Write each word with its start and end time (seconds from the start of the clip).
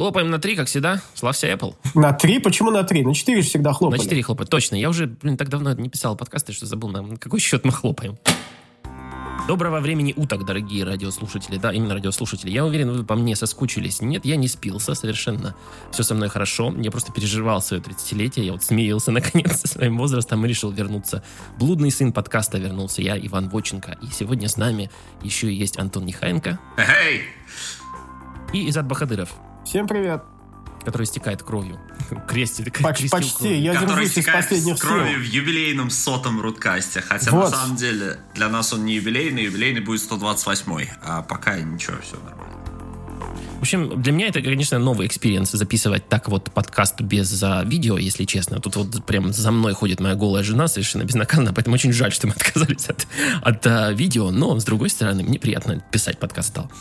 Хлопаем 0.00 0.30
на 0.30 0.38
три, 0.38 0.56
как 0.56 0.66
всегда. 0.66 1.02
Славься 1.12 1.46
Apple. 1.46 1.74
На 1.94 2.14
три? 2.14 2.38
Почему 2.38 2.70
на 2.70 2.84
три? 2.84 3.04
На 3.04 3.14
четыре 3.14 3.42
всегда 3.42 3.74
хлопали. 3.74 3.98
На 3.98 4.02
четыре 4.02 4.22
хлопать, 4.22 4.48
точно. 4.48 4.76
Я 4.76 4.88
уже, 4.88 5.06
блин, 5.06 5.36
так 5.36 5.50
давно 5.50 5.74
не 5.74 5.90
писал 5.90 6.16
подкасты, 6.16 6.54
что 6.54 6.64
забыл, 6.64 6.88
на 6.88 7.18
какой 7.18 7.38
счет 7.38 7.66
мы 7.66 7.70
хлопаем. 7.70 8.16
Доброго 9.46 9.80
времени 9.80 10.14
уток, 10.16 10.46
дорогие 10.46 10.84
радиослушатели. 10.84 11.58
Да, 11.58 11.70
именно 11.70 11.92
радиослушатели. 11.92 12.50
Я 12.50 12.64
уверен, 12.64 12.90
вы 12.90 13.04
по 13.04 13.14
мне 13.14 13.36
соскучились. 13.36 14.00
Нет, 14.00 14.24
я 14.24 14.36
не 14.36 14.48
спился 14.48 14.94
совершенно. 14.94 15.54
Все 15.92 16.02
со 16.02 16.14
мной 16.14 16.30
хорошо. 16.30 16.74
Я 16.78 16.90
просто 16.90 17.12
переживал 17.12 17.60
свое 17.60 17.82
30-летие. 17.82 18.46
Я 18.46 18.52
вот 18.52 18.62
смеялся 18.62 19.10
наконец 19.10 19.60
со 19.60 19.68
своим 19.68 19.98
возрастом 19.98 20.42
и 20.46 20.48
решил 20.48 20.70
вернуться. 20.70 21.22
Блудный 21.58 21.90
сын 21.90 22.14
подкаста 22.14 22.56
вернулся. 22.56 23.02
Я, 23.02 23.18
Иван 23.18 23.50
Воченко. 23.50 23.98
И 24.00 24.06
сегодня 24.06 24.48
с 24.48 24.56
нами 24.56 24.90
еще 25.22 25.52
есть 25.52 25.78
Антон 25.78 26.06
Нехаенко. 26.06 26.58
Эй! 26.78 27.20
И 28.54 28.66
Изат 28.70 28.86
Бахадыров. 28.86 29.28
Всем 29.64 29.86
привет. 29.86 30.22
Который 30.84 31.04
истекает 31.04 31.42
кровью. 31.42 31.78
Крестит. 32.28 32.72
Почти, 32.80 33.08
почти. 33.08 33.36
Кровью. 33.36 33.60
Я 33.60 33.74
который 33.74 34.06
истекает 34.06 34.50
из 34.50 34.64
крови 34.80 35.10
сил. 35.12 35.20
в 35.20 35.24
юбилейном 35.24 35.90
сотом 35.90 36.40
рудкасте. 36.40 37.02
Хотя 37.02 37.30
вот. 37.30 37.50
на 37.50 37.56
самом 37.56 37.76
деле 37.76 38.18
для 38.34 38.48
нас 38.48 38.72
он 38.72 38.84
не 38.84 38.94
юбилейный, 38.94 39.44
юбилейный 39.44 39.80
будет 39.80 40.00
128 40.00 40.86
А 41.02 41.22
пока 41.22 41.58
ничего, 41.58 41.98
все 42.02 42.16
нормально. 42.16 42.40
В 43.58 43.62
общем, 43.62 44.00
для 44.00 44.12
меня 44.12 44.28
это, 44.28 44.40
конечно, 44.40 44.78
новый 44.78 45.06
experience 45.06 45.50
записывать 45.50 46.08
так 46.08 46.30
вот 46.30 46.50
подкаст 46.50 47.02
без 47.02 47.42
а, 47.42 47.62
видео, 47.62 47.98
если 47.98 48.24
честно. 48.24 48.58
Тут 48.58 48.76
вот 48.76 49.04
прям 49.04 49.34
за 49.34 49.50
мной 49.50 49.74
ходит 49.74 50.00
моя 50.00 50.14
голая 50.14 50.42
жена 50.42 50.66
совершенно 50.66 51.02
безнаказанно, 51.02 51.52
поэтому 51.52 51.74
очень 51.74 51.92
жаль, 51.92 52.10
что 52.10 52.26
мы 52.26 52.32
отказались 52.36 52.88
от, 52.88 53.06
от 53.42 53.66
а, 53.66 53.92
видео, 53.92 54.30
но, 54.30 54.58
с 54.58 54.64
другой 54.64 54.88
стороны, 54.88 55.24
мне 55.24 55.38
приятно 55.38 55.78
писать 55.92 56.18
подкаст 56.18 56.48
стал. 56.48 56.72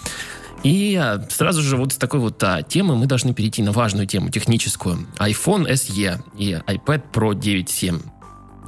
И 0.63 0.95
а, 0.95 1.21
сразу 1.29 1.61
же 1.61 1.77
вот 1.77 1.93
с 1.93 1.97
такой 1.97 2.19
вот 2.19 2.41
а, 2.43 2.63
темы 2.63 2.95
мы 2.95 3.05
должны 3.05 3.33
перейти 3.33 3.61
на 3.63 3.71
важную 3.71 4.07
тему, 4.07 4.29
техническую. 4.29 5.07
iPhone 5.17 5.67
SE 5.69 6.21
и 6.37 6.51
iPad 6.51 7.03
Pro 7.11 7.31
9.7. 7.33 8.01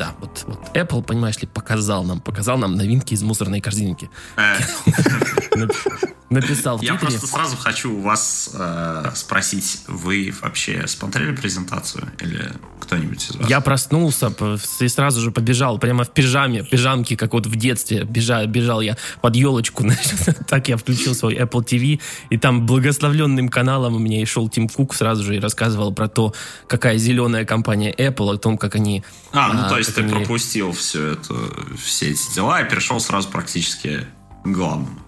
Да, 0.02 0.16
вот, 0.20 0.44
вот 0.48 0.76
Apple, 0.76 1.04
понимаешь 1.04 1.38
ли, 1.38 1.48
показал 1.48 2.04
нам, 2.04 2.22
показал 2.22 2.58
нам 2.58 2.74
новинки 2.74 3.14
из 3.14 3.22
мусорной 3.22 3.62
корзинки. 3.62 4.10
Э. 4.36 4.56
Написал 6.32 6.78
в 6.78 6.82
Я 6.82 6.96
просто 6.96 7.28
сразу 7.28 7.58
хочу 7.58 7.94
у 7.94 8.02
вас 8.02 8.52
э, 8.54 9.12
спросить, 9.16 9.82
вы 9.88 10.34
вообще 10.42 10.88
смотрели 10.88 11.36
презентацию 11.36 12.08
или 12.22 12.54
кто-нибудь 12.80 13.30
из 13.30 13.36
вас? 13.36 13.50
Я 13.50 13.60
проснулся 13.60 14.34
и 14.80 14.88
сразу 14.88 15.20
же 15.20 15.32
побежал 15.32 15.78
прямо 15.78 16.06
в 16.06 16.12
пижаме, 16.12 16.64
пижамке, 16.64 17.18
как 17.18 17.34
вот 17.34 17.48
в 17.48 17.56
детстве. 17.58 18.06
Бежал, 18.06 18.48
бежал 18.48 18.80
я 18.80 18.96
под 19.20 19.36
елочку. 19.36 19.86
так 20.48 20.70
я 20.70 20.78
включил 20.78 21.16
свой 21.16 21.36
Apple 21.36 21.66
TV, 21.66 22.00
и 22.30 22.38
там 22.38 22.66
благословленным 22.66 23.50
каналом 23.50 23.96
у 23.96 24.00
меня 24.00 24.22
и 24.22 24.26
шел 24.26 24.48
Тим 24.48 24.70
Кук 24.70 24.96
сразу 24.96 25.24
же 25.24 25.36
и 25.36 25.40
рассказывал 25.40 25.94
про 25.94 26.08
то, 26.08 26.34
какая 26.68 26.98
зеленая 26.98 27.44
компания 27.44 27.94
Apple, 27.94 28.36
о 28.36 28.38
том, 28.38 28.58
как 28.58 28.76
они... 28.76 29.04
А, 29.34 29.52
ну 29.52 29.66
а, 29.66 29.70
то 29.70 29.78
есть 29.78 29.91
ты 29.92 30.02
они... 30.02 30.12
пропустил 30.12 30.72
все 30.72 31.14
это, 31.14 31.36
все 31.78 32.12
эти 32.12 32.34
дела 32.34 32.62
и 32.62 32.70
перешел 32.70 33.00
сразу 33.00 33.30
практически 33.30 34.06
к 34.44 34.48
главному. 34.48 35.00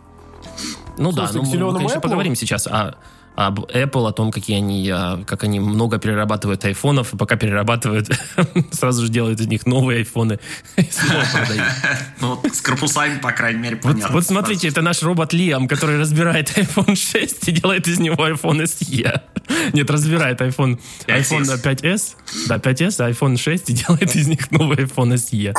Ну 0.98 1.12
да, 1.12 1.30
ну, 1.34 1.44
мы, 1.44 1.74
конечно, 1.78 1.98
Apple? 1.98 2.02
поговорим 2.02 2.36
сейчас 2.36 2.68
о, 2.68 2.96
об 3.36 3.62
Apple, 3.62 4.08
о 4.08 4.12
том, 4.12 4.32
какие 4.32 4.58
они, 4.58 4.90
а, 4.90 5.24
как 5.26 5.44
они 5.44 5.60
много 5.60 5.98
перерабатывают 5.98 6.64
айфонов, 6.66 7.14
и 7.14 7.18
пока 7.18 7.36
перерабатывают, 7.36 8.10
сразу 8.72 9.06
же 9.06 9.12
делают 9.12 9.40
из 9.40 9.48
них 9.48 9.66
новые 9.66 10.00
айфоны 10.00 10.40
и 10.78 10.84
снова 10.84 11.24
продают. 11.32 11.64
Ну, 12.22 12.42
с 12.52 12.62
корпусами, 12.62 13.20
по 13.20 13.32
крайней 13.32 13.60
мере, 13.60 13.76
понятно. 13.76 14.14
Вот 14.14 14.26
смотрите, 14.26 14.68
это 14.68 14.82
наш 14.82 15.02
робот 15.02 15.34
Лиам, 15.34 15.68
который 15.68 16.00
разбирает 16.00 16.56
iPhone 16.58 16.96
6 16.96 17.50
и 17.50 17.52
делает 17.52 17.88
из 17.88 18.00
него 18.00 18.28
iPhone 18.28 18.64
SE. 18.64 19.22
Нет, 19.74 19.90
разбирает 19.90 20.42
iPhone, 20.42 20.80
iPhone 21.08 21.44
5s, 21.44 22.16
да, 22.48 22.58
5s, 22.58 23.12
iPhone 23.12 23.38
6 23.38 23.70
и 23.70 23.74
делает 23.86 24.16
из 24.16 24.28
них 24.28 24.52
новый 24.52 24.78
iPhone 24.78 25.14
SE. 25.16 25.54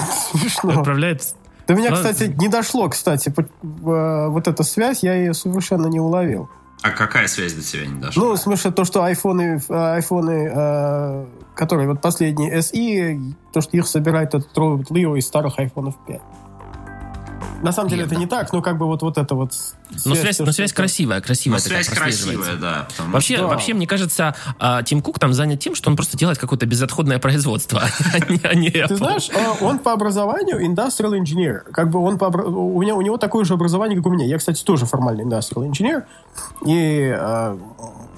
Отправляет 0.63 1.35
до 1.67 1.75
меня, 1.75 1.93
кстати, 1.93 2.25
не 2.39 2.49
дошло, 2.49 2.91
кстати, 2.91 3.33
э, 3.35 4.29
вот 4.29 4.49
эта 4.49 4.63
связь, 4.65 5.03
я 5.03 5.15
ее 5.15 5.33
совершенно 5.33 5.87
не 5.87 5.99
уловил. 5.99 6.51
А 6.83 6.91
какая 6.91 7.27
связь 7.27 7.55
до 7.55 7.63
тебя 7.63 7.87
не 7.87 7.99
дошла? 7.99 8.23
Ну, 8.23 8.33
в 8.33 8.37
смысле, 8.37 8.71
то, 8.71 8.85
что 8.85 9.03
айфоны, 9.03 9.59
айфоны 9.71 10.53
э, 10.55 11.27
которые 11.55 11.89
вот 11.89 12.01
последние 12.01 12.59
SE, 12.59 13.35
то, 13.53 13.61
что 13.61 13.77
их 13.77 13.87
собирает 13.87 14.35
этот 14.35 14.57
робот 14.57 14.91
Лио 14.91 15.17
из 15.17 15.27
старых 15.27 15.59
айфонов 15.59 15.95
5. 16.07 16.21
На 17.65 17.73
самом 17.73 17.89
деле 17.89 18.05
это 18.05 18.15
не 18.17 18.27
так, 18.27 18.53
но 18.53 18.61
как 18.61 18.77
бы 18.77 18.85
вот, 18.85 19.01
вот 19.01 19.17
это 19.17 19.35
вот... 19.35 19.55
Связь, 19.55 20.05
но 20.05 20.15
связь, 20.15 20.39
но 20.39 20.53
связь 20.53 20.73
красивая, 20.75 21.23
красивая. 21.23 21.57
Но 21.57 21.61
связь 21.61 21.89
красивая, 21.89 22.57
да. 22.57 22.87
Вообще, 23.07 23.39
да. 23.39 23.47
вообще, 23.47 23.73
мне 23.73 23.87
кажется, 23.87 24.35
а, 24.59 24.83
Тим 24.83 25.01
Кук 25.01 25.19
там 25.19 25.33
занят 25.33 25.61
тем, 25.61 25.75
что 25.75 25.89
он 25.89 25.97
просто 25.97 26.19
делает 26.19 26.37
какое-то 26.37 26.67
безотходное 26.67 27.19
производство, 27.19 27.81
а 28.13 28.55
не 28.55 28.69
Ты 28.69 28.97
знаешь, 28.97 29.31
а, 29.35 29.65
он 29.65 29.79
по 29.79 29.95
образованию 29.95 30.61
industrial 30.61 31.19
engineer. 31.19 31.61
Как 31.73 31.89
бы 31.89 32.01
он 32.01 32.19
по... 32.19 32.27
У, 32.27 32.83
меня, 32.83 32.97
у 32.97 33.01
него 33.01 33.17
такое 33.17 33.47
же 33.47 33.55
образование, 33.55 33.97
как 33.97 34.07
у 34.09 34.11
меня. 34.11 34.27
Я, 34.27 34.37
кстати, 34.37 34.63
тоже 34.63 34.85
формальный 34.85 35.25
industrial 35.25 35.67
engineer. 35.67 36.03
И 36.67 37.17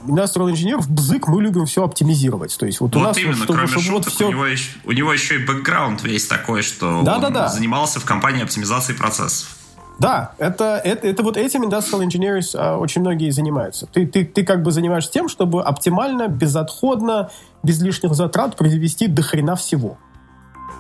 industrial 0.07 0.53
engineer 0.53 0.79
в 0.79 0.91
бзык 0.91 1.29
мы 1.29 1.43
любим 1.43 1.67
все 1.67 1.85
оптимизировать. 1.85 2.57
То 2.59 2.67
есть 2.67 2.81
вот, 2.81 2.95
вот 2.95 3.01
у 3.01 3.05
нас... 3.05 3.19
именно, 3.19 3.37
чтобы, 3.37 3.55
кроме 3.55 3.69
чтобы 3.69 3.85
шуток, 3.85 4.05
вот 4.05 4.15
все... 4.15 4.29
у, 4.29 4.31
него 4.31 4.47
еще, 4.47 4.79
у 4.85 4.93
него 4.93 5.13
еще 5.13 5.37
и 5.37 5.45
бэкграунд 5.45 6.03
весь 6.03 6.27
такой, 6.27 6.63
что 6.63 7.03
да, 7.03 7.17
он 7.17 7.23
да, 7.23 7.31
да. 7.31 7.49
занимался 7.49 8.01
в 8.01 8.05
компании 8.05 8.43
оптимизации 8.43 8.93
процессов. 8.93 9.57
Да, 9.99 10.33
это, 10.39 10.81
это, 10.85 11.07
это 11.07 11.23
вот 11.23 11.37
этим 11.37 11.65
industrial 11.65 12.07
engineers 12.07 12.55
а, 12.55 12.77
очень 12.77 13.01
многие 13.01 13.31
занимаются. 13.31 13.87
Ты, 13.87 14.07
ты, 14.07 14.25
ты 14.27 14.45
как 14.45 14.63
бы 14.63 14.71
занимаешься 14.71 15.11
тем, 15.11 15.29
чтобы 15.29 15.63
оптимально, 15.63 16.29
безотходно, 16.29 17.31
без 17.63 17.81
лишних 17.81 18.15
затрат 18.15 18.57
произвести 18.57 19.07
до 19.07 19.23
хрена 19.23 19.57
всего. 19.57 19.97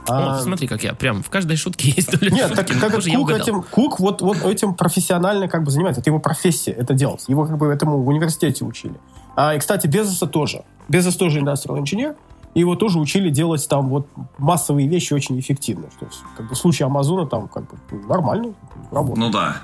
О, 0.08 0.36
а, 0.36 0.40
смотри, 0.40 0.68
как 0.68 0.82
я 0.84 0.94
прям 0.94 1.22
в 1.22 1.30
каждой 1.30 1.56
шутке 1.56 1.90
есть 1.96 2.10
доля 2.10 2.30
Нет, 2.30 2.48
шутки, 2.48 2.72
так, 2.72 2.92
так 2.92 3.04
Кук, 3.04 3.30
этим, 3.30 3.62
Кук 3.62 4.00
вот, 4.00 4.22
вот 4.22 4.44
этим 4.44 4.74
профессионально 4.74 5.48
как 5.48 5.64
бы 5.64 5.70
занимается. 5.70 6.00
Это 6.00 6.10
его 6.10 6.18
профессия, 6.18 6.72
это 6.72 6.94
делать. 6.94 7.24
Его 7.28 7.46
как 7.46 7.58
бы 7.58 7.66
этому 7.66 8.02
в 8.02 8.08
университете 8.08 8.64
учили. 8.64 8.94
А, 9.34 9.54
и, 9.54 9.58
кстати, 9.58 9.86
Безоса 9.86 10.26
тоже. 10.26 10.64
Безос 10.88 11.16
тоже 11.16 11.40
industrial 11.40 11.82
engineer. 11.82 12.16
И 12.54 12.60
его 12.60 12.74
тоже 12.74 12.98
учили 12.98 13.28
делать 13.28 13.68
там 13.68 13.90
вот 13.90 14.08
массовые 14.38 14.88
вещи 14.88 15.12
очень 15.12 15.38
эффективно. 15.38 15.88
То 16.00 16.06
есть, 16.06 16.20
как 16.38 16.48
бы 16.48 16.54
в 16.54 16.58
случае 16.58 16.86
Амазона 16.86 17.26
там 17.26 17.48
как 17.48 17.64
бы 17.68 18.06
нормально 18.08 18.54
работает. 18.90 19.18
Ну 19.18 19.30
да. 19.30 19.56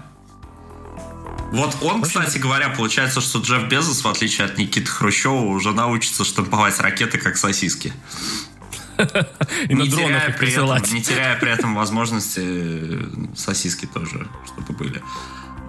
Вот 1.53 1.77
он, 1.83 2.03
кстати 2.03 2.39
говоря, 2.39 2.71
получается, 2.71 3.21
что 3.21 3.39
Джефф 3.39 3.69
Безос, 3.69 4.05
в 4.05 4.09
отличие 4.09 4.47
от 4.47 4.59
Никиты 4.59 4.87
Хрущева, 4.87 5.41
уже 5.41 5.73
научится 5.73 6.25
штамповать 6.25 6.79
ракеты 6.81 7.19
как 7.19 7.37
сосиски. 7.37 7.93
И 9.69 9.75
не, 9.75 9.89
теряя 9.89 10.33
при 10.39 10.53
этом, 10.53 10.95
не 10.95 11.03
теряя 11.03 11.39
при 11.39 11.51
этом 11.51 11.75
возможности 11.75 12.41
э, 12.43 13.01
сосиски 13.37 13.87
тоже, 13.87 14.29
чтобы 14.47 14.73
были. 14.73 15.03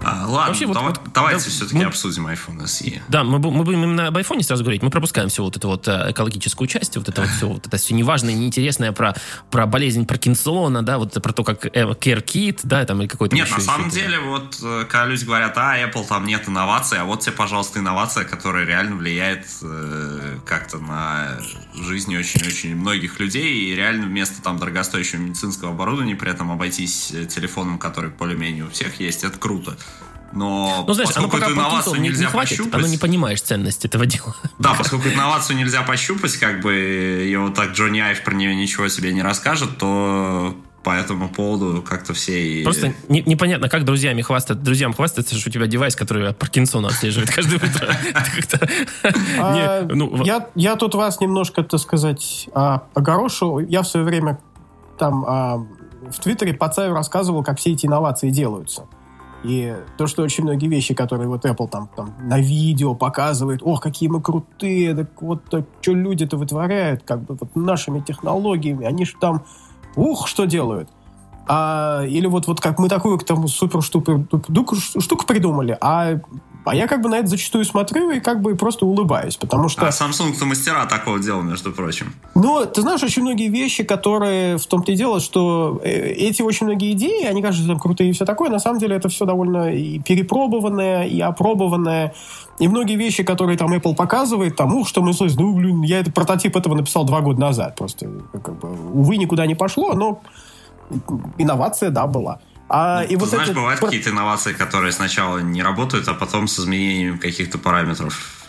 А, 0.04 0.26
ладно, 0.28 0.48
Вообще, 0.48 0.68
давай, 0.68 0.84
вот, 0.84 1.02
давайте 1.14 1.46
да, 1.46 1.50
все-таки 1.50 1.78
мы, 1.78 1.86
обсудим 1.86 2.28
iPhone 2.28 2.64
SE. 2.64 3.02
Да, 3.08 3.24
мы, 3.24 3.40
мы 3.40 3.64
будем 3.64 3.84
именно 3.84 4.08
об 4.08 4.18
iPhone 4.18 4.42
сразу 4.42 4.64
говорить. 4.64 4.84
Мы 4.84 4.90
пропускаем 4.90 5.30
всю 5.30 5.44
вот 5.44 5.56
эту 5.56 5.70
вот 5.70 5.88
э, 5.88 6.12
экологическую 6.12 6.68
часть, 6.68 6.98
вот 6.98 7.08
это 7.08 7.22
вот 7.22 7.30
все, 7.30 7.48
вот 7.48 7.66
это 7.68 7.78
все 7.78 7.94
неважное, 7.94 8.34
неинтересное 8.34 8.92
про, 8.92 9.16
про 9.50 9.66
болезнь 9.66 10.06
Паркинсона, 10.06 10.84
да, 10.84 10.98
вот 10.98 11.14
про 11.22 11.32
то, 11.32 11.44
как 11.44 11.66
CareKit, 11.66 12.62
да, 12.64 12.86
там 12.86 13.02
или 13.02 13.08
какой-то 13.08 13.36
Нет, 13.36 13.50
на 13.50 13.60
самом 13.60 13.90
деле, 13.90 14.20
вот 14.20 14.60
э, 14.62 14.86
когда 14.90 15.06
люди 15.06 15.24
говорят, 15.26 15.58
а, 15.58 15.78
Apple 15.78 16.06
там 16.08 16.26
нет 16.26 16.48
инноваций, 16.48 17.00
а 17.00 17.06
вот 17.06 17.22
тебе, 17.22 17.32
пожалуйста, 17.34 17.80
инновация, 17.80 18.26
которая 18.26 18.66
реально 18.66 18.98
влияет 18.98 19.46
э, 19.62 20.38
как-то 20.46 20.80
на 20.80 21.38
жизнь 21.74 22.16
очень-очень 22.16 22.76
многих 22.76 23.20
людей, 23.20 23.72
и 23.72 23.76
реально 23.76 24.08
вместо 24.08 24.42
там 24.42 24.58
дорогостоящего 24.60 25.22
медицинского 25.22 25.72
оборудования 25.72 26.16
при 26.16 26.32
этом 26.32 26.52
обойтись 26.52 27.12
э, 27.14 27.26
телефоном, 27.26 27.78
который 27.80 28.10
более-менее 28.10 28.66
у 28.66 28.70
всех 28.70 29.00
есть, 29.00 29.24
это 29.24 29.38
круто. 29.38 29.78
Но 30.34 30.84
ну, 30.88 30.94
знаешь, 30.94 31.10
поскольку 31.10 31.38
эту 31.38 31.52
инновацию 31.52 32.02
не, 32.02 32.10
нельзя 32.10 32.26
не 32.26 32.32
хватит, 32.32 32.58
пощупать... 32.58 32.80
Оно 32.80 32.88
не 32.88 32.98
понимаешь 32.98 33.42
ценность 33.42 33.86
этого 33.86 34.06
дела. 34.06 34.36
Да, 34.60 34.74
поскольку 34.74 35.08
инновацию 35.08 35.58
нельзя 35.58 35.84
пощупать, 35.84 36.36
как 36.38 36.62
бы, 36.62 37.28
и 37.30 37.36
вот 37.36 37.54
так 37.54 37.72
Джонни 37.74 38.00
Айв 38.00 38.24
про 38.24 38.34
нее 38.34 38.56
ничего 38.56 38.88
себе 38.88 39.14
не 39.14 39.22
расскажет, 39.22 39.78
то 39.78 40.56
по 40.84 40.90
этому 40.92 41.30
поводу 41.30 41.82
как-то 41.82 42.14
все... 42.14 42.62
И... 42.62 42.64
Просто 42.64 42.94
не, 43.08 43.22
непонятно, 43.22 43.70
как 43.70 43.86
друзьями 43.86 44.22
хвастать, 44.22 44.62
друзьям 44.62 44.94
хвастаться, 44.94 45.36
что 45.36 45.50
у 45.50 45.52
тебя 45.52 45.68
девайс, 45.68 45.96
который 45.96 46.34
Паркинсона 46.34 46.90
отслеживает 46.90 47.32
каждое 47.32 47.58
утро. 47.58 47.96
А, 49.40 49.84
ну, 49.90 50.24
я 50.56 50.76
тут 50.76 50.96
вас 50.96 51.20
немножко, 51.20 51.64
так 51.64 51.80
сказать, 51.80 52.50
а, 52.54 52.84
огорошу. 52.94 53.60
Я 53.60 53.82
в 53.82 53.88
свое 53.88 54.06
время 54.06 54.40
там 54.98 55.26
а, 55.28 55.66
в 56.10 56.20
Твиттере 56.20 56.54
по 56.54 56.72
рассказывал, 56.76 57.44
как 57.44 57.60
все 57.60 57.72
эти 57.72 57.86
инновации 57.86 58.30
делаются. 58.30 58.86
И 59.44 59.76
то, 59.98 60.08
что 60.08 60.24
очень 60.24 60.44
многие 60.44 60.68
вещи, 60.68 60.94
которые 60.94 61.28
вот 61.28 61.46
Apple 61.46 61.68
там, 61.70 61.90
там 61.96 62.14
на 62.22 62.40
видео 62.40 62.96
показывает, 62.96 63.62
ох, 63.62 63.82
какие 63.82 64.08
мы 64.08 64.22
крутые, 64.22 64.96
так 64.96 65.22
вот 65.22 65.42
что 65.82 65.94
люди-то 65.94 66.38
вытворяют, 66.38 67.04
как 67.04 67.24
бы 67.24 67.36
вот 67.40 67.56
нашими 67.56 68.00
технологиями, 68.00 68.86
они 68.86 69.06
же 69.06 69.14
там, 69.20 69.44
ух, 69.96 70.28
что 70.28 70.46
делают. 70.46 70.90
А, 71.46 72.04
или 72.06 72.26
вот, 72.26 72.48
вот 72.48 72.62
как 72.62 72.80
мы 72.80 72.88
такую 72.88 73.18
там 73.20 73.48
супер 73.50 73.82
штуку, 73.82 74.26
штуку 75.00 75.26
придумали, 75.26 75.78
а 75.82 76.20
А 76.66 76.76
я 76.76 76.88
как 76.88 77.02
бы 77.02 77.10
на 77.10 77.16
это 77.16 77.28
зачастую 77.28 77.66
смотрю 77.66 78.12
и 78.12 78.20
как 78.20 78.42
бы 78.42 78.56
просто 78.56 78.86
улыбаюсь, 78.86 79.36
потому 79.36 79.68
что... 79.68 79.86
А 79.86 79.90
Samsung-то 79.90 80.46
мастера 80.46 80.86
такого 80.86 81.20
дела, 81.20 81.42
между 81.42 81.72
прочим. 81.72 82.14
Ну, 82.36 82.66
ты 82.66 82.82
знаешь, 82.82 83.04
очень 83.04 83.22
многие 83.22 83.50
вещи, 83.50 83.84
которые 83.84 84.58
в 84.58 84.66
том-то 84.66 84.92
и 84.92 84.96
дело, 84.96 85.20
что 85.20 85.82
э, 85.84 85.90
эти 85.90 86.42
очень 86.42 86.66
многие 86.66 86.94
идеи, 86.94 87.26
они 87.26 87.42
кажутся 87.42 87.68
там 87.68 87.80
крутые 87.80 88.10
и 88.10 88.14
все 88.14 88.26
такое, 88.26 88.50
на 88.50 88.60
самом 88.60 88.80
деле 88.80 88.96
это 88.96 89.10
все 89.10 89.26
довольно 89.26 89.74
и 89.74 90.00
перепробованное, 90.00 91.06
и 91.06 91.20
опробованное. 91.20 92.14
И 92.60 92.68
многие 92.68 92.96
вещи, 92.96 93.24
которые 93.24 93.58
там 93.58 93.74
Apple 93.74 93.96
показывает, 93.96 94.56
там, 94.56 94.74
ух, 94.76 94.88
что 94.88 95.02
мы 95.02 95.14
слышим, 95.14 95.42
ну, 95.42 95.54
блин, 95.56 95.82
я 95.82 96.00
этот 96.00 96.14
прототип 96.14 96.56
этого 96.56 96.76
написал 96.76 97.04
два 97.04 97.22
года 97.22 97.42
назад. 97.42 97.76
Просто, 97.76 98.08
как 98.32 98.60
бы, 98.60 98.70
увы, 98.70 99.18
никуда 99.18 99.46
не 99.46 99.56
пошло, 99.56 99.94
но 99.94 100.22
инновация, 101.38 101.90
да, 101.90 102.08
была. 102.08 102.40
А, 102.76 103.02
ну, 103.02 103.08
и 103.08 103.16
вот 103.18 103.30
знаешь, 103.30 103.50
это... 103.50 103.56
бывают 103.56 103.80
какие-то 103.80 104.10
инновации, 104.10 104.52
которые 104.52 104.92
сначала 104.92 105.38
не 105.38 105.62
работают, 105.62 106.08
а 106.08 106.16
потом 106.16 106.48
с 106.48 106.60
изменением 106.60 107.20
каких-то 107.20 107.60
параметров 107.60 108.44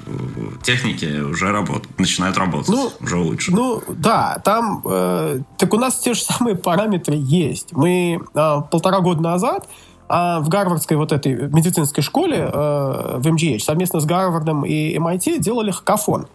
техники 0.63 1.21
уже 1.21 1.53
работают, 1.53 1.99
начинают 1.99 2.39
работать, 2.39 2.71
ну, 2.71 2.91
уже 3.01 3.19
лучше. 3.19 3.53
Ну, 3.53 3.83
да, 3.87 4.41
там... 4.43 4.81
Э, 4.87 5.41
так 5.59 5.75
у 5.75 5.77
нас 5.77 5.99
те 5.99 6.15
же 6.15 6.23
самые 6.23 6.57
параметры 6.57 7.17
есть. 7.19 7.73
Мы 7.73 8.19
э, 8.35 8.61
полтора 8.71 9.01
года 9.01 9.21
назад 9.21 9.69
э, 10.09 10.15
в 10.41 10.49
гарвардской 10.49 10.97
вот 10.97 11.13
этой 11.13 11.35
медицинской 11.35 12.03
школе 12.03 12.51
э, 12.51 13.19
в 13.19 13.27
MGH 13.27 13.59
совместно 13.59 14.01
с 14.01 14.07
Гарвардом 14.07 14.65
и 14.65 14.97
MIT 14.97 15.41
делали 15.41 15.71
хакафон. 15.71 16.29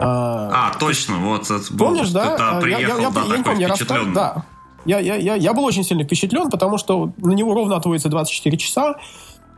А, 0.00 0.72
а 0.72 0.78
точно, 0.80 1.18
вот. 1.18 1.48
Помнишь, 1.78 2.10
да? 2.10 2.56
Ты 2.56 2.62
приехал, 2.62 2.98
я, 2.98 3.02
я, 3.04 3.10
да, 3.10 3.22
я, 3.22 3.36
я 3.36 3.42
помню, 3.44 3.60
я 3.60 3.68
да, 3.68 3.74
я, 3.76 4.02
я, 4.02 4.12
я, 4.12 4.44
я 4.84 5.52
был 5.52 5.64
очень 5.64 5.84
сильно 5.84 6.04
впечатлен, 6.04 6.50
потому 6.50 6.78
что 6.78 7.12
на 7.18 7.32
него 7.32 7.54
ровно 7.54 7.76
отводится 7.76 8.08
24 8.08 8.56
часа. 8.56 8.96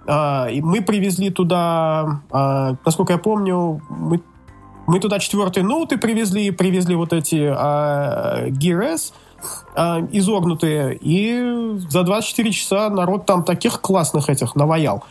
А, 0.06 0.48
и 0.50 0.60
мы 0.60 0.82
привезли 0.82 1.30
туда, 1.30 2.22
а, 2.30 2.76
насколько 2.84 3.12
я 3.12 3.18
помню, 3.18 3.82
мы, 3.88 4.20
мы 4.86 5.00
туда 5.00 5.18
четвертые 5.18 5.64
ноуты 5.64 5.98
привезли, 5.98 6.50
привезли 6.50 6.94
вот 6.94 7.12
эти 7.12 7.52
а, 7.52 8.46
Gear 8.48 8.96
а, 9.74 10.00
изогнутые, 10.12 10.96
и 11.00 11.76
за 11.90 12.04
24 12.04 12.52
часа 12.52 12.88
народ 12.88 13.26
там 13.26 13.42
таких 13.42 13.80
классных 13.80 14.30
этих 14.30 14.54
наваял 14.54 15.04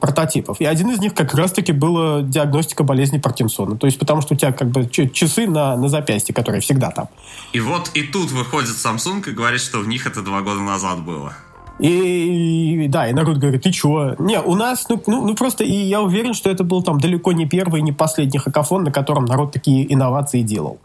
прототипов. 0.00 0.60
И 0.60 0.64
один 0.64 0.90
из 0.90 1.00
них 1.00 1.14
как 1.14 1.34
раз-таки 1.34 1.72
была 1.72 2.22
диагностика 2.22 2.84
болезни 2.84 3.18
Паркинсона. 3.18 3.76
То 3.76 3.86
есть 3.86 3.98
потому 3.98 4.20
что 4.22 4.34
у 4.34 4.36
тебя 4.36 4.52
как 4.52 4.68
бы 4.68 4.88
часы 4.88 5.46
на, 5.46 5.76
на 5.76 5.88
запястье, 5.88 6.34
которые 6.34 6.60
всегда 6.60 6.90
там. 6.90 7.08
И 7.52 7.60
вот 7.60 7.90
и 7.94 8.02
тут 8.02 8.30
выходит 8.30 8.76
Samsung 8.76 9.28
и 9.28 9.32
говорит, 9.32 9.60
что 9.60 9.78
в 9.78 9.88
них 9.88 10.06
это 10.06 10.22
два 10.22 10.40
года 10.42 10.60
назад 10.60 11.02
было. 11.02 11.32
И, 11.78 12.84
и 12.84 12.88
да, 12.88 13.08
и 13.08 13.12
народ 13.12 13.36
говорит, 13.36 13.62
ты 13.62 13.70
чего? 13.70 14.16
Не, 14.18 14.40
у 14.40 14.56
нас, 14.56 14.86
ну, 14.88 15.00
ну, 15.06 15.24
ну 15.24 15.34
просто, 15.36 15.62
и 15.62 15.72
я 15.72 16.00
уверен, 16.00 16.34
что 16.34 16.50
это 16.50 16.64
был 16.64 16.82
там 16.82 16.98
далеко 16.98 17.32
не 17.32 17.46
первый, 17.46 17.82
не 17.82 17.92
последний 17.92 18.38
хакафон, 18.38 18.82
на 18.82 18.90
котором 18.90 19.26
народ 19.26 19.52
такие 19.52 19.92
инновации 19.92 20.42
делал. 20.42 20.80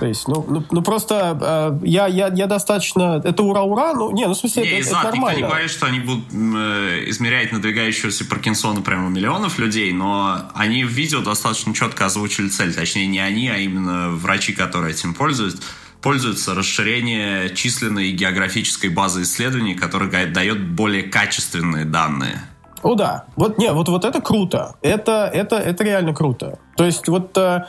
То 0.00 0.06
есть, 0.06 0.28
ну, 0.28 0.44
ну, 0.48 0.64
ну 0.70 0.82
просто 0.82 1.78
э, 1.82 1.86
я, 1.86 2.06
я, 2.06 2.28
я 2.28 2.46
достаточно... 2.46 3.20
Это 3.24 3.42
ура-ура, 3.42 3.94
ну, 3.94 4.12
не, 4.12 4.26
ну, 4.26 4.34
в 4.34 4.36
смысле, 4.36 4.62
не, 4.62 4.68
это, 4.68 4.88
это 4.88 5.02
нормально. 5.02 5.18
Никто 5.18 5.40
не 5.40 5.42
говорит, 5.42 5.70
что 5.70 5.86
они 5.86 6.00
будут 6.00 6.24
э, 6.32 7.04
измерять 7.08 7.52
надвигающегося 7.52 8.24
Паркинсона 8.24 8.80
прямо 8.82 9.06
у 9.06 9.10
миллионов 9.10 9.58
людей, 9.58 9.92
но 9.92 10.50
они 10.54 10.84
в 10.84 10.88
видео 10.88 11.20
достаточно 11.20 11.74
четко 11.74 12.06
озвучили 12.06 12.48
цель. 12.48 12.72
Точнее, 12.74 13.06
не 13.06 13.18
они, 13.18 13.48
а 13.48 13.56
именно 13.56 14.10
врачи, 14.10 14.52
которые 14.52 14.92
этим 14.92 15.14
пользуются 15.14 15.62
пользуются 16.00 16.54
расширение 16.54 17.54
численной 17.54 18.10
и 18.10 18.12
географической 18.12 18.88
базы 18.88 19.22
исследований, 19.22 19.74
которая 19.74 20.26
дает 20.26 20.64
более 20.64 21.02
качественные 21.02 21.84
данные. 21.84 22.40
О, 22.82 22.94
да. 22.94 23.24
Вот, 23.36 23.58
не, 23.58 23.72
вот, 23.72 23.88
вот 23.88 24.04
это 24.04 24.20
круто. 24.20 24.74
Это, 24.82 25.30
это, 25.32 25.56
это 25.56 25.84
реально 25.84 26.14
круто. 26.14 26.58
То 26.76 26.84
есть 26.84 27.08
вот 27.08 27.36
э, 27.36 27.64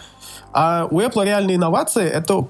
а 0.53 0.87
у 0.89 0.99
Apple 0.99 1.25
реальные 1.25 1.57
инновации— 1.57 2.05
это 2.09 2.47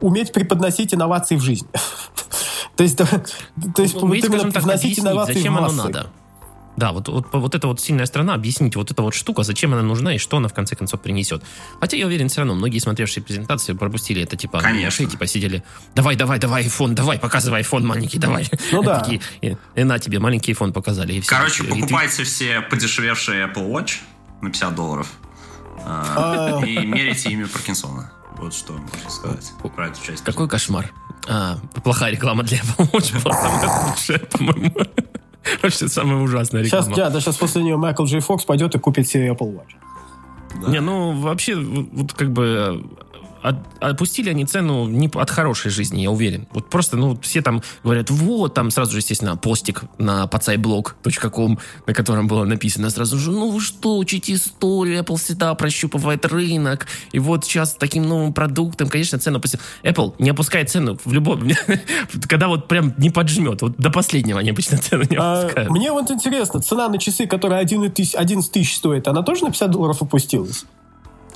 уметь 0.00 0.32
преподносить 0.32 0.94
инновации 0.94 1.36
в 1.36 1.40
жизнь. 1.40 1.68
То 2.76 2.82
есть, 2.82 2.98
то 2.98 3.82
есть 3.82 3.94
вот 3.94 4.14
именно 4.14 4.50
вносить 4.60 4.98
инновации 4.98 5.32
зачем 5.32 5.56
оно 5.56 5.72
надо. 5.72 6.08
Да, 6.76 6.92
вот, 6.92 7.08
вот, 7.08 7.26
вот 7.32 7.54
эта 7.54 7.66
вот 7.66 7.80
сильная 7.80 8.06
страна, 8.06 8.34
объяснить 8.34 8.76
вот 8.76 8.90
эта 8.90 9.02
вот 9.02 9.14
штука, 9.14 9.42
зачем 9.42 9.72
она 9.72 9.82
нужна 9.82 10.14
и 10.14 10.18
что 10.18 10.36
она 10.36 10.48
в 10.48 10.54
конце 10.54 10.76
концов 10.76 11.00
принесет. 11.00 11.42
Хотя 11.80 11.96
я 11.96 12.06
уверен, 12.06 12.28
все 12.28 12.42
равно 12.42 12.54
многие 12.54 12.78
смотревшие 12.78 13.22
презентации 13.24 13.72
пропустили 13.72 14.22
это, 14.22 14.36
типа, 14.36 14.60
Конечно. 14.60 15.06
типа 15.06 15.26
сидели, 15.26 15.62
давай, 15.94 16.16
давай, 16.16 16.38
давай, 16.38 16.64
iPhone, 16.66 16.92
давай, 16.92 17.18
показывай 17.18 17.62
iPhone 17.62 17.84
маленький, 17.84 18.18
давай. 18.18 18.48
Ну 18.72 18.82
да. 18.82 19.00
Такие, 19.00 19.20
и, 19.40 19.56
и 19.74 19.84
на 19.84 19.98
тебе 19.98 20.18
маленький 20.18 20.52
iPhone 20.52 20.72
показали. 20.72 21.14
И 21.14 21.20
все. 21.20 21.30
Короче, 21.30 21.64
покупайте 21.64 22.24
все 22.24 22.60
подешевевшие 22.60 23.46
Apple 23.46 23.70
Watch 23.70 23.98
на 24.42 24.50
50 24.50 24.74
долларов. 24.74 25.10
А, 25.84 26.60
и 26.64 26.78
мерите 26.84 27.30
имя 27.30 27.46
Паркинсона. 27.46 28.12
Вот 28.36 28.54
что 28.54 28.74
можно 28.74 29.10
сказать 29.10 29.52
про 29.74 29.88
эту 29.88 30.04
часть. 30.04 30.24
Какой 30.24 30.48
кошмар. 30.48 30.92
А, 31.28 31.58
плохая 31.82 32.12
реклама 32.12 32.42
для 32.42 32.58
Apple 32.58 32.90
Watch 32.90 33.22
была 33.22 33.34
самая 33.34 33.88
лучшая, 33.88 34.18
по-моему. 34.18 34.74
Вообще 35.62 35.88
самая 35.88 36.18
ужасная 36.18 36.62
реклама. 36.62 36.84
Сейчас, 36.84 36.96
да, 36.96 37.10
да, 37.10 37.20
сейчас 37.20 37.36
после 37.36 37.62
нее 37.62 37.76
Майкл 37.76 38.04
Джей 38.04 38.20
Фокс 38.20 38.44
пойдет 38.44 38.74
и 38.74 38.78
купит 38.78 39.08
себе 39.08 39.28
Apple 39.28 39.54
Watch. 39.54 39.74
Да. 40.62 40.70
Не, 40.70 40.80
ну 40.80 41.12
вообще, 41.12 41.56
вот 41.56 42.12
как 42.12 42.32
бы 42.32 42.84
от, 43.42 43.56
опустили 43.80 44.30
они 44.30 44.44
цену 44.44 44.88
не 44.88 45.10
от 45.12 45.30
хорошей 45.30 45.70
жизни, 45.70 46.02
я 46.02 46.10
уверен. 46.10 46.46
Вот 46.52 46.68
просто, 46.70 46.96
ну, 46.96 47.18
все 47.20 47.42
там 47.42 47.62
говорят, 47.82 48.10
вот, 48.10 48.54
там 48.54 48.70
сразу 48.70 48.92
же, 48.92 48.98
естественно, 48.98 49.36
постик 49.36 49.82
на 49.98 50.24
pacaiblog.com, 50.24 51.58
на 51.86 51.94
котором 51.94 52.26
было 52.26 52.44
написано 52.44 52.90
сразу 52.90 53.18
же, 53.18 53.30
ну 53.30 53.50
вы 53.50 53.60
что, 53.60 53.98
учите 53.98 54.34
историю, 54.34 55.02
Apple 55.02 55.16
всегда 55.16 55.54
прощупывает 55.54 56.24
рынок, 56.26 56.86
и 57.12 57.18
вот 57.18 57.44
сейчас 57.44 57.74
таким 57.74 58.04
новым 58.04 58.32
продуктом, 58.32 58.88
конечно, 58.88 59.18
цену 59.18 59.38
опустил. 59.38 59.60
Apple 59.82 60.14
не 60.18 60.30
опускает 60.30 60.70
цену 60.70 60.98
в 61.04 61.12
любом, 61.12 61.48
когда 62.28 62.48
вот 62.48 62.68
прям 62.68 62.94
не 62.98 63.10
поджмет, 63.10 63.62
вот 63.62 63.76
до 63.76 63.90
последнего 63.90 64.40
они 64.40 64.50
обычно 64.50 64.78
цену 64.78 65.04
не 65.08 65.16
а, 65.16 65.40
опускают. 65.40 65.70
Мне 65.70 65.92
вот 65.92 66.10
интересно, 66.10 66.60
цена 66.60 66.88
на 66.88 66.98
часы, 66.98 67.26
которая 67.26 67.60
11 67.60 68.52
тысяч 68.52 68.76
стоит, 68.76 69.08
она 69.08 69.22
тоже 69.22 69.44
на 69.44 69.50
50 69.50 69.70
долларов 69.70 70.02
опустилась? 70.02 70.64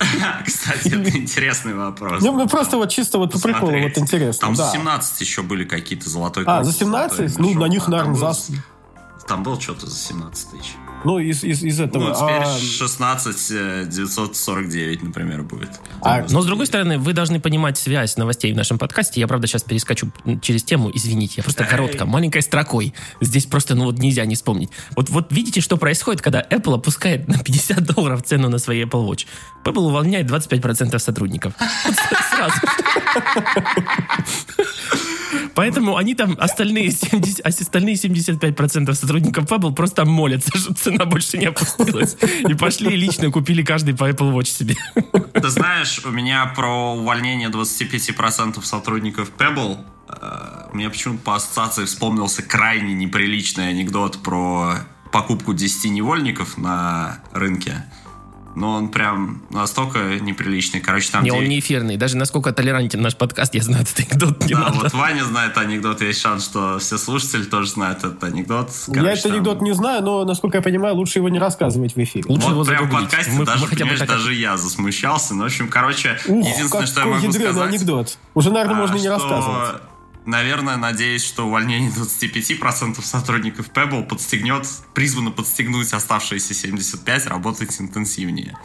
Кстати, 0.47 0.89
это 0.89 1.17
интересный 1.17 1.75
вопрос. 1.75 2.23
Ну, 2.23 2.49
просто 2.49 2.77
вот 2.77 2.91
чисто 2.91 3.19
вот 3.19 3.33
по 3.33 3.39
приколу, 3.39 3.73
вот 3.79 3.99
интересно. 3.99 4.49
Там 4.49 4.57
за 4.57 4.71
17 4.73 5.21
еще 5.21 5.43
были 5.43 5.65
какие-то 5.65 6.09
золотой 6.09 6.45
А, 6.47 6.65
за 6.65 6.73
17? 6.73 7.39
Ну, 7.39 7.55
на 7.55 7.67
них, 7.67 7.87
наверное, 7.89 8.15
за... 8.15 8.35
Там 9.29 9.43
был 9.43 9.61
что-то 9.61 9.87
за 9.87 9.97
17 9.97 10.51
тысяч. 10.51 10.77
Ну, 11.05 11.19
из, 11.19 11.45
из, 11.45 11.63
из 11.63 11.81
этого. 11.81 12.09
Ну, 12.09 12.15
теперь 12.15 12.43
а... 12.45 12.59
16 12.59 13.89
949, 13.89 15.03
например, 15.03 15.43
будет. 15.43 15.71
А, 16.03 16.27
но, 16.29 16.43
с 16.43 16.47
другой 16.47 16.67
стороны, 16.67 16.99
вы 16.99 17.13
должны 17.13 17.41
понимать 17.41 17.79
связь 17.79 18.17
новостей 18.17 18.53
в 18.53 18.57
нашем 18.57 18.79
подкасте. 18.79 19.21
Я, 19.21 19.27
правда, 19.27 19.47
сейчас 19.47 19.63
перескочу 19.63 20.11
через 20.43 20.63
тему, 20.63 20.91
извините. 20.93 21.35
Я 21.39 21.43
просто 21.43 21.65
коротко, 21.65 22.05
маленькой 22.05 22.43
строкой. 22.43 22.95
Здесь 23.21 23.47
просто, 23.47 23.75
ну, 23.75 23.85
вот 23.85 23.99
нельзя 23.99 24.25
не 24.27 24.35
вспомнить. 24.35 24.71
Вот, 24.97 25.09
вот 25.09 25.33
видите, 25.33 25.61
что 25.61 25.77
происходит, 25.77 26.21
когда 26.23 26.43
Apple 26.43 26.75
опускает 26.75 27.29
на 27.29 27.39
50 27.39 27.83
долларов 27.85 28.23
цену 28.23 28.49
на 28.49 28.59
свои 28.59 28.85
Apple 28.85 29.09
Watch. 29.09 29.27
Apple 29.65 29.81
увольняет 29.81 30.31
25% 30.31 30.99
сотрудников. 30.99 31.55
Сразу. 32.31 32.55
Поэтому 35.55 35.97
они 35.97 36.15
там, 36.15 36.37
остальные, 36.39 36.93
70, 36.93 37.41
остальные 37.45 37.95
75% 37.95 38.95
сотрудников 38.95 39.45
Apple 39.45 39.75
просто 39.75 40.05
молятся, 40.05 40.57
что 40.57 40.75
цена 40.75 41.05
больше 41.05 41.39
не 41.39 41.47
опустилась. 41.47 42.17
И 42.49 42.55
пошли 42.55 42.97
лично 42.97 43.31
купили 43.31 43.63
каждый 43.63 43.95
по 43.95 44.09
Apple 44.09 44.33
Watch 44.33 44.47
себе. 44.47 44.77
Ты 45.33 45.49
знаешь, 45.49 46.01
у 46.05 46.11
меня 46.11 46.47
про 46.57 46.95
увольнение 46.95 47.49
25% 47.49 48.63
сотрудников 48.63 49.33
Pebble 49.39 49.79
э, 50.09 50.69
мне 50.73 50.91
почему-то 50.91 51.23
по 51.23 51.37
ассоциации 51.37 51.85
вспомнился 51.85 52.43
крайне 52.43 52.95
неприличный 52.95 53.71
анекдот 53.71 54.23
про 54.23 54.77
покупку 55.13 55.55
10 55.55 55.91
невольников 55.91 56.57
на 56.57 57.21
рынке 57.33 57.85
но 58.55 58.73
он 58.73 58.89
прям 58.89 59.43
настолько 59.51 60.19
неприличный. 60.21 60.81
Короче, 60.81 61.11
там... 61.11 61.23
Не, 61.23 61.31
9... 61.31 61.43
он 61.43 61.49
не 61.49 61.61
эфирный. 61.61 61.97
Даже 61.97 62.17
насколько 62.17 62.53
толерантен 62.53 63.01
наш 63.01 63.17
подкаст, 63.17 63.55
я 63.55 63.63
знаю 63.63 63.83
этот 63.83 64.01
анекдот. 64.01 64.45
Не 64.45 64.55
да, 64.55 64.61
надо. 64.61 64.79
вот 64.81 64.93
Ваня 64.93 65.25
знает 65.25 65.57
анекдот, 65.57 66.01
есть 66.01 66.21
шанс, 66.21 66.45
что 66.45 66.79
все 66.79 66.99
слушатели 66.99 67.45
тоже 67.45 67.71
знают 67.71 67.99
этот 67.99 68.23
анекдот. 68.25 68.71
Короче, 68.87 69.07
я 69.07 69.13
этот 69.13 69.23
там... 69.23 69.33
анекдот 69.33 69.63
не 69.63 69.73
знаю, 69.73 70.03
но, 70.03 70.25
насколько 70.25 70.59
я 70.59 70.63
понимаю, 70.63 70.95
лучше 70.95 71.19
его 71.19 71.29
не 71.29 71.39
рассказывать 71.39 71.95
в 71.95 71.99
эфире. 71.99 72.25
Лучше 72.29 72.49
вот 72.49 72.53
его 72.53 72.65
прям 72.65 72.89
в 72.89 72.93
подкасте 72.93 73.33
мы, 73.33 73.45
даже, 73.45 73.65
мы 73.65 73.71
понимаешь, 73.71 73.99
так... 73.99 74.09
даже 74.09 74.35
я 74.35 74.57
засмущался. 74.57 75.35
Ну, 75.35 75.43
в 75.43 75.47
общем, 75.47 75.69
короче, 75.69 76.19
Ух, 76.27 76.47
единственное, 76.47 76.87
что 76.87 77.01
я 77.01 77.07
могу 77.07 77.33
сказать... 77.33 77.69
анекдот. 77.69 78.19
Уже, 78.35 78.51
наверное, 78.51 78.77
а, 78.77 78.81
можно 78.81 78.97
не 78.97 79.09
рассказывать 79.09 79.81
наверное, 80.27 80.77
надеюсь, 80.77 81.25
что 81.25 81.47
увольнение 81.47 81.91
25% 81.91 83.03
сотрудников 83.03 83.71
Pebble 83.71 84.07
подстегнет, 84.07 84.67
призвано 84.95 85.31
подстегнуть 85.31 85.93
оставшиеся 85.93 86.55
75 86.55 87.27
работать 87.27 87.81
интенсивнее. 87.81 88.57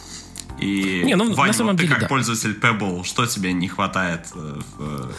И, 0.59 1.01
не, 1.03 1.15
ну, 1.15 1.33
Ваня, 1.33 1.51
на 1.51 1.57
самом 1.57 1.71
вот 1.71 1.77
деле, 1.77 1.89
ты 1.89 1.93
как 1.93 2.03
да. 2.03 2.07
пользователь 2.07 2.57
Pebble, 2.57 3.03
что 3.03 3.25
тебе 3.25 3.51
не 3.51 3.67
хватает 3.67 4.27
э, 4.35 4.61
в 4.77 5.11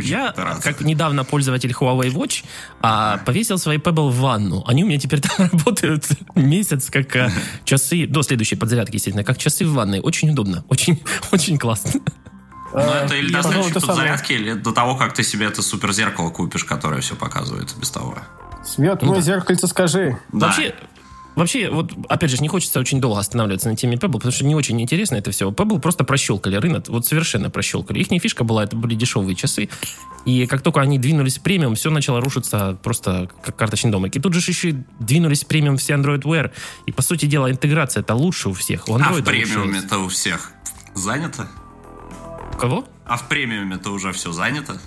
Я, 0.00 0.32
как 0.32 0.80
недавно 0.80 1.24
пользователь 1.24 1.70
Huawei 1.70 2.12
Watch, 2.12 2.44
а, 2.80 3.18
повесил 3.18 3.58
свои 3.58 3.78
Pebble 3.78 4.10
в 4.10 4.16
ванну. 4.16 4.64
Они 4.66 4.84
у 4.84 4.86
меня 4.86 4.98
теперь 4.98 5.20
там 5.36 5.48
работают 5.52 6.06
месяц, 6.34 6.90
как 6.90 7.14
а, 7.16 7.30
часы, 7.64 8.06
до 8.06 8.22
следующей 8.22 8.56
подзарядки, 8.56 8.96
естественно, 8.96 9.24
как 9.24 9.38
часы 9.38 9.64
в 9.66 9.72
ванной. 9.72 10.00
Очень 10.00 10.30
удобно, 10.30 10.64
очень, 10.68 11.00
очень 11.32 11.58
классно. 11.58 12.00
Ну, 12.72 12.80
это 12.80 13.14
или 13.14 13.32
до 13.32 13.42
следующей 13.42 13.74
подзарядки, 13.74 14.32
или 14.32 14.52
до 14.54 14.72
того, 14.72 14.96
как 14.96 15.12
ты 15.12 15.22
себе 15.22 15.46
это 15.46 15.62
суперзеркало 15.62 16.30
купишь, 16.30 16.64
которое 16.64 17.00
все 17.00 17.14
показывает 17.14 17.74
без 17.78 17.90
того. 17.90 18.16
Свет, 18.64 19.02
мой 19.02 19.20
зеркальце 19.20 19.66
скажи. 19.66 20.18
Вообще, 20.30 20.74
Вообще, 21.34 21.70
вот, 21.70 21.92
опять 22.08 22.30
же, 22.30 22.36
не 22.42 22.48
хочется 22.48 22.78
очень 22.78 23.00
долго 23.00 23.18
останавливаться 23.18 23.68
на 23.68 23.76
теме 23.76 23.96
Pebble, 23.96 24.12
потому 24.12 24.32
что 24.32 24.44
не 24.44 24.54
очень 24.54 24.80
интересно 24.80 25.16
это 25.16 25.30
все. 25.30 25.50
Pebble 25.50 25.80
просто 25.80 26.04
прощелкали 26.04 26.56
рынок, 26.56 26.88
вот 26.88 27.06
совершенно 27.06 27.48
прощелкали. 27.48 28.00
Их 28.00 28.08
фишка 28.22 28.44
была, 28.44 28.64
это 28.64 28.76
были 28.76 28.94
дешевые 28.94 29.34
часы, 29.34 29.70
и 30.26 30.46
как 30.46 30.60
только 30.60 30.80
они 30.80 30.98
двинулись 30.98 31.38
в 31.38 31.42
премиум, 31.42 31.74
все 31.74 31.90
начало 31.90 32.20
рушиться 32.20 32.78
просто 32.82 33.30
как 33.42 33.56
карточный 33.56 33.90
домик. 33.90 34.14
И 34.14 34.20
тут 34.20 34.34
же 34.34 34.40
еще 34.40 34.70
и 34.70 34.76
двинулись 35.00 35.44
в 35.44 35.46
премиум 35.46 35.78
все 35.78 35.94
Android 35.94 36.22
Wear, 36.22 36.50
и, 36.84 36.92
по 36.92 37.00
сути 37.00 37.24
дела, 37.24 37.50
интеграция 37.50 38.02
это 38.02 38.14
лучше 38.14 38.50
у 38.50 38.52
всех. 38.52 38.88
У 38.88 38.92
Android 38.92 39.20
а 39.20 39.22
в 39.22 39.24
премиуме 39.24 39.78
это 39.78 39.98
у 39.98 40.08
всех 40.08 40.52
занято? 40.94 41.48
Кого? 42.62 42.84
А 43.04 43.16
в 43.16 43.26
премиуме 43.26 43.74
это 43.74 43.90
уже 43.90 44.12
все 44.12 44.30
занято? 44.30 44.80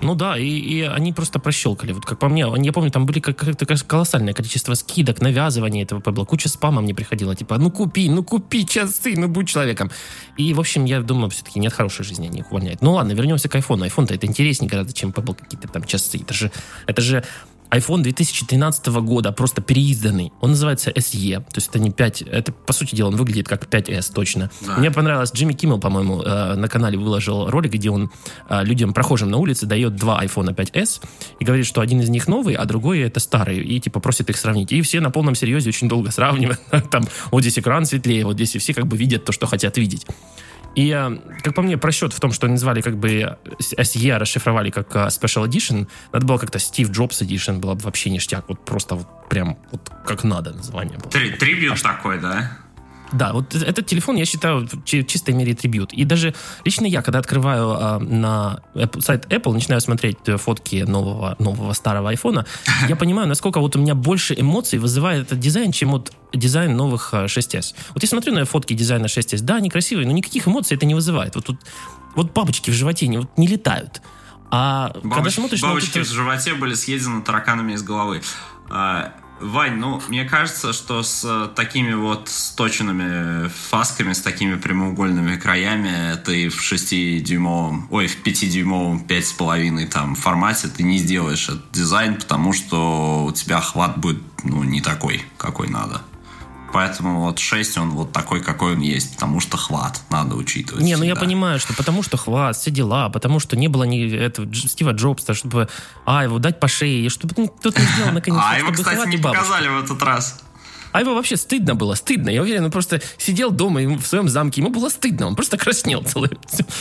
Ну 0.00 0.14
да, 0.14 0.38
и, 0.38 0.46
и 0.46 0.82
они 0.82 1.12
просто 1.12 1.40
прощелкали. 1.40 1.90
Вот 1.90 2.04
как 2.04 2.20
по 2.20 2.28
мне, 2.28 2.46
я 2.56 2.72
помню, 2.72 2.92
там 2.92 3.04
были 3.04 3.18
какое-то 3.18 3.66
колоссальное 3.84 4.32
количество 4.32 4.74
скидок, 4.74 5.20
навязывания 5.20 5.82
этого 5.82 6.00
Пебла. 6.00 6.24
Куча 6.24 6.48
спама 6.48 6.80
мне 6.80 6.94
приходила, 6.94 7.34
типа, 7.34 7.58
ну 7.58 7.72
купи, 7.72 8.08
ну 8.08 8.22
купи 8.22 8.64
часы, 8.64 9.14
ну 9.16 9.26
будь 9.26 9.48
человеком. 9.48 9.90
И, 10.36 10.54
в 10.54 10.60
общем, 10.60 10.84
я 10.84 11.00
думаю, 11.00 11.30
все-таки 11.30 11.58
нет 11.58 11.72
хорошей 11.72 12.04
жизни, 12.04 12.28
они 12.28 12.38
их 12.38 12.52
увольняют. 12.52 12.80
Ну 12.80 12.92
ладно, 12.92 13.10
вернемся 13.10 13.48
к 13.48 13.56
айфону. 13.56 13.82
Айфон-то 13.82 14.14
это 14.14 14.28
интереснее 14.28 14.70
гораздо, 14.70 14.92
чем 14.92 15.10
Pebble 15.10 15.34
какие-то 15.34 15.66
там 15.66 15.82
часы. 15.82 16.18
Это 16.18 16.32
же, 16.32 16.52
это 16.86 17.02
же 17.02 17.24
iPhone 17.70 18.02
2013 18.02 18.86
года, 18.86 19.32
просто 19.32 19.62
переизданный. 19.62 20.32
Он 20.40 20.50
называется 20.50 20.90
SE, 20.90 21.36
то 21.38 21.56
есть 21.56 21.68
это 21.68 21.78
не 21.78 21.90
5, 21.90 22.22
это, 22.22 22.52
по 22.52 22.72
сути 22.72 22.96
дела, 22.96 23.08
он 23.08 23.16
выглядит 23.16 23.48
как 23.48 23.64
5S 23.64 24.12
точно. 24.12 24.50
Да. 24.60 24.76
Мне 24.76 24.90
понравилось, 24.90 25.32
Джимми 25.32 25.52
Киммел, 25.52 25.78
по-моему, 25.78 26.22
э, 26.22 26.54
на 26.54 26.68
канале 26.68 26.98
выложил 26.98 27.48
ролик, 27.48 27.72
где 27.72 27.90
он 27.90 28.10
э, 28.48 28.64
людям, 28.64 28.92
прохожим 28.92 29.30
на 29.30 29.38
улице, 29.38 29.66
дает 29.66 29.96
два 29.96 30.22
iPhone 30.24 30.54
5S 30.54 31.02
и 31.38 31.44
говорит, 31.44 31.66
что 31.66 31.80
один 31.80 32.00
из 32.00 32.08
них 32.08 32.26
новый, 32.28 32.54
а 32.54 32.64
другой 32.64 33.00
это 33.00 33.20
старый, 33.20 33.60
и 33.60 33.80
типа 33.80 34.00
просит 34.00 34.30
их 34.30 34.36
сравнить. 34.36 34.72
И 34.72 34.82
все 34.82 35.00
на 35.00 35.10
полном 35.10 35.34
серьезе 35.34 35.68
очень 35.68 35.88
долго 35.88 36.10
сравнивают. 36.10 36.60
Там 36.90 37.04
вот 37.30 37.42
здесь 37.42 37.58
экран 37.58 37.86
светлее, 37.86 38.24
вот 38.24 38.34
здесь 38.34 38.56
и 38.56 38.58
все 38.58 38.74
как 38.74 38.86
бы 38.86 38.96
видят 38.96 39.24
то, 39.24 39.32
что 39.32 39.46
хотят 39.46 39.76
видеть. 39.78 40.06
И, 40.74 40.90
э, 40.90 41.16
как 41.42 41.54
по 41.54 41.62
мне, 41.62 41.76
просчет 41.76 42.12
в 42.12 42.20
том, 42.20 42.32
что 42.32 42.46
они 42.46 42.54
назвали 42.54 42.80
как 42.80 42.96
бы 42.96 43.36
SE, 43.58 44.18
расшифровали 44.18 44.70
как 44.70 44.94
э, 44.94 45.08
Special 45.08 45.46
Edition, 45.46 45.88
надо 46.12 46.26
было 46.26 46.38
как-то 46.38 46.58
Steve 46.58 46.90
Jobs 46.90 47.22
Edition, 47.22 47.58
было 47.58 47.74
бы 47.74 47.80
вообще 47.82 48.10
ништяк. 48.10 48.44
Вот 48.48 48.64
просто 48.64 48.94
вот 48.94 49.28
прям 49.28 49.58
вот 49.72 49.90
как 50.06 50.24
надо 50.24 50.52
название 50.52 50.98
было. 50.98 51.10
Три, 51.10 51.30
трибют 51.30 51.78
а 51.78 51.82
такой, 51.82 52.20
да? 52.20 52.52
Да, 53.12 53.32
вот 53.32 53.54
этот 53.54 53.86
телефон, 53.86 54.16
я 54.16 54.24
считаю, 54.24 54.66
в 54.66 54.84
чистой 54.84 55.34
мере 55.34 55.54
трибют. 55.54 55.92
И 55.92 56.04
даже 56.04 56.34
лично 56.64 56.86
я, 56.86 57.02
когда 57.02 57.18
открываю 57.18 57.70
э, 57.70 57.98
на 57.98 58.60
Apple, 58.74 59.00
сайт 59.00 59.26
Apple, 59.32 59.52
начинаю 59.52 59.80
смотреть 59.80 60.18
э, 60.26 60.36
фотки 60.36 60.84
нового, 60.86 61.36
нового 61.38 61.72
старого 61.72 62.10
айфона, 62.10 62.46
я 62.88 62.96
понимаю, 62.96 63.28
насколько 63.28 63.60
вот 63.60 63.76
у 63.76 63.78
меня 63.78 63.94
больше 63.94 64.34
эмоций 64.38 64.78
вызывает 64.78 65.26
этот 65.26 65.40
дизайн, 65.40 65.72
чем 65.72 65.90
вот 65.90 66.12
дизайн 66.32 66.76
новых 66.76 67.12
6s. 67.12 67.58
Э, 67.58 67.82
вот 67.94 68.02
я 68.02 68.08
смотрю 68.08 68.32
на 68.34 68.44
фотки 68.44 68.74
дизайна 68.74 69.06
6s, 69.06 69.42
да, 69.42 69.56
они 69.56 69.70
красивые, 69.70 70.06
но 70.06 70.12
никаких 70.12 70.46
эмоций 70.46 70.76
это 70.76 70.86
не 70.86 70.94
вызывает. 70.94 71.34
Вот 71.34 71.46
тут 71.46 71.60
вот 72.14 72.32
бабочки 72.32 72.70
в 72.70 72.74
животе 72.74 73.08
не, 73.08 73.18
вот, 73.18 73.36
не 73.36 73.46
летают. 73.46 74.02
А 74.50 74.92
Бабоч, 75.02 75.14
когда 75.14 75.30
смотришь 75.30 75.62
бабочки 75.62 75.98
на 75.98 76.04
вот 76.04 76.08
в 76.08 76.12
животе 76.12 76.54
были 76.54 76.74
съедены 76.74 77.22
тараканами 77.22 77.74
из 77.74 77.82
головы. 77.82 78.22
Вань, 79.40 79.76
ну, 79.76 80.02
мне 80.08 80.24
кажется, 80.24 80.74
что 80.74 81.02
с 81.02 81.24
э, 81.24 81.48
такими 81.54 81.94
вот 81.94 82.28
сточенными 82.28 83.48
фасками, 83.48 84.12
с 84.12 84.20
такими 84.20 84.56
прямоугольными 84.56 85.36
краями, 85.36 86.14
ты 86.16 86.50
в 86.50 86.60
6-дюймовом, 86.60 87.86
ой, 87.90 88.06
в 88.06 88.22
5-дюймовом 88.22 89.06
5,5 89.06 89.86
там 89.86 90.14
формате 90.14 90.68
ты 90.68 90.82
не 90.82 90.98
сделаешь 90.98 91.48
этот 91.48 91.70
дизайн, 91.72 92.16
потому 92.16 92.52
что 92.52 93.24
у 93.24 93.32
тебя 93.32 93.58
охват 93.58 93.98
будет, 93.98 94.22
ну, 94.44 94.62
не 94.62 94.82
такой, 94.82 95.22
какой 95.38 95.68
надо. 95.68 96.02
Поэтому 96.72 97.20
вот 97.20 97.38
6 97.38 97.78
он 97.78 97.90
вот 97.90 98.12
такой, 98.12 98.40
какой 98.40 98.74
он 98.74 98.80
есть, 98.80 99.14
потому 99.14 99.40
что 99.40 99.56
хват 99.56 100.00
надо 100.10 100.36
учитывать. 100.36 100.82
Не, 100.82 100.94
всегда. 100.94 100.98
ну 100.98 101.04
я 101.04 101.16
понимаю, 101.16 101.58
что 101.58 101.74
потому 101.74 102.02
что 102.02 102.16
хват, 102.16 102.56
все 102.56 102.70
дела, 102.70 103.08
потому 103.08 103.40
что 103.40 103.56
не 103.56 103.68
было 103.68 103.84
ни 103.84 104.14
этого 104.14 104.52
Стива 104.54 104.92
Джобса, 104.92 105.34
чтобы 105.34 105.68
а, 106.06 106.22
его 106.24 106.38
дать 106.38 106.60
по 106.60 106.68
шее, 106.68 107.08
чтобы 107.08 107.34
кто-то 107.48 107.80
не 107.80 107.86
сделал 107.88 108.12
наконец 108.12 108.40
А 108.44 108.58
его, 108.58 108.72
кстати, 108.72 109.08
не 109.08 109.16
показали 109.16 109.68
в 109.68 109.84
этот 109.84 110.02
раз. 110.02 110.40
А 110.92 111.00
его 111.00 111.14
вообще 111.14 111.36
стыдно 111.36 111.74
было, 111.74 111.94
стыдно. 111.94 112.30
Я 112.30 112.42
уверен, 112.42 112.64
он 112.64 112.70
просто 112.70 113.00
сидел 113.18 113.50
дома 113.50 113.80
в 113.80 114.06
своем 114.06 114.28
замке, 114.28 114.60
ему 114.60 114.70
было 114.70 114.88
стыдно, 114.88 115.26
он 115.26 115.34
просто 115.34 115.56
краснел 115.56 116.02
целый. 116.02 116.30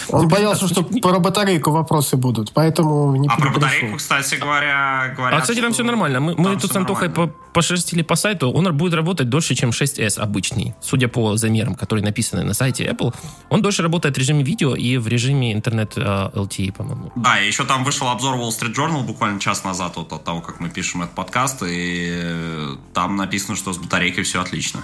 Он 0.10 0.28
боялся, 0.28 0.68
что 0.68 0.84
про 0.84 1.20
батарейку 1.20 1.72
вопросы 1.72 2.18
будут, 2.18 2.52
поэтому 2.54 3.16
не 3.16 3.28
А 3.28 3.38
про 3.38 3.50
батарейку, 3.52 3.98
кстати 3.98 4.36
говоря, 4.36 5.14
говорят... 5.16 5.40
А, 5.40 5.42
кстати, 5.42 5.62
там 5.62 5.74
все 5.74 5.84
нормально. 5.84 6.20
Мы, 6.20 6.36
мы 6.36 6.58
тут 6.58 6.72
с 6.72 6.76
Антохой 6.76 7.10
по, 7.10 7.28
пошерстили 7.54 8.02
по 8.02 8.16
сайту, 8.16 8.52
он 8.52 8.76
будет 8.76 8.94
работать 8.94 9.30
дольше, 9.30 9.56
чем 9.56 9.70
6S 9.70 10.20
обычный. 10.20 10.74
Судя 10.82 11.08
по 11.08 11.38
замерам, 11.38 11.76
которые 11.76 12.04
написаны 12.04 12.44
на 12.44 12.54
сайте 12.54 12.86
Apple, 12.86 13.14
он 13.50 13.62
дольше 13.62 13.84
работает 13.84 14.16
в 14.16 14.18
режиме 14.20 14.44
видео 14.44 14.76
и 14.76 14.98
в 14.98 15.08
режиме 15.08 15.54
интернет 15.54 15.98
LTE, 15.98 16.74
по-моему. 16.74 17.12
Да, 17.16 17.40
и 17.40 17.48
еще 17.48 17.66
там 17.66 17.84
вышел 17.84 18.08
обзор 18.08 18.36
Wall 18.36 18.50
Street 18.50 18.76
Journal 18.76 19.04
буквально 19.04 19.40
час 19.40 19.64
назад 19.64 19.94
вот 19.96 20.12
от 20.14 20.24
того, 20.24 20.42
как 20.42 20.60
мы 20.60 20.70
пишем 20.70 21.04
этот 21.04 21.16
подкаст, 21.16 21.64
и 21.68 22.78
там 22.94 23.16
написано, 23.16 23.56
что 23.56 23.74
с 23.74 23.78
батарейкой 23.78 23.99
батарейкой 24.00 24.24
все 24.24 24.42
отлично. 24.42 24.82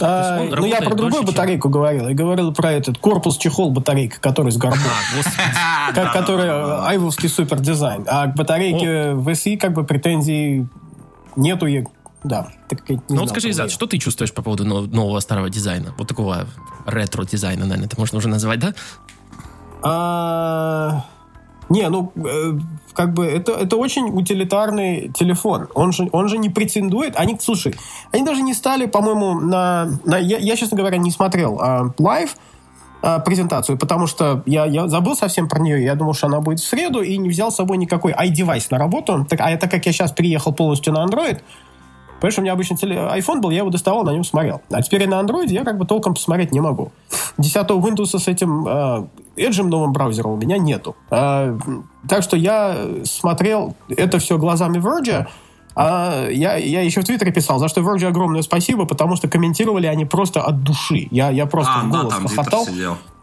А, 0.00 0.44
ну, 0.44 0.64
я 0.64 0.80
про 0.80 0.94
другую 0.94 1.24
батарейку 1.24 1.68
чем... 1.68 1.72
говорил. 1.72 2.08
Я 2.08 2.14
говорил 2.14 2.52
про 2.52 2.70
этот 2.70 2.98
корпус-чехол 2.98 3.72
батарейка, 3.72 4.20
который 4.20 4.52
с 4.52 4.56
горбом. 4.56 4.78
А, 5.56 5.92
который 6.12 6.48
айвовский 6.86 7.28
супер 7.28 7.58
дизайн. 7.58 8.04
А 8.06 8.28
к 8.28 8.36
батарейке 8.36 9.14
в 9.14 9.28
SE 9.30 9.56
как 9.56 9.72
бы 9.72 9.82
претензий 9.84 10.68
нету. 11.34 11.66
Да. 12.22 12.48
Ну 13.08 13.20
вот 13.20 13.30
скажи, 13.30 13.50
Изад, 13.50 13.72
что 13.72 13.86
ты 13.86 13.98
чувствуешь 13.98 14.32
по 14.32 14.42
поводу 14.42 14.64
нового 14.64 15.18
старого 15.18 15.50
дизайна? 15.50 15.94
Вот 15.98 16.06
такого 16.06 16.46
ретро-дизайна, 16.86 17.64
наверное, 17.64 17.86
это 17.86 17.98
можно 17.98 18.18
уже 18.18 18.28
назвать, 18.28 18.60
да? 18.60 18.74
Не, 21.68 21.88
ну, 21.88 22.12
э, 22.16 22.52
как 22.94 23.12
бы 23.12 23.26
это, 23.26 23.52
это 23.52 23.76
очень 23.76 24.10
утилитарный 24.10 25.10
телефон. 25.14 25.68
Он 25.74 25.92
же, 25.92 26.08
он 26.12 26.28
же 26.28 26.38
не 26.38 26.48
претендует. 26.48 27.14
Они, 27.16 27.36
слушай, 27.40 27.74
они 28.12 28.24
даже 28.24 28.42
не 28.42 28.54
стали, 28.54 28.86
по-моему, 28.86 29.34
на... 29.40 29.88
на 30.04 30.18
я, 30.18 30.38
я, 30.38 30.56
честно 30.56 30.76
говоря, 30.76 30.96
не 30.96 31.10
смотрел 31.10 31.58
а, 31.60 31.92
live 31.98 32.36
а, 33.02 33.18
презентацию, 33.18 33.76
потому 33.76 34.06
что 34.06 34.42
я, 34.46 34.64
я 34.64 34.88
забыл 34.88 35.14
совсем 35.14 35.48
про 35.48 35.60
нее. 35.60 35.84
Я 35.84 35.94
думал, 35.94 36.14
что 36.14 36.26
она 36.26 36.40
будет 36.40 36.60
в 36.60 36.66
среду, 36.66 37.02
и 37.02 37.18
не 37.18 37.28
взял 37.28 37.52
с 37.52 37.56
собой 37.56 37.76
никакой 37.76 38.12
iDevice 38.12 38.66
на 38.70 38.78
работу. 38.78 39.26
Так, 39.28 39.40
а 39.40 39.50
это 39.50 39.68
как 39.68 39.84
я 39.84 39.92
сейчас 39.92 40.12
приехал 40.12 40.52
полностью 40.52 40.92
на 40.92 41.04
Android, 41.04 41.40
Понимаешь, 42.20 42.38
у 42.38 42.42
меня 42.42 42.52
обычно 42.52 42.74
iPhone 42.74 43.40
был, 43.40 43.50
я 43.50 43.58
его 43.58 43.70
доставал, 43.70 44.02
на 44.02 44.10
нем 44.10 44.24
смотрел. 44.24 44.60
А 44.72 44.82
теперь 44.82 45.06
на 45.08 45.20
Android 45.20 45.46
я 45.48 45.62
как 45.62 45.78
бы 45.78 45.86
толком 45.86 46.14
посмотреть 46.14 46.50
не 46.50 46.60
могу. 46.60 46.90
10 47.38 47.54
Windows 47.68 48.18
с 48.18 48.26
этим 48.26 48.66
э, 48.66 49.06
Edge 49.38 49.62
новым 49.62 49.92
браузером 49.92 50.32
у 50.32 50.36
меня 50.36 50.58
нету. 50.58 50.96
Э, 51.10 51.56
так 52.08 52.22
что 52.22 52.36
я 52.36 52.76
смотрел 53.04 53.76
это 53.88 54.18
все 54.18 54.38
глазами 54.38 54.78
Verge, 54.78 55.26
а 55.80 56.28
я, 56.28 56.56
я 56.56 56.82
еще 56.82 57.02
в 57.02 57.04
Твиттере 57.04 57.30
писал, 57.30 57.60
за 57.60 57.68
что 57.68 57.82
Verge 57.82 58.06
огромное 58.06 58.42
спасибо, 58.42 58.84
потому 58.84 59.14
что 59.14 59.28
комментировали 59.28 59.86
они 59.86 60.04
просто 60.04 60.42
от 60.42 60.64
души. 60.64 61.06
Я, 61.12 61.30
я 61.30 61.46
просто 61.46 61.72
а, 61.72 61.84
в 61.84 61.90
голос 61.90 62.14
да, 62.14 62.28
хохотал. 62.28 62.66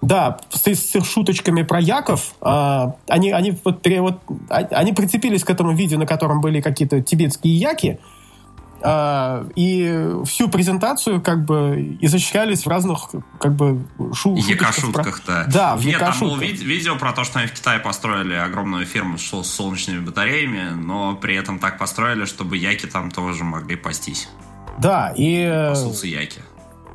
Да, 0.02 0.38
с, 0.52 0.66
с 0.66 0.96
их 0.96 1.06
шуточками 1.06 1.64
про 1.64 1.82
Яков. 1.82 2.34
А, 2.40 2.96
они, 3.10 3.32
они, 3.32 3.60
вот, 3.66 3.86
вот, 4.00 4.20
а, 4.50 4.58
они 4.72 4.94
прицепились 4.94 5.44
к 5.44 5.50
этому 5.50 5.74
видео, 5.74 5.98
на 5.98 6.06
котором 6.06 6.40
были 6.40 6.62
какие-то 6.62 7.02
тибетские 7.02 7.56
яки. 7.56 8.00
А, 8.88 9.48
и 9.56 10.12
всю 10.26 10.48
презентацию 10.48 11.22
как 11.22 11.44
бы 11.46 11.98
изощрялись 12.02 12.66
в 12.66 12.68
разных 12.68 13.10
как 13.40 13.56
бы 13.56 13.86
шу 14.14 14.38
шутках 14.38 15.22
да. 15.26 15.46
Да, 15.48 15.76
в 15.76 15.86
Нет, 15.86 16.00
там 16.00 16.14
было 16.20 16.38
ви 16.38 16.52
видео 16.52 16.96
про 16.96 17.12
то, 17.12 17.24
что 17.24 17.40
они 17.40 17.48
в 17.48 17.54
Китае 17.54 17.80
построили 17.80 18.34
огромную 18.34 18.86
фирму 18.86 19.18
с 19.18 19.44
солнечными 19.44 20.00
батареями, 20.00 20.70
но 20.70 21.16
при 21.16 21.36
этом 21.36 21.58
так 21.60 21.80
построили, 21.80 22.26
чтобы 22.26 22.58
яки 22.58 22.86
там 22.86 23.10
тоже 23.10 23.44
могли 23.44 23.76
пастись. 23.76 24.30
Да, 24.78 25.14
и... 25.16 25.68
Пасутся 25.70 26.08
яки. 26.08 26.42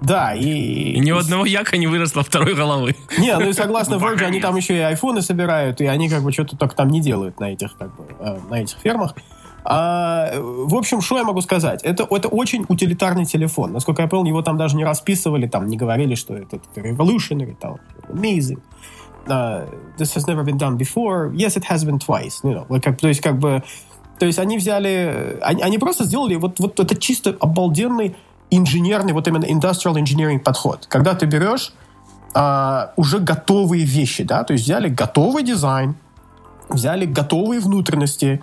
Да, 0.00 0.34
и... 0.34 0.92
И 0.92 1.00
ни 1.00 1.10
у 1.12 1.18
одного 1.18 1.44
яка 1.44 1.76
не 1.76 1.86
выросло 1.86 2.22
второй 2.22 2.54
головы. 2.54 2.96
Не, 3.18 3.36
ну 3.36 3.48
и 3.48 3.52
согласно 3.52 3.98
ну, 3.98 4.06
Virgin, 4.06 4.24
они 4.24 4.40
там 4.40 4.56
еще 4.56 4.76
и 4.76 4.80
айфоны 4.80 5.22
собирают, 5.22 5.80
и 5.80 5.86
они 5.86 6.08
как 6.08 6.22
бы 6.22 6.32
что-то 6.32 6.56
только 6.56 6.74
там 6.74 6.88
не 6.88 7.00
делают 7.00 7.40
на 7.40 7.52
этих, 7.52 7.76
как 7.76 7.94
бы, 7.96 8.06
э, 8.18 8.38
на 8.48 8.62
этих 8.62 8.78
фермах. 8.78 9.14
А, 9.64 10.32
в 10.40 10.74
общем, 10.74 11.00
что 11.00 11.18
я 11.18 11.24
могу 11.24 11.40
сказать? 11.42 11.82
Это, 11.82 12.06
это 12.10 12.28
очень 12.28 12.64
утилитарный 12.68 13.26
телефон. 13.26 13.72
Насколько 13.72 14.02
я 14.02 14.08
понял, 14.08 14.24
его 14.24 14.42
там 14.42 14.56
даже 14.56 14.76
не 14.76 14.84
расписывали, 14.84 15.46
там 15.46 15.66
не 15.66 15.76
говорили, 15.76 16.14
что 16.14 16.34
это, 16.34 16.56
это 16.56 16.80
revolutionary, 16.80 17.56
там, 17.60 17.76
amazing. 18.08 18.60
uh, 19.26 19.66
this 19.96 20.14
has 20.14 20.26
never 20.26 20.42
been 20.42 20.58
done 20.58 20.76
before. 20.76 21.30
Yes, 21.34 21.56
it 21.56 21.64
has 21.64 21.84
been 21.84 21.98
twice. 21.98 22.40
You 22.42 22.54
know, 22.54 22.66
like, 22.68 22.96
то 22.96 23.08
есть 23.08 23.20
как 23.20 23.38
бы, 23.38 23.62
то 24.18 24.26
есть 24.26 24.38
они 24.38 24.58
взяли, 24.58 25.38
они, 25.42 25.62
они 25.62 25.78
просто 25.78 26.04
сделали 26.04 26.36
вот, 26.36 26.58
вот 26.60 26.78
это 26.80 26.96
чисто 26.96 27.36
обалденный 27.40 28.16
инженерный, 28.50 29.12
вот 29.12 29.28
именно 29.28 29.44
industrial 29.44 29.94
engineering 29.94 30.40
подход. 30.40 30.86
Когда 30.88 31.14
ты 31.14 31.26
берешь 31.26 31.72
а, 32.34 32.92
уже 32.96 33.18
готовые 33.18 33.84
вещи, 33.84 34.24
да, 34.24 34.42
то 34.44 34.52
есть 34.52 34.64
взяли 34.64 34.88
готовый 34.88 35.44
дизайн, 35.44 35.94
взяли 36.68 37.06
готовые 37.06 37.60
внутренности, 37.60 38.42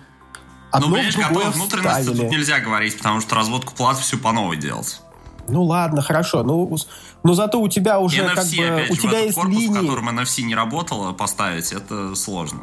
одно 0.70 0.88
ну, 0.88 0.94
понимаешь, 0.94 1.16
готовые 1.16 1.50
внутренности 1.50 2.08
тут 2.08 2.30
нельзя 2.30 2.60
говорить, 2.60 2.96
потому 2.96 3.20
что 3.20 3.34
разводку 3.34 3.74
плат 3.74 3.98
всю 3.98 4.18
по 4.18 4.32
новой 4.32 4.56
делать. 4.56 5.00
Ну 5.48 5.64
ладно, 5.64 6.02
хорошо. 6.02 6.42
Ну, 6.42 6.76
но 7.22 7.34
зато 7.34 7.60
у 7.60 7.68
тебя 7.68 7.98
уже 8.00 8.22
NFC, 8.22 8.26
как 8.26 8.46
бы 8.46 8.80
опять 8.80 8.90
у 8.90 8.96
тебя 8.96 9.18
есть 9.20 9.34
корпус, 9.34 9.54
линии. 9.54 9.78
в 9.78 9.80
котором 9.80 10.08
NFC 10.10 10.42
не 10.42 10.54
работало, 10.54 11.12
поставить 11.12 11.72
это 11.72 12.14
сложно. 12.14 12.60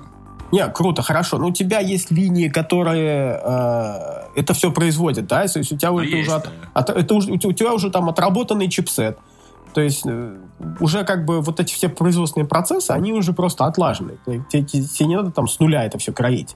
Не, 0.51 0.67
круто, 0.67 1.01
хорошо. 1.01 1.37
Но 1.37 1.47
у 1.47 1.51
тебя 1.51 1.79
есть 1.79 2.11
линии, 2.11 2.49
которые 2.49 3.41
э, 3.43 4.39
это 4.39 4.53
все 4.53 4.71
производят, 4.71 5.25
да? 5.27 5.47
То 5.47 5.59
есть 5.59 5.71
у 5.71 5.77
тебя, 5.77 5.91
ну, 5.91 5.99
это, 5.99 6.15
есть, 6.15 6.29
уже, 6.29 6.39
да. 6.39 6.51
от, 6.73 6.89
это 6.91 7.13
уже, 7.15 7.31
у 7.31 7.37
тебя 7.37 7.73
уже 7.73 7.89
там 7.89 8.09
отработанный 8.09 8.69
чипсет. 8.69 9.17
То 9.73 9.81
есть 9.81 10.03
э, 10.05 10.37
уже 10.79 11.03
как 11.03 11.25
бы 11.25 11.41
вот 11.41 11.59
эти 11.59 11.73
все 11.73 11.89
производственные 11.89 12.47
процессы, 12.47 12.91
они 12.91 13.11
уже 13.11 13.33
просто 13.33 13.65
отлажены. 13.65 14.17
Тебе, 14.25 14.63
тебе 14.63 15.07
не 15.07 15.15
надо 15.15 15.31
там 15.31 15.47
с 15.47 15.59
нуля 15.59 15.83
это 15.83 15.97
все 15.97 16.13
кроить. 16.13 16.55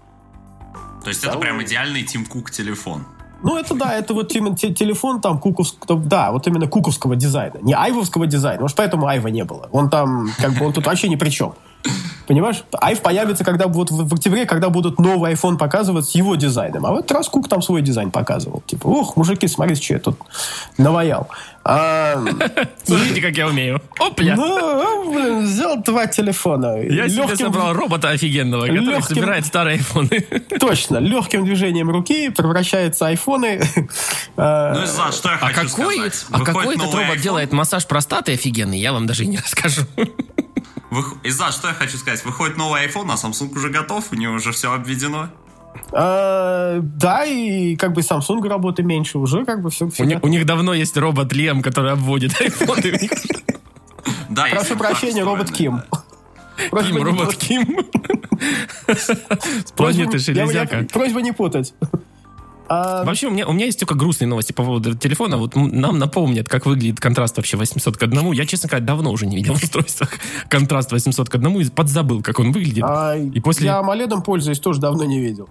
То 1.03 1.09
есть 1.09 1.23
да, 1.23 1.29
это 1.29 1.39
прям 1.39 1.63
идеальный 1.63 2.03
Тим 2.03 2.25
Кук 2.25 2.51
телефон. 2.51 3.05
Ну, 3.41 3.57
это 3.57 3.73
да, 3.73 3.93
это 3.93 4.13
вот 4.13 4.35
именно 4.35 4.55
телефон 4.55 5.21
там 5.21 5.39
куковского, 5.39 5.99
да, 5.99 6.31
вот 6.31 6.45
именно 6.47 6.67
куковского 6.67 7.15
дизайна, 7.15 7.59
не 7.61 7.73
айвовского 7.73 8.27
дизайна, 8.27 8.61
может, 8.61 8.75
поэтому 8.75 9.07
айва 9.07 9.29
не 9.29 9.45
было. 9.45 9.69
Он 9.71 9.89
там, 9.89 10.29
как 10.37 10.53
бы, 10.53 10.65
он 10.65 10.73
тут 10.73 10.85
вообще 10.85 11.07
ни 11.07 11.15
при 11.15 11.29
чем. 11.29 11.53
Понимаешь? 12.29 12.63
Айв 12.79 13.01
появится, 13.01 13.43
когда 13.43 13.65
вот 13.65 13.89
в, 13.89 14.13
октябре, 14.13 14.45
когда 14.45 14.69
будут 14.69 14.99
новый 14.99 15.33
iPhone 15.33 15.57
показывать 15.57 16.05
с 16.05 16.11
его 16.11 16.35
дизайном. 16.35 16.85
А 16.85 16.91
вот 16.91 17.11
раз 17.11 17.27
Кук 17.27 17.49
там 17.49 17.63
свой 17.63 17.81
дизайн 17.81 18.11
показывал. 18.11 18.61
Типа, 18.67 18.85
ух, 18.85 19.17
мужики, 19.17 19.47
смотрите, 19.47 19.81
что 19.81 19.93
я 19.95 19.99
тут 19.99 20.19
наваял. 20.77 21.27
А, 21.65 22.23
Смотрите, 22.83 23.21
как 23.21 23.35
я 23.35 23.47
умею. 23.47 23.81
Опля! 23.99 24.35
Ну, 24.35 25.11
блин, 25.11 25.43
взял 25.43 25.81
два 25.81 26.05
телефона. 26.05 26.79
Я 26.81 27.05
легким... 27.05 27.35
себе 27.35 27.45
собрал 27.47 27.73
робота 27.73 28.09
офигенного, 28.09 28.67
который 28.67 28.85
легким... 28.85 29.15
собирает 29.15 29.45
старые 29.47 29.77
айфоны. 29.77 30.19
Точно. 30.59 30.97
Легким 30.97 31.45
движением 31.45 31.89
руки 31.89 32.29
превращаются 32.29 33.07
айфоны. 33.07 33.59
А, 34.41 34.73
ну, 34.73 34.85
за 34.85 35.11
что 35.11 35.29
я 35.29 35.35
а 35.35 35.51
хочу 35.51 35.75
какой, 35.75 35.95
сказать. 35.95 36.25
А 36.31 36.39
какой 36.45 36.75
этот 36.75 36.93
робот 36.93 37.17
iPhone? 37.17 37.21
делает 37.21 37.51
массаж 37.51 37.85
простаты 37.85 38.33
офигенный, 38.33 38.79
я 38.79 38.93
вам 38.93 39.05
даже 39.05 39.25
и 39.25 39.27
не 39.27 39.37
расскажу. 39.37 39.81
Из-за 41.23 41.51
что 41.51 41.67
я 41.67 41.73
хочу 41.73 41.97
сказать, 41.97 42.23
выходит 42.25 42.57
новый 42.57 42.85
iPhone, 42.87 43.11
а 43.11 43.15
Samsung 43.15 43.51
уже 43.55 43.69
готов, 43.69 44.11
у 44.11 44.15
него 44.15 44.33
уже 44.33 44.51
все 44.51 44.73
обведено. 44.73 45.29
А, 45.91 46.79
да, 46.81 47.25
и 47.25 47.75
как 47.75 47.93
бы 47.93 48.01
Samsung 48.01 48.47
работы 48.47 48.83
меньше 48.83 49.17
уже, 49.19 49.45
как 49.45 49.61
бы 49.61 49.69
все. 49.69 49.89
все 49.89 50.03
у, 50.03 50.05
них, 50.05 50.23
у 50.23 50.27
них 50.27 50.45
давно 50.45 50.73
есть 50.73 50.97
робот 50.97 51.31
Лем, 51.33 51.61
который 51.61 51.91
обводит 51.93 52.39
айфоны. 52.41 53.09
Да, 54.29 54.45
Прошу 54.51 54.75
прощения, 54.77 55.23
робот 55.23 55.51
Ким. 55.51 55.81
Ким, 56.57 57.03
робот 57.03 57.35
Ким. 57.35 57.85
Планеты 59.75 60.19
железяка. 60.19 60.85
Просьба 60.91 61.21
не 61.21 61.31
путать. 61.31 61.73
А... 62.69 63.03
Вообще, 63.03 63.27
у 63.27 63.31
меня, 63.31 63.47
у 63.47 63.51
меня 63.51 63.65
есть 63.65 63.79
только 63.79 63.95
грустные 63.95 64.27
новости 64.27 64.53
по 64.53 64.63
поводу 64.63 64.95
телефона. 64.95 65.37
Вот 65.37 65.55
нам 65.55 65.97
напомнят, 65.97 66.47
как 66.47 66.67
выглядит 66.67 66.99
контраст 66.99 67.35
вообще 67.35 67.57
800 67.57 67.97
к 67.97 68.03
1. 68.03 68.31
Я, 68.31 68.45
честно 68.45 68.69
говоря, 68.69 68.85
давно 68.85 69.11
уже 69.11 69.25
не 69.25 69.35
видел 69.35 69.53
в 69.55 69.63
устройствах 69.63 70.11
контраст 70.49 70.91
800 70.91 71.29
к 71.29 71.35
1 71.35 71.61
и 71.61 71.69
подзабыл, 71.69 72.21
как 72.21 72.39
он 72.39 72.51
выглядит. 72.51 72.83
А, 72.87 73.15
и 73.15 73.39
после... 73.39 73.65
Я 73.65 73.81
AMOLED 73.81 74.23
пользуюсь, 74.23 74.59
тоже 74.59 74.79
давно 74.79 75.05
не 75.05 75.19
видел. 75.19 75.49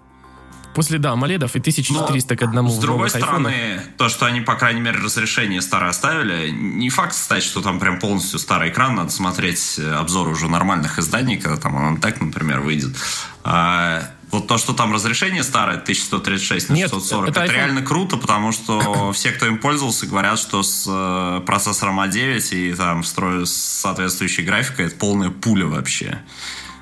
После, 0.74 0.98
да, 0.98 1.14
AMOLED 1.14 1.50
и 1.54 1.58
1400 1.58 2.34
Но, 2.34 2.38
к 2.38 2.42
одному. 2.42 2.70
С 2.70 2.78
другой 2.78 3.10
стороны, 3.10 3.48
айфонах. 3.48 3.96
то, 3.96 4.08
что 4.08 4.26
они, 4.26 4.40
по 4.40 4.54
крайней 4.54 4.80
мере, 4.80 4.98
разрешение 4.98 5.60
старое 5.60 5.90
оставили, 5.90 6.50
не 6.50 6.88
факт, 6.88 7.12
кстати, 7.12 7.44
что 7.44 7.62
там 7.62 7.80
прям 7.80 7.98
полностью 7.98 8.38
старый 8.38 8.70
экран, 8.70 8.94
надо 8.94 9.10
смотреть 9.10 9.80
обзоры 9.80 10.30
уже 10.30 10.48
нормальных 10.48 11.00
изданий, 11.00 11.36
когда 11.36 11.56
там 11.56 11.74
он 11.74 11.96
так, 11.96 12.20
например, 12.20 12.60
выйдет. 12.60 12.94
А, 13.42 14.02
вот 14.30 14.46
то, 14.46 14.58
что 14.58 14.72
там 14.74 14.92
разрешение 14.92 15.42
старое, 15.42 15.76
1136 15.76 16.68
на 16.68 16.74
Нет, 16.74 16.90
640, 16.90 17.30
это, 17.30 17.40
это 17.40 17.52
реально 17.52 17.82
круто, 17.82 18.16
потому 18.16 18.52
что 18.52 19.12
все, 19.14 19.30
кто 19.32 19.46
им 19.46 19.58
пользовался, 19.58 20.06
говорят, 20.06 20.38
что 20.38 20.62
с 20.62 20.86
э, 20.88 21.40
процессором 21.46 22.00
А9 22.00 22.54
и 22.54 22.74
там 22.74 23.04
строю 23.04 23.46
с 23.46 23.52
соответствующей 23.52 24.42
графикой 24.42 24.86
это 24.86 24.96
полная 24.96 25.30
пуля 25.30 25.66
вообще. 25.66 26.18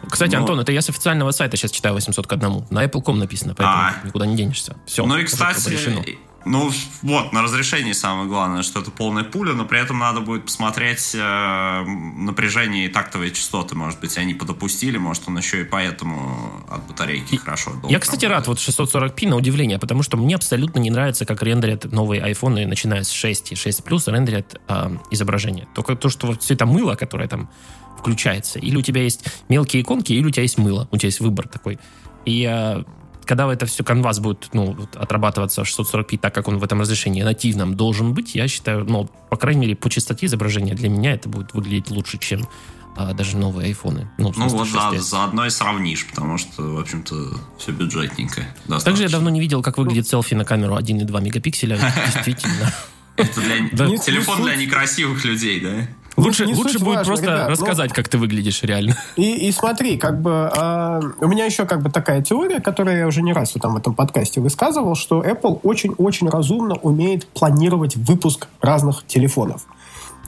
Кстати, 0.08 0.34
Но... 0.34 0.40
Антон, 0.40 0.60
это 0.60 0.72
я 0.72 0.82
с 0.82 0.88
официального 0.88 1.30
сайта 1.32 1.56
сейчас 1.56 1.70
читаю 1.70 1.94
800 1.94 2.26
к 2.26 2.32
1. 2.32 2.66
На 2.70 2.84
Apple.com 2.84 3.18
написано, 3.18 3.54
поэтому 3.54 3.78
а. 3.78 3.94
никуда 4.04 4.26
не 4.26 4.36
денешься. 4.36 4.76
Все. 4.86 5.04
Ну 5.04 5.16
и, 5.16 5.24
кстати, 5.24 6.16
ну, 6.46 6.70
вот, 7.02 7.32
на 7.32 7.42
разрешении 7.42 7.92
самое 7.92 8.28
главное, 8.28 8.62
что 8.62 8.80
это 8.80 8.92
полная 8.92 9.24
пуля, 9.24 9.52
но 9.52 9.64
при 9.64 9.80
этом 9.80 9.98
надо 9.98 10.20
будет 10.20 10.44
посмотреть 10.44 11.12
э, 11.14 11.84
напряжение 11.84 12.86
и 12.86 12.88
тактовые 12.88 13.32
частоты, 13.32 13.74
может 13.74 13.98
быть, 13.98 14.16
они 14.16 14.32
подопустили, 14.32 14.96
может, 14.96 15.24
он 15.26 15.36
еще 15.36 15.62
и 15.62 15.64
поэтому 15.64 16.64
от 16.70 16.86
батарейки 16.86 17.34
и, 17.34 17.36
хорошо 17.36 17.72
Я, 17.88 17.98
кстати, 17.98 18.24
рад 18.26 18.46
вот 18.46 18.58
640p 18.58 19.28
на 19.28 19.36
удивление, 19.36 19.80
потому 19.80 20.04
что 20.04 20.16
мне 20.16 20.36
абсолютно 20.36 20.78
не 20.78 20.90
нравится, 20.90 21.26
как 21.26 21.42
рендерят 21.42 21.84
новые 21.92 22.22
айфоны, 22.22 22.64
начиная 22.64 23.02
с 23.02 23.10
6 23.10 23.52
и 23.52 23.54
6 23.56 23.82
плюс, 23.82 24.06
рендерят 24.06 24.60
э, 24.68 24.96
изображение. 25.10 25.66
Только 25.74 25.96
то, 25.96 26.08
что 26.08 26.28
вот 26.28 26.42
все 26.42 26.54
это 26.54 26.64
мыло, 26.64 26.94
которое 26.94 27.26
там 27.28 27.50
включается. 27.98 28.60
Или 28.60 28.76
у 28.76 28.82
тебя 28.82 29.02
есть 29.02 29.24
мелкие 29.48 29.82
иконки, 29.82 30.12
или 30.12 30.24
у 30.24 30.30
тебя 30.30 30.42
есть 30.42 30.58
мыло. 30.58 30.86
У 30.92 30.96
тебя 30.96 31.08
есть 31.08 31.20
выбор 31.20 31.48
такой. 31.48 31.80
И 32.24 32.46
э, 32.48 32.84
когда 33.26 33.52
это 33.52 33.66
все 33.66 33.84
канвас 33.84 34.20
будет 34.20 34.48
ну, 34.52 34.76
отрабатываться 34.94 35.62
640p 35.62 36.18
так, 36.18 36.34
как 36.34 36.48
он 36.48 36.58
в 36.58 36.64
этом 36.64 36.80
разрешении 36.80 37.22
нативном 37.22 37.74
должен 37.74 38.14
быть, 38.14 38.34
я 38.34 38.48
считаю, 38.48 38.84
ну, 38.84 39.10
по 39.28 39.36
крайней 39.36 39.62
мере, 39.62 39.76
по 39.76 39.90
частоте 39.90 40.26
изображения 40.26 40.74
для 40.74 40.88
меня 40.88 41.12
это 41.12 41.28
будет 41.28 41.52
выглядеть 41.52 41.90
лучше, 41.90 42.18
чем 42.18 42.48
а, 42.96 43.12
даже 43.12 43.36
новые 43.36 43.66
айфоны. 43.66 44.08
Ну, 44.16 44.32
ну 44.36 44.48
вот 44.48 44.68
за, 44.68 44.98
заодно 45.00 45.46
и 45.46 45.50
сравнишь, 45.50 46.06
потому 46.06 46.38
что, 46.38 46.62
в 46.62 46.78
общем-то, 46.78 47.14
все 47.58 47.72
бюджетненько. 47.72 48.46
Достаточно. 48.66 48.84
Также 48.84 49.02
я 49.02 49.08
давно 49.08 49.28
не 49.30 49.40
видел, 49.40 49.62
как 49.62 49.76
выглядит 49.76 50.06
селфи 50.06 50.34
на 50.34 50.44
камеру 50.44 50.76
1,2 50.76 51.22
мегапикселя. 51.22 51.76
Действительно. 52.14 52.72
Это 53.16 53.40
для, 53.40 53.98
телефон 53.98 54.42
для 54.44 54.56
некрасивых 54.56 55.24
людей, 55.24 55.60
да? 55.60 55.88
Лучше, 56.16 56.46
лучше 56.46 56.78
будет 56.78 56.96
важно, 56.96 57.04
просто 57.04 57.26
ребят, 57.26 57.48
рассказать, 57.48 57.90
ну, 57.90 57.94
как 57.94 58.08
ты 58.08 58.16
выглядишь 58.16 58.62
реально. 58.62 58.96
И, 59.16 59.48
и 59.48 59.52
смотри, 59.52 59.98
как 59.98 60.20
бы 60.22 60.50
э, 60.54 61.00
у 61.20 61.28
меня 61.28 61.44
еще 61.44 61.66
как 61.66 61.82
бы 61.82 61.90
такая 61.90 62.22
теория, 62.22 62.60
которую 62.60 62.96
я 62.96 63.06
уже 63.06 63.22
не 63.22 63.32
раз 63.32 63.52
там, 63.52 63.74
в 63.74 63.76
этом 63.76 63.94
подкасте 63.94 64.40
высказывал, 64.40 64.94
что 64.94 65.22
Apple 65.22 65.60
очень-очень 65.62 66.28
разумно 66.28 66.76
умеет 66.76 67.26
планировать 67.26 67.96
выпуск 67.96 68.48
разных 68.60 69.06
телефонов 69.06 69.66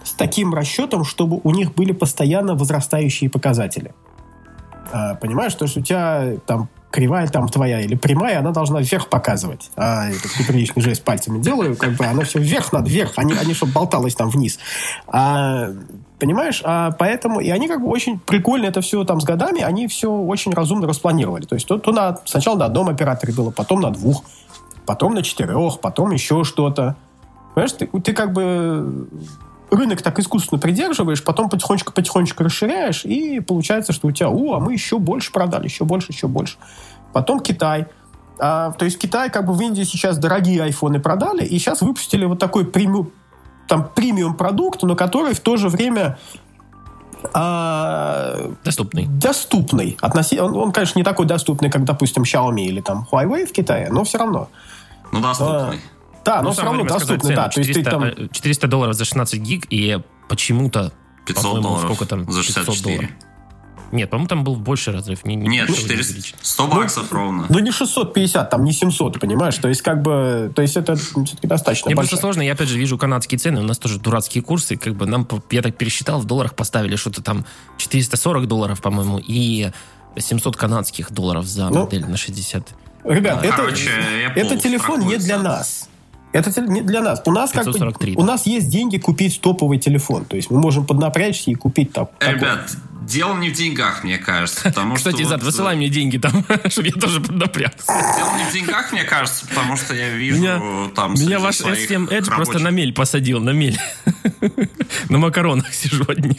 с 0.04 0.12
таким 0.12 0.54
расчетом, 0.54 1.04
чтобы 1.04 1.40
у 1.42 1.50
них 1.50 1.74
были 1.74 1.92
постоянно 1.92 2.54
возрастающие 2.54 3.30
показатели. 3.30 3.94
А, 4.92 5.14
понимаешь, 5.14 5.54
то 5.54 5.64
есть 5.64 5.76
у 5.76 5.82
тебя 5.82 6.34
там 6.46 6.68
кривая 6.90 7.28
там 7.28 7.48
твоя 7.48 7.80
или 7.80 7.94
прямая, 7.94 8.38
она 8.38 8.50
должна 8.50 8.80
вверх 8.80 9.08
показывать. 9.08 9.70
А 9.76 10.08
этот 10.08 10.38
неприличный 10.38 10.82
жест 10.82 11.02
пальцами 11.02 11.38
делаю, 11.40 11.76
как 11.76 11.92
бы 11.92 12.04
оно 12.06 12.22
все 12.22 12.38
вверх 12.38 12.72
надо, 12.72 12.88
вверх, 12.88 13.12
а 13.16 13.24
не, 13.24 13.34
а 13.34 13.44
не 13.44 13.54
чтобы 13.54 13.72
болталось 13.72 14.14
там 14.14 14.30
вниз. 14.30 14.58
А, 15.06 15.68
понимаешь? 16.18 16.62
А 16.64 16.92
поэтому, 16.92 17.40
и 17.40 17.50
они 17.50 17.68
как 17.68 17.82
бы 17.82 17.88
очень 17.88 18.18
прикольно 18.18 18.66
это 18.66 18.80
все 18.80 19.04
там 19.04 19.20
с 19.20 19.24
годами, 19.24 19.60
они 19.60 19.86
все 19.86 20.10
очень 20.10 20.52
разумно 20.52 20.86
распланировали. 20.86 21.44
То 21.44 21.54
есть 21.54 21.66
то, 21.66 21.78
то 21.78 21.92
на, 21.92 22.18
сначала 22.24 22.56
на 22.56 22.64
одном 22.66 22.88
операторе 22.88 23.32
было, 23.32 23.50
потом 23.50 23.80
на 23.80 23.90
двух, 23.90 24.24
потом 24.86 25.14
на 25.14 25.22
четырех, 25.22 25.80
потом 25.80 26.12
еще 26.12 26.44
что-то. 26.44 26.96
Понимаешь, 27.54 27.72
ты, 27.72 27.86
ты 27.86 28.12
как 28.12 28.32
бы 28.32 29.08
рынок 29.70 30.02
так 30.02 30.18
искусственно 30.18 30.60
придерживаешь, 30.60 31.22
потом 31.22 31.48
потихонечку-потихонечку 31.48 32.44
расширяешь, 32.44 33.04
и 33.04 33.40
получается, 33.40 33.92
что 33.92 34.08
у 34.08 34.12
тебя, 34.12 34.30
о, 34.30 34.54
а 34.54 34.60
мы 34.60 34.72
еще 34.72 34.98
больше 34.98 35.32
продали, 35.32 35.64
еще 35.64 35.84
больше, 35.84 36.12
еще 36.12 36.28
больше. 36.28 36.56
Потом 37.12 37.40
Китай. 37.40 37.86
А, 38.38 38.72
то 38.72 38.84
есть 38.84 38.98
Китай, 38.98 39.30
как 39.30 39.46
бы 39.46 39.52
в 39.52 39.60
Индии 39.60 39.82
сейчас 39.82 40.18
дорогие 40.18 40.62
айфоны 40.62 41.00
продали, 41.00 41.44
и 41.44 41.58
сейчас 41.58 41.82
выпустили 41.82 42.24
вот 42.24 42.38
такой 42.38 42.64
премиум, 42.64 43.10
там, 43.66 43.88
премиум 43.94 44.34
продукт, 44.34 44.82
но 44.82 44.94
который 44.96 45.34
в 45.34 45.40
то 45.40 45.56
же 45.56 45.68
время 45.68 46.18
а, 47.34 48.52
доступный. 48.64 49.06
Доступный. 49.06 49.96
Относи... 50.00 50.38
Он, 50.40 50.56
он, 50.56 50.72
конечно, 50.72 50.98
не 50.98 51.04
такой 51.04 51.26
доступный, 51.26 51.70
как, 51.70 51.84
допустим, 51.84 52.22
Xiaomi 52.22 52.62
или 52.62 52.80
там 52.80 53.06
Huawei 53.10 53.46
в 53.46 53.52
Китае, 53.52 53.88
но 53.90 54.04
все 54.04 54.18
равно. 54.18 54.48
Ну, 55.12 55.20
доступный. 55.20 55.78
А, 55.78 55.97
да, 56.28 56.42
но 56.42 56.48
ну, 56.48 56.52
все 56.52 56.62
равно 56.62 56.84
доступно, 56.84 57.34
да. 57.34 57.48
400, 57.48 57.50
то 57.50 57.60
есть 57.60 57.72
ты 57.72 57.82
там... 57.84 58.28
400 58.32 58.68
долларов 58.68 58.94
за 58.94 59.04
16 59.04 59.40
гиг 59.40 59.66
и 59.70 59.98
почему-то 60.28 60.92
500 61.26 61.62
долларов 61.62 61.84
сколько 61.84 62.06
там? 62.06 62.30
За 62.30 62.42
64. 62.42 62.66
500 62.66 62.84
долларов. 62.84 63.10
Нет, 63.90 64.10
по-моему, 64.10 64.28
там 64.28 64.44
был 64.44 64.56
больше 64.56 64.92
разрыв. 64.92 65.24
Не, 65.24 65.34
не 65.34 65.48
Нет, 65.48 65.74
400, 65.74 66.36
100 66.42 66.66
баксов 66.66 67.10
ну, 67.10 67.16
ровно. 67.16 67.46
Ну, 67.48 67.58
не 67.58 67.70
650, 67.70 68.50
там 68.50 68.64
не 68.64 68.72
700, 68.72 69.18
понимаешь? 69.18 69.56
То 69.56 69.68
есть, 69.68 69.80
как 69.80 70.02
бы, 70.02 70.52
то 70.54 70.60
есть, 70.60 70.76
это 70.76 70.94
все-таки 70.96 71.46
достаточно 71.46 71.88
Мне 71.88 71.96
просто 71.96 72.18
сложно, 72.18 72.42
я 72.42 72.52
опять 72.52 72.68
же 72.68 72.78
вижу 72.78 72.98
канадские 72.98 73.38
цены, 73.38 73.60
у 73.60 73.64
нас 73.64 73.78
тоже 73.78 73.98
дурацкие 73.98 74.44
курсы, 74.44 74.76
как 74.76 74.94
бы 74.94 75.06
нам, 75.06 75.26
я 75.50 75.62
так 75.62 75.76
пересчитал, 75.76 76.20
в 76.20 76.26
долларах 76.26 76.54
поставили 76.54 76.96
что-то 76.96 77.22
там 77.22 77.46
440 77.78 78.46
долларов, 78.46 78.82
по-моему, 78.82 79.20
и 79.26 79.70
700 80.18 80.56
канадских 80.56 81.10
долларов 81.10 81.46
за 81.46 81.70
ну, 81.70 81.84
модель 81.84 82.04
на 82.04 82.18
60. 82.18 82.68
Ребят, 83.04 83.38
а, 83.40 83.46
это, 83.46 83.56
короче, 83.56 83.90
это 84.36 84.58
телефон 84.58 85.06
не 85.06 85.16
для 85.16 85.38
нас. 85.38 85.87
Это 86.32 86.60
не 86.60 86.82
для 86.82 87.00
нас. 87.00 87.22
У 87.26 87.32
нас, 87.32 87.50
как 87.50 87.66
бы, 87.66 87.78
да. 87.78 87.90
у 88.16 88.24
нас 88.24 88.46
есть 88.46 88.68
деньги 88.68 88.98
купить 88.98 89.40
топовый 89.40 89.78
телефон. 89.78 90.24
То 90.24 90.36
есть 90.36 90.50
мы 90.50 90.60
можем 90.60 90.84
поднапрячься 90.84 91.50
и 91.50 91.54
купить 91.54 91.92
так. 91.92 92.10
Ребят, 92.20 92.66
такой. 92.66 92.97
Дело 93.08 93.36
не 93.38 93.48
в 93.48 93.54
деньгах, 93.54 94.04
мне 94.04 94.18
кажется. 94.18 94.64
Потому 94.64 94.96
Кстати, 94.96 95.20
что 95.20 95.30
Зад, 95.30 95.40
вот, 95.40 95.46
высылай 95.46 95.76
мне 95.76 95.88
деньги 95.88 96.18
там, 96.18 96.44
чтобы 96.68 96.88
я 96.88 97.00
тоже 97.00 97.22
поднапрягся. 97.22 97.86
Дело 97.86 98.36
не 98.36 98.44
в 98.44 98.52
деньгах, 98.52 98.92
мне 98.92 99.04
кажется, 99.04 99.46
потому 99.46 99.78
что 99.78 99.94
я 99.94 100.10
вижу 100.10 100.38
меня, 100.38 100.90
там... 100.94 101.14
Меня 101.14 101.38
ваш 101.38 101.60
S7 101.60 102.10
Edge 102.10 102.26
просто 102.26 102.58
на 102.58 102.68
мель 102.68 102.92
посадил, 102.92 103.40
на 103.40 103.50
мель. 103.50 103.80
на 105.08 105.16
макаронах 105.16 105.72
сижу 105.72 106.04
одни. 106.06 106.38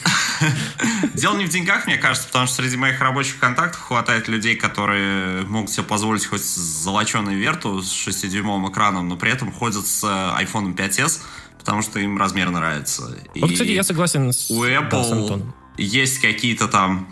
Дело 1.15 1.37
не 1.37 1.45
в 1.45 1.49
деньгах, 1.49 1.87
мне 1.87 1.97
кажется, 1.97 2.27
потому 2.27 2.45
что 2.45 2.57
среди 2.57 2.77
моих 2.77 3.01
рабочих 3.01 3.39
контактов 3.39 3.81
хватает 3.81 4.27
людей, 4.27 4.55
которые 4.55 5.45
могут 5.45 5.71
себе 5.71 5.83
позволить 5.83 6.27
хоть 6.27 6.43
золоченый 6.43 7.33
верту 7.33 7.81
с 7.81 8.07
6-дюймовым 8.07 8.69
экраном, 8.69 9.09
но 9.09 9.17
при 9.17 9.31
этом 9.31 9.51
ходят 9.51 9.87
с 9.87 10.03
э, 10.03 10.43
iPhone 10.43 10.75
5s, 10.75 11.21
потому 11.57 11.81
что 11.81 11.99
им 11.99 12.19
размер 12.19 12.51
нравится. 12.51 13.17
Вот, 13.33 13.51
кстати, 13.51 13.69
я 13.69 13.81
согласен 13.81 14.31
с, 14.31 14.51
у 14.51 14.63
Apple 14.63 14.89
да, 14.91 15.03
с 15.03 15.11
Антоном 15.11 15.55
есть 15.79 16.19
какие-то 16.19 16.67
там... 16.67 17.07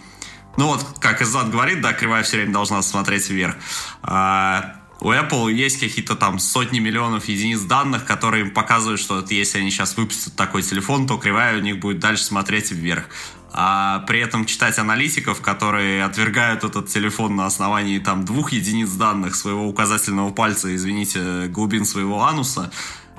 Ну 0.58 0.68
вот, 0.68 0.84
как 1.00 1.22
Изад 1.22 1.52
говорит, 1.52 1.82
да, 1.82 1.94
кривая 1.94 2.24
все 2.24 2.38
время 2.38 2.54
должна 2.54 2.82
смотреть 2.82 3.30
вверх. 3.30 3.56
А, 4.02 4.78
у 5.00 5.12
Apple 5.12 5.52
есть 5.54 5.80
какие-то 5.80 6.16
там 6.16 6.40
сотни 6.40 6.80
миллионов 6.80 7.26
единиц 7.26 7.62
данных, 7.62 8.06
которые 8.06 8.46
им 8.46 8.52
показывают, 8.52 9.00
что 9.00 9.16
вот 9.16 9.30
если 9.32 9.60
они 9.60 9.70
сейчас 9.70 9.96
выпустят 9.96 10.36
такой 10.36 10.64
телефон, 10.64 11.06
то 11.06 11.18
кривая 11.18 11.58
у 11.58 11.62
них 11.62 11.80
будет 11.80 12.00
дальше 12.00 12.24
смотреть 12.24 12.72
вверх. 12.72 13.06
А 13.54 14.00
при 14.08 14.20
этом 14.20 14.46
читать 14.46 14.78
аналитиков, 14.80 15.42
которые 15.42 16.04
отвергают 16.04 16.64
этот 16.64 16.90
телефон 16.90 17.36
на 17.36 17.46
основании 17.46 18.00
там 18.00 18.26
двух 18.26 18.52
единиц 18.52 18.90
данных 18.92 19.36
своего 19.36 19.68
указательного 19.68 20.32
пальца, 20.32 20.76
извините, 20.76 21.48
глубин 21.48 21.86
своего 21.86 22.24
ануса, 22.24 22.72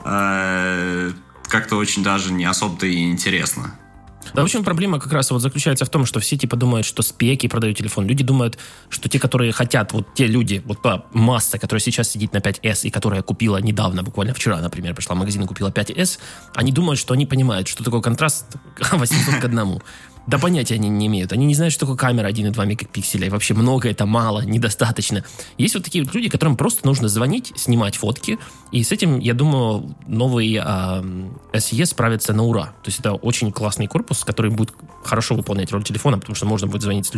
э, 0.05 1.13
как-то 1.49 1.77
очень 1.77 2.03
даже 2.03 2.33
не 2.33 2.45
особо-то 2.45 2.87
и 2.87 3.11
интересно. 3.11 3.79
Да, 4.35 4.43
в 4.43 4.45
общем, 4.45 4.65
проблема 4.65 4.99
как 4.99 5.13
раз 5.13 5.31
вот 5.31 5.41
заключается 5.41 5.85
в 5.85 5.91
том, 5.91 6.07
что 6.07 6.21
все 6.21 6.37
типа 6.37 6.57
думают, 6.57 6.87
что 6.87 7.03
спеки 7.03 7.49
продают 7.49 7.79
телефон. 7.79 8.07
Люди 8.07 8.25
думают, 8.25 8.59
что 8.89 9.09
те, 9.09 9.19
которые 9.19 9.53
хотят, 9.53 9.93
вот 9.93 10.15
те 10.15 10.27
люди, 10.27 10.63
вот 10.65 10.83
та 10.83 11.05
масса, 11.13 11.59
которая 11.59 11.81
сейчас 11.81 12.11
сидит 12.11 12.33
на 12.33 12.39
5S 12.39 12.87
и 12.87 12.91
которая 12.91 13.23
купила 13.23 13.59
недавно, 13.59 14.03
буквально 14.03 14.35
вчера, 14.35 14.61
например, 14.61 14.95
пришла 14.95 15.15
в 15.15 15.19
магазин 15.19 15.43
и 15.43 15.47
купила 15.47 15.71
5S, 15.71 16.19
они 16.55 16.73
думают, 16.73 16.99
что 16.99 17.15
они 17.15 17.27
понимают, 17.27 17.69
что 17.69 17.85
такое 17.85 18.01
контраст 18.01 18.47
800 18.93 19.41
к 19.41 19.45
1. 19.45 19.83
Да 20.29 20.39
понятия 20.39 20.75
они 20.75 20.91
не 20.91 21.07
имеют. 21.07 21.33
Они 21.33 21.47
не 21.47 21.55
знают, 21.55 21.73
что 21.73 21.87
такое 21.87 21.97
камера 21.97 22.29
1,2 22.29 22.67
мегапикселя. 22.67 23.27
И 23.27 23.31
вообще 23.31 23.55
много 23.55 23.89
это 23.89 24.05
мало, 24.05 24.43
недостаточно. 24.43 25.25
Есть 25.57 25.75
вот 25.75 25.85
такие 25.85 26.05
вот 26.05 26.15
люди, 26.15 26.29
которым 26.29 26.55
просто 26.55 26.87
нужно 26.87 27.09
звонить, 27.09 27.55
снимать 27.57 27.97
фотки. 27.97 28.39
И 28.71 28.85
с 28.85 28.93
этим, 28.93 29.21
я 29.21 29.33
думаю, 29.33 29.97
новый 30.07 30.55
э, 30.55 30.61
SE 31.55 31.87
справится 31.87 32.35
на 32.35 32.45
ура. 32.45 32.67
То 32.83 32.89
есть 32.89 33.01
это 33.01 33.15
очень 33.15 33.51
классный 33.53 33.87
корпус, 33.87 34.23
который 34.23 34.51
будет 34.51 34.75
хорошо 35.03 35.35
выполнять 35.35 35.73
роль 35.73 35.83
телефона, 35.83 36.19
потому 36.19 36.37
что 36.37 36.45
можно 36.45 36.67
будет 36.67 36.83
звонить 36.83 37.11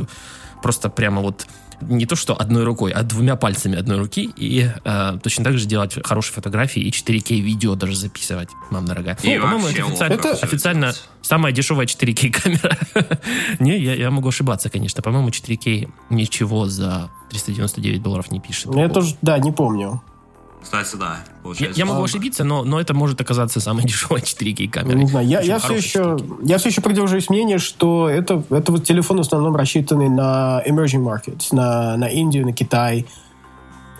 просто 0.62 0.88
прямо 0.88 1.20
вот 1.20 1.48
не 1.80 2.06
то 2.06 2.16
что 2.16 2.38
одной 2.38 2.64
рукой, 2.64 2.92
а 2.92 3.02
двумя 3.02 3.36
пальцами 3.36 3.78
одной 3.78 3.98
руки 3.98 4.30
и 4.36 4.70
э, 4.84 5.18
точно 5.22 5.44
так 5.44 5.58
же 5.58 5.66
делать 5.66 5.96
хорошие 6.04 6.34
фотографии 6.34 6.82
и 6.82 6.90
4К 6.90 7.40
видео 7.40 7.74
даже 7.74 7.96
записывать, 7.96 8.48
мам 8.70 8.86
дорогая. 8.86 9.16
И 9.22 9.36
ну, 9.36 9.42
по-моему, 9.42 9.68
это 9.68 9.84
официально, 9.86 10.14
это 10.14 10.30
официально 10.32 10.92
самая 11.22 11.52
дешевая 11.52 11.86
4К 11.86 12.30
камера. 12.30 12.76
не, 13.58 13.78
я, 13.78 13.94
я 13.94 14.10
могу 14.10 14.28
ошибаться, 14.28 14.70
конечно. 14.70 15.02
По-моему, 15.02 15.28
4К 15.28 15.90
ничего 16.10 16.66
за 16.66 17.10
399 17.30 18.02
долларов 18.02 18.30
не 18.30 18.40
пишет. 18.40 18.74
Я 18.74 18.88
тоже, 18.88 19.16
да, 19.22 19.38
не 19.38 19.52
помню. 19.52 20.02
Кстати, 20.62 20.96
да, 20.96 21.20
получается. 21.42 21.78
Я, 21.78 21.86
я 21.86 21.90
могу 21.90 22.04
ошибиться, 22.04 22.44
но, 22.44 22.64
но 22.64 22.80
это 22.80 22.94
может 22.94 23.20
оказаться 23.20 23.60
самой 23.60 23.84
дешевой 23.86 24.20
4К 24.20 24.68
камерой. 24.68 25.00
Не 25.00 25.06
знаю, 25.06 25.26
я, 25.26 25.40
я, 25.40 25.58
все 25.58 25.74
еще, 25.74 26.18
я 26.42 26.58
все 26.58 26.68
еще 26.68 26.80
придерживаюсь 26.80 27.28
мнения, 27.30 27.58
что 27.58 28.08
это, 28.08 28.42
это 28.50 28.72
вот 28.72 28.84
телефон 28.84 29.18
в 29.18 29.20
основном 29.20 29.56
рассчитанный 29.56 30.08
на 30.08 30.62
emerging 30.66 31.02
markets, 31.02 31.48
на, 31.52 31.96
на 31.96 32.08
Индию, 32.08 32.44
на 32.44 32.52
Китай. 32.52 33.06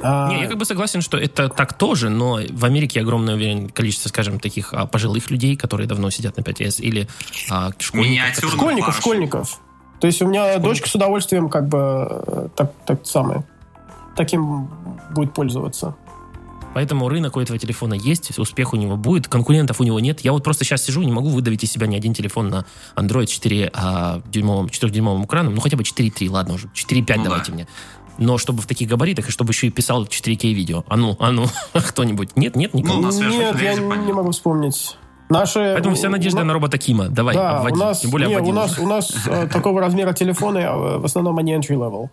А... 0.02 0.28
Не, 0.28 0.42
я 0.42 0.48
как 0.48 0.58
бы 0.58 0.64
согласен, 0.64 1.00
что 1.00 1.18
это 1.18 1.48
так 1.48 1.74
тоже, 1.74 2.08
но 2.08 2.40
в 2.50 2.64
Америке 2.64 3.00
огромное 3.00 3.34
уверен, 3.34 3.68
количество, 3.68 4.08
скажем, 4.08 4.40
таких 4.40 4.72
а, 4.72 4.86
пожилых 4.86 5.30
людей, 5.30 5.56
которые 5.56 5.86
давно 5.86 6.10
сидят 6.10 6.36
на 6.36 6.42
5S, 6.42 6.80
или 6.80 7.08
а, 7.50 7.70
школьников. 7.78 8.50
Школьников, 8.50 8.96
школьников. 8.96 9.60
То 10.00 10.06
есть 10.06 10.22
у 10.22 10.26
меня 10.26 10.44
школьников. 10.44 10.62
дочка 10.62 10.88
с 10.88 10.94
удовольствием 10.94 11.48
как 11.50 11.68
бы 11.68 12.22
э, 12.26 12.48
так, 12.56 12.72
так 12.86 13.04
самое, 13.04 13.44
таким 14.16 14.70
будет 15.10 15.34
пользоваться. 15.34 15.94
Поэтому 16.74 17.08
рынок 17.08 17.36
у 17.36 17.40
этого 17.40 17.58
телефона 17.58 17.94
есть, 17.94 18.38
успех 18.38 18.72
у 18.72 18.76
него 18.76 18.96
будет, 18.96 19.28
конкурентов 19.28 19.80
у 19.80 19.84
него 19.84 19.98
нет. 20.00 20.20
Я 20.20 20.32
вот 20.32 20.44
просто 20.44 20.64
сейчас 20.64 20.82
сижу, 20.84 21.02
не 21.02 21.12
могу 21.12 21.28
выдавить 21.28 21.64
из 21.64 21.72
себя 21.72 21.86
ни 21.86 21.96
один 21.96 22.14
телефон 22.14 22.48
на 22.48 22.64
Android 22.96 23.26
4 23.26 23.70
а, 23.74 24.22
дюймовым, 24.26 24.66
4-дюймовым 24.66 25.24
экраном, 25.24 25.54
ну 25.54 25.60
хотя 25.60 25.76
бы 25.76 25.82
4.3, 25.82 26.30
ладно 26.30 26.54
уже, 26.54 26.68
4.5 26.68 27.16
ну, 27.16 27.24
давайте 27.24 27.50
да. 27.50 27.54
мне. 27.54 27.68
Но 28.18 28.38
чтобы 28.38 28.60
в 28.62 28.66
таких 28.66 28.88
габаритах, 28.88 29.28
и 29.28 29.32
чтобы 29.32 29.52
еще 29.52 29.66
и 29.66 29.70
писал 29.70 30.04
4К 30.04 30.52
видео. 30.52 30.84
А 30.88 30.96
ну, 30.96 31.16
а 31.18 31.32
ну, 31.32 31.46
кто-нибудь? 31.72 32.36
Нет, 32.36 32.54
нет, 32.54 32.74
никого? 32.74 33.00
Ну, 33.00 33.10
нет, 33.10 33.60
я 33.60 33.74
не 33.74 34.12
могу 34.12 34.30
вспомнить. 34.30 34.96
Наши, 35.30 35.58
Поэтому 35.74 35.94
вся 35.94 36.08
надежда 36.08 36.40
на, 36.40 36.46
на 36.46 36.54
робота 36.54 36.76
Кима. 36.76 37.08
Давай, 37.08 37.36
да, 37.36 37.58
обводи. 37.58 37.76
У 37.76 37.78
нас, 37.78 38.00
Тем 38.00 38.10
более 38.10 38.28
не, 38.28 38.36
у 38.36 38.52
нас, 38.52 38.78
у 38.80 38.86
нас 38.86 39.12
э, 39.26 39.46
такого 39.46 39.80
размера 39.80 40.12
телефоны, 40.12 40.58
а, 40.58 40.98
в 40.98 41.04
основном 41.04 41.38
они 41.38 41.54
entry 41.54 41.76
level. 41.76 42.08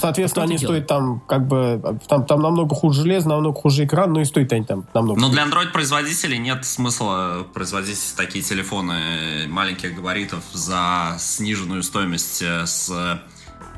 Соответственно, 0.00 0.44
они 0.44 0.58
стоят 0.58 0.86
там 0.86 1.20
как 1.20 1.46
бы 1.46 1.98
там, 2.08 2.24
там 2.24 2.40
намного 2.40 2.74
хуже 2.74 3.02
железо, 3.02 3.28
намного 3.28 3.58
хуже 3.58 3.84
экран, 3.84 4.12
но 4.12 4.20
и 4.20 4.24
стоят 4.24 4.52
они 4.52 4.64
там 4.64 4.86
намного. 4.94 5.20
Но 5.20 5.30
для 5.30 5.44
Android-производителей 5.44 6.38
нет 6.38 6.64
смысла 6.64 7.46
производить 7.52 8.14
такие 8.16 8.44
телефоны 8.44 9.46
маленьких 9.48 9.94
габаритов 9.94 10.42
за 10.52 11.16
сниженную 11.18 11.82
стоимость 11.82 12.42
э, 12.42 12.66
с 12.66 13.20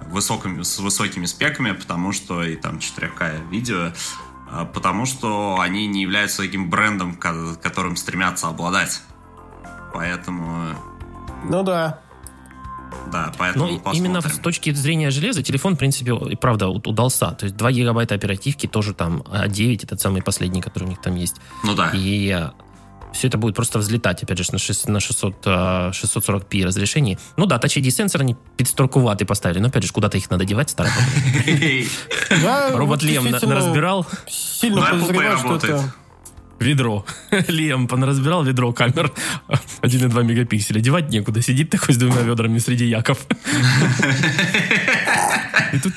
высокими, 0.09 0.62
с 0.62 0.78
высокими 0.78 1.26
спеками, 1.26 1.72
потому 1.72 2.12
что 2.12 2.42
и 2.42 2.56
там 2.56 2.78
4К 2.78 3.48
видео, 3.48 3.92
э, 4.52 4.66
потому 4.72 5.06
что 5.06 5.59
они 5.61 5.87
не 5.87 6.02
являются 6.02 6.42
таким 6.42 6.68
брендом, 6.70 7.14
которым 7.14 7.96
стремятся 7.96 8.48
обладать. 8.48 9.02
Поэтому... 9.92 10.74
Ну 11.44 11.62
да. 11.62 12.00
Да, 13.12 13.33
поэтому 13.38 13.66
Но 13.66 13.79
посмотрим. 13.79 14.05
именно 14.05 14.20
с 14.20 14.38
точки 14.38 14.72
зрения 14.72 15.11
железа 15.11 15.42
телефон, 15.42 15.74
в 15.74 15.79
принципе, 15.79 16.12
и 16.31 16.37
правда 16.37 16.68
удался. 16.68 17.33
То 17.33 17.44
есть 17.46 17.57
2 17.57 17.72
гигабайта 17.72 18.14
оперативки 18.14 18.66
тоже 18.66 18.94
там, 18.94 19.24
а 19.31 19.48
9 19.48 19.85
этот 19.85 20.00
самый 20.00 20.22
последний, 20.22 20.61
который 20.61 20.85
у 20.85 20.88
них 20.88 21.00
там 21.00 21.16
есть. 21.16 21.37
Ну 21.64 21.74
да. 21.74 21.90
И 21.94 22.48
все 23.12 23.29
это 23.29 23.38
будет 23.38 23.57
просто 23.57 23.79
взлетать, 23.79 24.22
опять 24.22 24.38
же, 24.38 24.44
на, 24.53 24.59
6, 24.59 24.88
на 24.88 25.00
600, 25.00 25.46
640p 25.46 26.64
разрешении. 26.64 27.18
Ну 27.37 27.46
да, 27.46 27.57
Touch 27.57 27.81
ID 27.81 27.90
сенсор 27.90 28.20
они 28.20 28.37
підстроковатый 28.57 29.26
поставили, 29.26 29.59
но 29.59 29.68
опять 29.68 29.83
же, 29.83 29.92
куда-то 29.92 30.16
их 30.16 30.31
надо 30.31 30.44
девать, 30.44 30.70
старый 30.70 30.92
Робот 32.72 33.03
Лем 33.03 33.26
разбирал. 33.35 34.07
Сильно 34.29 34.83
подозреваю, 34.83 35.38
что 35.38 35.57
это 35.57 35.94
ведро. 36.61 37.05
Лем 37.49 37.88
понаразбирал 37.88 38.44
ведро 38.44 38.73
камер 38.73 39.12
1,2 39.83 40.25
мегапикселя. 40.25 40.81
Девать 40.81 41.11
некуда. 41.11 41.42
Сидит 41.42 41.70
такой 41.70 41.94
с 41.94 41.99
двумя 41.99 42.23
ведрами 42.23 42.59
среди 42.59 42.87
яков. 42.87 43.27
И 45.73 45.79
тут 45.79 45.92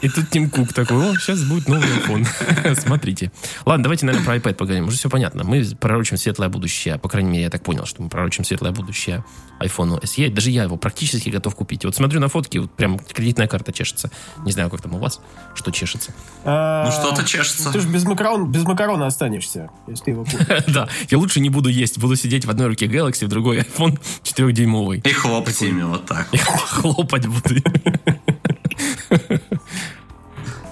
и 0.00 0.08
тут 0.08 0.30
Тим 0.30 0.50
Кук 0.50 0.72
такой, 0.72 1.10
о, 1.10 1.14
сейчас 1.18 1.42
будет 1.44 1.68
новый 1.68 1.88
iPhone. 1.88 2.74
Смотрите. 2.80 3.32
Ладно, 3.64 3.84
давайте, 3.84 4.06
наверное, 4.06 4.24
про 4.24 4.36
iPad 4.36 4.54
поговорим. 4.54 4.88
Уже 4.88 4.98
все 4.98 5.08
понятно. 5.08 5.44
Мы 5.44 5.64
пророчим 5.80 6.16
светлое 6.16 6.48
будущее. 6.48 6.98
По 6.98 7.08
крайней 7.08 7.30
мере, 7.30 7.44
я 7.44 7.50
так 7.50 7.62
понял, 7.62 7.86
что 7.86 8.02
мы 8.02 8.08
пророчим 8.08 8.44
светлое 8.44 8.72
будущее 8.72 9.24
iPhone 9.60 10.00
SE. 10.02 10.30
Даже 10.30 10.50
я 10.50 10.64
его 10.64 10.76
практически 10.76 11.30
готов 11.30 11.54
купить. 11.54 11.84
Вот 11.84 11.94
смотрю 11.94 12.20
на 12.20 12.28
фотки, 12.28 12.58
вот 12.58 12.70
прям 12.72 12.98
кредитная 12.98 13.48
карта 13.48 13.72
чешется. 13.72 14.10
Не 14.44 14.52
знаю, 14.52 14.70
как 14.70 14.82
там 14.82 14.94
у 14.94 14.98
вас, 14.98 15.20
что 15.54 15.70
чешется. 15.70 16.12
А, 16.44 16.86
ну, 16.86 16.92
что-то 16.92 17.24
чешется. 17.24 17.72
Ты 17.72 17.80
же 17.80 17.88
без 17.88 18.04
макарон, 18.04 18.50
без 18.50 18.64
макарона 18.64 19.06
останешься, 19.06 19.70
если 19.86 20.10
его 20.10 20.26
Да, 20.68 20.88
я 21.08 21.18
лучше 21.18 21.40
не 21.40 21.48
буду 21.48 21.68
есть. 21.68 21.98
Буду 21.98 22.16
сидеть 22.16 22.44
в 22.44 22.50
одной 22.50 22.68
руке 22.68 22.86
Galaxy, 22.86 23.24
в 23.24 23.28
другой 23.28 23.60
iPhone 23.60 23.98
4-дюймовый. 24.22 25.00
И 25.08 25.12
хлопать 25.12 25.62
ими 25.62 25.82
вот 25.82 26.06
так. 26.06 26.28
Хлопать 26.68 27.26
буду. 27.26 27.54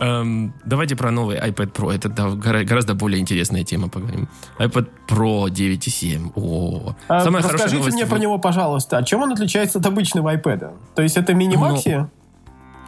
Эм, 0.01 0.53
давайте 0.65 0.97
про 0.97 1.11
новый 1.11 1.39
iPad 1.39 1.73
Pro. 1.73 1.95
Это 1.95 2.09
да, 2.09 2.31
гораздо 2.31 2.95
более 2.95 3.21
интересная 3.21 3.65
тема 3.65 3.89
поговорим. 3.89 4.29
iPad 4.59 4.89
Pro 5.09 5.47
9.7. 5.47 6.33
О, 6.35 6.97
а, 7.09 7.23
самая 7.23 7.43
расскажите 7.43 7.77
новость... 7.77 7.95
мне 7.95 8.07
про 8.07 8.19
него, 8.19 8.39
пожалуйста. 8.39 8.99
А 8.99 9.03
чем 9.03 9.23
он 9.23 9.33
отличается 9.33 9.79
от 9.79 9.87
обычного 9.87 10.35
iPad? 10.35 10.73
То 10.95 11.03
есть 11.03 11.17
это 11.17 11.33
мини-макси? 11.33 12.09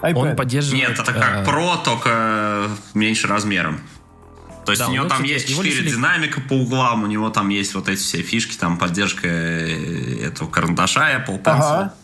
Ну, 0.03 0.19
Он 0.19 0.37
поддерживает... 0.37 0.89
Нет, 0.89 0.99
это 0.99 1.13
как 1.13 1.47
Pro, 1.49 1.75
э, 1.75 1.85
только 1.85 2.69
меньше 2.95 3.29
размером. 3.29 3.81
То 4.67 4.73
есть 4.73 4.83
да, 4.83 4.89
у 4.89 4.93
него 4.93 5.07
там 5.07 5.23
есть 5.23 5.49
четыре 5.49 5.71
лишили... 5.71 5.91
динамика 5.91 6.41
по 6.41 6.55
углам, 6.55 7.05
у 7.05 7.07
него 7.07 7.31
там 7.31 7.49
есть 7.51 7.75
вот 7.75 7.89
эти 7.89 8.01
все 8.01 8.23
фишки, 8.23 8.57
там 8.57 8.79
поддержка 8.79 9.29
э, 9.29 10.27
этого 10.27 10.51
карандаша 10.51 11.17
Apple 11.17 11.41
Pencil. 11.41 11.61
Ага. 11.61 11.95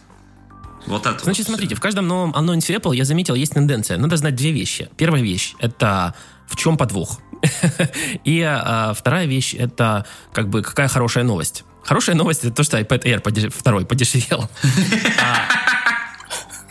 Вот 0.87 1.07
это. 1.07 1.25
Значит, 1.25 1.47
вот 1.47 1.53
смотрите, 1.53 1.75
все. 1.75 1.77
в 1.77 1.81
каждом 1.81 2.07
новом 2.09 2.35
анонсе 2.35 2.75
Apple 2.75 2.95
я 2.97 3.05
заметил, 3.05 3.35
есть 3.35 3.55
тенденция. 3.55 3.99
Надо 3.99 4.17
знать 4.17 4.35
две 4.35 4.53
вещи. 4.53 4.89
Первая 4.97 5.23
вещь— 5.23 5.55
это 5.59 6.15
в 6.47 6.57
чем 6.57 6.77
подвох. 6.77 7.21
И 8.25 8.41
а, 8.43 8.93
вторая 8.95 9.27
вещь— 9.27 9.55
это 9.59 10.07
как 10.33 10.49
бы 10.49 10.63
какая 10.63 10.89
хорошая 10.89 11.25
новость. 11.25 11.65
Хорошая 11.83 12.17
новость— 12.17 12.41
это 12.45 12.53
то, 12.53 12.63
что 12.63 12.79
iPad 12.79 13.05
Air 13.05 13.21
подеш... 13.21 13.53
второй 13.53 13.87
подешевел. 13.87 14.49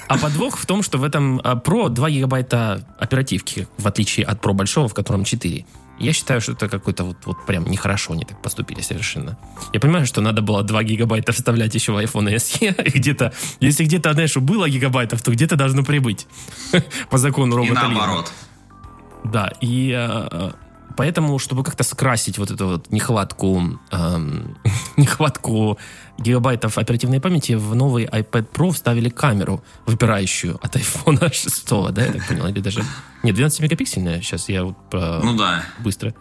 А, 0.10 0.16
а 0.16 0.18
подвох 0.18 0.58
в 0.58 0.66
том, 0.66 0.84
что 0.84 0.98
в 0.98 1.06
этом 1.06 1.40
а, 1.42 1.56
Pro 1.56 1.88
2 1.88 2.10
гигабайта 2.10 2.86
оперативки, 3.00 3.68
в 3.78 3.88
отличие 3.88 4.26
от 4.26 4.42
Pro 4.44 4.52
большого, 4.52 4.90
в 4.90 4.94
котором 4.94 5.24
4. 5.24 5.66
Я 6.02 6.14
считаю, 6.14 6.42
что 6.42 6.54
это 6.54 6.68
какой-то 6.68 7.04
вот, 7.04 7.18
вот 7.26 7.46
прям 7.46 7.66
нехорошо 7.66 8.14
они 8.14 8.26
так 8.26 8.42
поступили 8.42 8.82
совершенно. 8.82 9.38
Я 9.74 9.80
понимаю, 9.80 10.06
что 10.06 10.22
надо 10.22 10.42
было 10.42 10.64
2 10.64 10.84
гигабайта 10.84 11.32
вставлять 11.32 11.76
еще 11.76 11.92
в 11.92 11.98
iPhone 11.98 12.36
SE. 12.36 12.92
где-то, 12.96 13.34
если 13.60 13.84
где-то, 13.86 14.14
знаешь, 14.14 14.36
было 14.36 14.68
гигабайтов, 14.68 15.22
то 15.22 15.32
где-то 15.32 15.56
должно 15.56 15.84
прибыть. 15.84 16.28
По 17.10 17.18
закону 17.18 17.56
робота. 17.56 17.74
И 17.74 17.76
наоборот. 17.76 18.32
Да, 19.24 19.52
и 19.62 19.94
э, 19.96 20.52
поэтому, 20.96 21.40
чтобы 21.40 21.64
как-то 21.64 21.84
скрасить 21.84 22.38
вот 22.38 22.52
эту 22.52 22.68
вот 22.68 22.92
нехватку, 22.92 23.80
эм, 23.92 24.58
нехватку 24.98 25.78
гигабайтов 26.18 26.78
оперативной 26.78 27.20
памяти, 27.20 27.54
в 27.54 27.76
новый 27.76 28.06
iPad 28.06 28.52
Pro 28.52 28.72
вставили 28.72 29.10
камеру, 29.10 29.64
выпирающую 29.86 30.60
от 30.62 30.76
iPhone 30.76 31.34
6, 31.34 31.94
да, 31.94 32.06
я 32.06 32.14
так 32.14 32.28
понял, 32.28 32.48
или 32.48 32.60
даже... 32.60 32.84
Нет, 33.24 33.38
12-мегапиксельная, 33.38 34.22
сейчас 34.22 34.50
я 34.50 34.64
вот 34.64 34.78
э, 34.94 35.22
ну, 35.24 35.36
да. 35.36 35.64
быстро... 35.80 36.14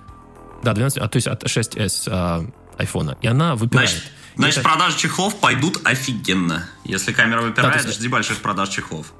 Да, 0.62 0.74
12, 0.74 0.98
а, 0.98 1.08
то 1.08 1.16
есть 1.16 1.26
от 1.26 1.44
6s 1.44 2.02
э, 2.06 2.82
iPhone, 2.82 3.16
и 3.20 3.26
она 3.26 3.54
выпирает. 3.54 3.90
Значит, 3.90 4.12
значит 4.36 4.58
это... 4.58 4.68
продажи 4.68 4.98
чехлов 4.98 5.40
пойдут 5.40 5.80
офигенно. 5.84 6.68
Если 6.84 7.12
камера 7.12 7.40
выпирает, 7.40 7.82
да, 7.82 7.88
есть... 7.88 7.98
жди 7.98 8.08
больших 8.08 8.38
продаж 8.38 8.68
чехлов. 8.68 9.12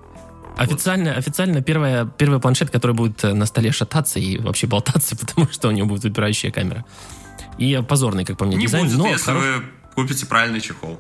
Официально, 0.56 1.14
официально 1.14 1.62
первая, 1.62 2.04
первый 2.04 2.40
планшет, 2.40 2.70
который 2.70 2.92
будет 2.92 3.24
э, 3.24 3.32
на 3.32 3.46
столе 3.46 3.72
шататься 3.72 4.18
и 4.18 4.38
вообще 4.38 4.66
болтаться, 4.66 5.16
потому 5.20 5.48
что 5.50 5.68
у 5.68 5.70
него 5.70 5.88
будет 5.88 6.04
выпирающая 6.04 6.50
камера. 6.50 6.84
И 7.58 7.82
позорный, 7.86 8.24
как 8.24 8.38
по 8.38 8.44
мне, 8.44 8.56
Не 8.56 8.66
дизайн. 8.66 8.86
будет, 8.86 8.98
но 8.98 9.08
если 9.08 9.24
хорош... 9.24 9.44
вы 9.44 9.64
купите 9.94 10.26
правильный 10.26 10.60
чехол. 10.60 10.98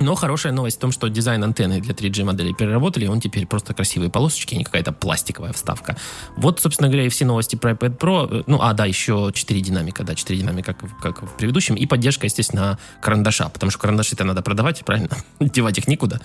Но 0.00 0.14
хорошая 0.14 0.52
новость 0.52 0.78
в 0.78 0.80
том, 0.80 0.92
что 0.92 1.08
дизайн 1.08 1.44
антенны 1.44 1.80
для 1.80 1.92
3G 1.92 2.24
моделей 2.24 2.54
переработали, 2.54 3.06
он 3.06 3.20
теперь 3.20 3.46
просто 3.46 3.74
красивые 3.74 4.10
полосочки, 4.10 4.54
а 4.54 4.58
не 4.58 4.64
какая-то 4.64 4.92
пластиковая 4.92 5.52
вставка. 5.52 5.96
Вот, 6.36 6.58
собственно 6.58 6.88
говоря, 6.88 7.06
и 7.06 7.10
все 7.10 7.26
новости 7.26 7.56
про 7.56 7.72
iPad 7.72 7.98
Pro. 7.98 8.44
Ну, 8.46 8.62
а, 8.62 8.72
да, 8.72 8.86
еще 8.86 9.30
4 9.32 9.60
динамика, 9.60 10.02
да, 10.02 10.14
4 10.14 10.40
динамика, 10.40 10.72
как, 10.72 10.98
как 11.00 11.22
в 11.22 11.36
предыдущем. 11.36 11.74
И 11.74 11.84
поддержка, 11.84 12.26
естественно, 12.26 12.78
карандаша, 13.02 13.50
потому 13.50 13.70
что 13.70 13.78
карандаши-то 13.78 14.24
надо 14.24 14.40
продавать, 14.40 14.82
правильно? 14.86 15.10
Девать 15.40 15.76
их 15.76 15.86
никуда. 15.86 16.18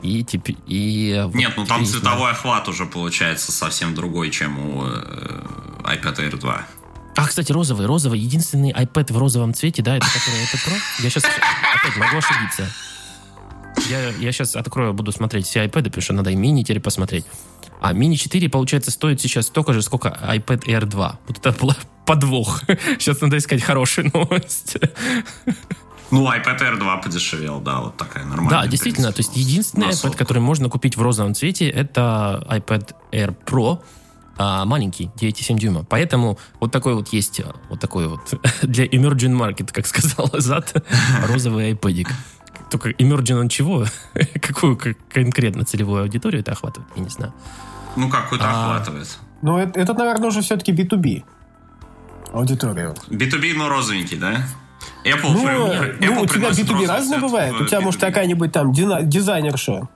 И, 0.00 0.24
теперь, 0.24 0.56
и 0.66 1.28
Нет, 1.34 1.52
ну 1.58 1.66
там 1.66 1.84
цветовой 1.84 2.30
охват 2.30 2.66
уже 2.68 2.86
получается 2.86 3.52
совсем 3.52 3.94
другой, 3.94 4.30
чем 4.30 4.58
у 4.58 4.84
э, 4.86 5.42
iPad 5.84 6.16
Air 6.16 6.38
2. 6.38 6.66
А, 7.16 7.26
кстати, 7.26 7.52
розовый, 7.52 7.86
розовый, 7.86 8.20
единственный 8.20 8.70
iPad 8.70 9.12
в 9.12 9.18
розовом 9.18 9.52
цвете, 9.52 9.82
да, 9.82 9.96
это 9.96 10.06
который 10.06 10.40
iPad 10.44 10.66
Pro? 10.66 10.76
Я 11.02 11.10
сейчас 11.10 11.24
опять 11.24 11.96
могу 11.98 12.16
ошибиться. 12.16 12.68
Я, 13.88 14.10
я 14.10 14.32
сейчас 14.32 14.56
открою, 14.56 14.92
буду 14.92 15.12
смотреть 15.12 15.46
все 15.46 15.64
iPad, 15.64 15.84
потому 15.84 16.02
что 16.02 16.12
надо 16.12 16.30
и 16.30 16.36
мини 16.36 16.62
теперь 16.62 16.80
посмотреть. 16.80 17.24
А 17.80 17.92
мини 17.92 18.16
4, 18.16 18.48
получается, 18.48 18.90
стоит 18.90 19.20
сейчас 19.20 19.46
столько 19.46 19.72
же, 19.72 19.82
сколько 19.82 20.08
iPad 20.08 20.64
Air 20.66 20.84
2. 20.84 21.18
Вот 21.28 21.38
это 21.38 21.54
подвох. 22.04 22.62
Сейчас 22.98 23.20
надо 23.20 23.38
искать 23.38 23.62
хорошую 23.62 24.10
новость. 24.12 24.78
Ну, 26.10 26.26
iPad 26.26 26.58
Air 26.60 26.78
2 26.78 26.96
подешевел, 26.96 27.60
да, 27.60 27.80
вот 27.80 27.96
такая 27.96 28.24
нормальная. 28.24 28.62
Да, 28.62 28.66
действительно, 28.66 29.12
то 29.12 29.20
есть 29.20 29.36
единственный 29.36 29.88
iPad, 29.88 30.16
который 30.16 30.40
можно 30.40 30.68
купить 30.68 30.96
в 30.96 31.02
розовом 31.02 31.34
цвете, 31.34 31.68
это 31.68 32.44
iPad 32.48 32.94
Air 33.12 33.36
Pro, 33.46 33.80
а, 34.38 34.64
маленький, 34.64 35.10
9,7 35.16 35.58
дюйма. 35.58 35.84
Поэтому 35.84 36.38
вот 36.60 36.72
такой 36.72 36.94
вот 36.94 37.08
есть, 37.12 37.40
вот 37.68 37.80
такой 37.80 38.08
вот 38.08 38.20
для 38.62 38.86
emerging 38.86 39.36
market, 39.36 39.70
как 39.72 39.86
сказал 39.86 40.30
Зад, 40.32 40.72
розовый 41.28 41.72
iPad. 41.72 42.08
Только 42.70 42.90
emerging 42.90 43.40
он 43.40 43.48
чего? 43.48 43.86
Какую 44.42 44.78
конкретно 45.12 45.64
целевую 45.64 46.02
аудиторию 46.02 46.40
это 46.40 46.52
охватывает? 46.52 46.90
Я 46.96 47.02
не 47.02 47.08
знаю. 47.08 47.32
Ну, 47.96 48.08
какую-то 48.08 48.44
а... 48.46 48.50
охватывает. 48.50 49.18
Ну, 49.42 49.56
это, 49.58 49.78
это, 49.80 49.94
наверное, 49.94 50.28
уже 50.28 50.42
все-таки 50.42 50.72
B2B 50.72 51.24
аудиторию. 52.32 52.94
B2B, 53.08 53.54
но 53.56 53.68
розовенький, 53.68 54.18
да? 54.18 54.46
Apple, 55.04 55.32
ну, 55.32 55.48
Apple 55.48 55.96
ну, 56.00 56.22
у 56.22 56.26
тебя 56.26 56.50
B2B 56.50 56.86
разное 56.86 57.18
бывает. 57.18 57.54
У 57.54 57.64
тебя, 57.64 57.78
B2B. 57.78 57.84
может, 57.84 58.00
какая-нибудь 58.00 58.52
там 58.52 58.72
дизайнерша 58.72 59.88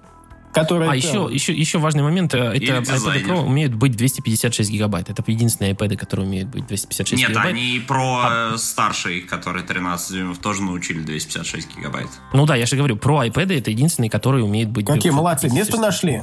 Который 0.52 0.88
а 0.88 0.94
еще, 0.94 1.28
еще, 1.30 1.54
еще 1.54 1.78
важный 1.78 2.02
момент, 2.02 2.34
э, 2.34 2.38
это 2.38 2.78
iPad 2.78 3.24
Pro 3.24 3.40
умеют 3.42 3.74
быть 3.74 3.96
256 3.96 4.70
гигабайт. 4.70 5.08
Это 5.08 5.24
единственные 5.26 5.72
iPad, 5.72 5.96
которые 5.96 6.26
умеют 6.26 6.50
быть 6.50 6.66
256 6.66 7.12
Нет, 7.20 7.30
гигабайт. 7.30 7.54
Нет, 7.54 7.64
они 7.64 7.80
про 7.80 8.20
а... 8.22 8.58
старшие, 8.58 9.22
которые 9.22 9.64
13 9.64 10.12
дюймов, 10.12 10.38
тоже 10.38 10.62
научили 10.62 11.00
256 11.00 11.76
гигабайт. 11.76 12.08
Ну 12.34 12.44
да, 12.44 12.54
я 12.56 12.66
же 12.66 12.76
говорю, 12.76 12.96
про 12.96 13.26
iPad 13.26 13.58
это 13.58 13.70
единственные, 13.70 14.10
которые 14.10 14.44
умеют 14.44 14.70
быть... 14.70 14.86
Какие 14.86 15.12
молодцы, 15.12 15.48
место 15.48 15.78
нашли. 15.78 16.22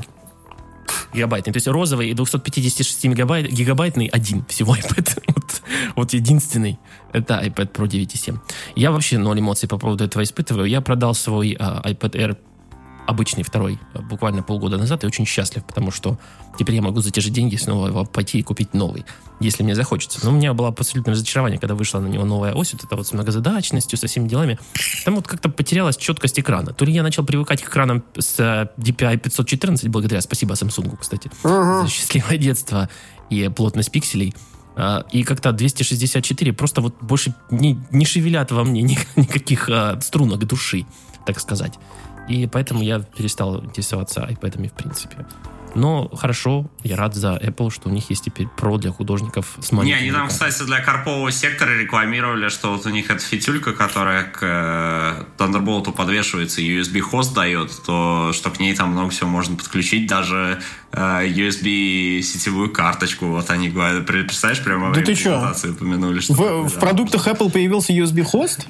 Гигабайтный. 1.11 1.51
То 1.53 1.57
есть 1.57 1.67
розовый 1.67 2.09
и 2.09 2.13
256 2.13 3.05
гигабайт, 3.05 3.51
гигабайтный 3.51 4.07
один 4.07 4.45
всего 4.45 4.75
iPad. 4.75 5.23
вот, 5.27 5.61
вот 5.95 6.13
единственный. 6.13 6.77
Это 7.13 7.41
iPad 7.43 7.71
Pro 7.71 7.87
9.7. 7.87 8.37
Я 8.75 8.91
вообще 8.91 9.17
ноль 9.17 9.39
эмоций 9.39 9.67
по 9.67 9.79
поводу 9.79 10.03
этого 10.03 10.21
испытываю. 10.21 10.67
Я 10.67 10.81
продал 10.81 11.15
свой 11.15 11.53
uh, 11.53 11.83
iPad 11.83 12.11
Air 12.11 12.37
обычный 13.09 13.43
второй 13.43 13.79
э, 13.93 14.01
буквально 14.01 14.43
полгода 14.43 14.77
назад 14.77 15.03
и 15.03 15.07
очень 15.07 15.25
счастлив, 15.25 15.63
потому 15.65 15.91
что 15.91 16.17
теперь 16.57 16.75
я 16.75 16.81
могу 16.81 17.01
за 17.01 17.11
те 17.11 17.21
же 17.21 17.29
деньги 17.29 17.55
снова 17.55 18.05
пойти 18.05 18.39
и 18.39 18.43
купить 18.43 18.73
новый, 18.73 19.05
если 19.39 19.63
мне 19.63 19.75
захочется. 19.75 20.19
Но 20.23 20.29
у 20.29 20.33
меня 20.33 20.53
было 20.53 20.67
абсолютное 20.67 21.13
разочарование, 21.15 21.59
когда 21.59 21.75
вышла 21.75 21.99
на 21.99 22.07
него 22.07 22.25
новая 22.25 22.53
ось, 22.53 22.73
вот 22.73 22.83
это 22.83 22.95
вот 22.95 23.07
с 23.07 23.13
многозадачностью, 23.13 23.97
со 23.97 24.07
всеми 24.07 24.27
делами. 24.27 24.59
Там 25.05 25.15
вот 25.15 25.27
как-то 25.27 25.49
потерялась 25.49 25.97
четкость 25.97 26.39
экрана. 26.39 26.73
То 26.73 26.85
ли 26.85 26.93
я 26.93 27.03
начал 27.03 27.25
привыкать 27.25 27.63
к 27.63 27.67
экранам 27.67 28.03
с 28.17 28.39
э, 28.39 28.67
DPI 28.77 29.17
514, 29.17 29.89
благодаря, 29.89 30.21
спасибо 30.21 30.53
Samsung, 30.53 30.95
кстати, 30.99 31.31
uh-huh. 31.43 31.83
за 31.83 31.89
счастливое 31.89 32.37
детство 32.37 32.89
и 33.29 33.49
плотность 33.49 33.91
пикселей. 33.91 34.35
А, 34.75 35.03
и 35.11 35.23
как-то 35.23 35.51
264 35.51 36.53
просто 36.53 36.81
вот 36.81 36.95
больше 37.01 37.33
не, 37.49 37.79
не 37.91 38.05
шевелят 38.05 38.51
во 38.51 38.63
мне 38.63 38.81
никаких 39.15 39.67
а, 39.69 39.99
струнок 39.99 40.45
души, 40.45 40.85
так 41.25 41.39
сказать. 41.39 41.73
И 42.29 42.47
поэтому 42.47 42.81
я 42.81 42.99
перестал 42.99 43.63
интересоваться 43.63 44.21
iPad 44.21 44.69
в 44.69 44.73
принципе. 44.73 45.25
Но 45.75 46.09
хорошо, 46.09 46.69
я 46.83 46.95
рад 46.95 47.13
за 47.13 47.35
Apple, 47.35 47.71
что 47.71 47.89
у 47.89 47.91
них 47.91 48.09
есть 48.09 48.23
теперь 48.23 48.47
Pro 48.57 48.77
для 48.77 48.91
художников 48.91 49.57
с. 49.59 49.71
Не, 49.71 49.93
они 49.93 50.11
там, 50.11 50.27
кстати, 50.27 50.63
для 50.63 50.79
карпового 50.79 51.31
сектора 51.31 51.71
рекламировали, 51.77 52.49
что 52.49 52.71
вот 52.71 52.85
у 52.85 52.89
них 52.89 53.09
эта 53.09 53.19
фитюлька, 53.19 53.73
которая 53.73 54.23
к 54.23 54.39
э, 54.41 55.25
Thunderbolt 55.37 55.91
подвешивается 55.91 56.61
и 56.61 56.79
USB-хост 56.79 57.33
дает, 57.33 57.71
то 57.85 58.31
что 58.33 58.49
к 58.49 58.59
ней 58.59 58.75
там 58.75 58.91
много 58.91 59.09
всего 59.09 59.29
можно 59.29 59.55
подключить, 59.55 60.07
даже 60.07 60.59
э, 60.91 61.27
USB 61.27 62.21
сетевую 62.21 62.71
карточку. 62.71 63.27
Вот 63.27 63.49
они 63.51 63.69
говорят, 63.69 64.05
представляешь, 64.05 64.63
прямо 64.63 64.93
да 64.93 65.01
ты 65.01 65.13
презентации 65.13 65.69
упомянули. 65.69 66.19
Что 66.19 66.33
в, 66.33 66.69
в 66.69 66.79
продуктах 66.79 67.27
Apple 67.27 67.51
появился 67.51 67.93
USB-хост? 67.93 68.67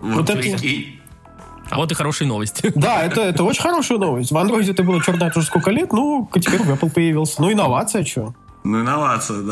Вот, 0.00 0.16
вот 0.16 0.30
это... 0.30 0.66
И, 0.66 0.99
а 1.70 1.76
вот 1.76 1.90
и 1.90 1.94
хорошие 1.94 2.28
новости. 2.28 2.72
Да, 2.80 3.02
это, 3.02 3.20
это 3.22 3.44
очень 3.44 3.62
хорошая 3.62 3.98
новость. 3.98 4.30
В 4.30 4.36
Android 4.36 4.70
это 4.70 4.82
было 4.82 5.02
черт 5.02 5.20
уже 5.36 5.46
сколько 5.46 5.70
лет, 5.70 5.92
ну, 5.92 6.28
теперь 6.34 6.62
в 6.62 6.70
Apple 6.70 6.90
появился. 6.90 7.40
Ну, 7.40 7.52
инновация, 7.52 8.04
что? 8.04 8.34
Ну, 8.64 8.80
инновация, 8.80 9.42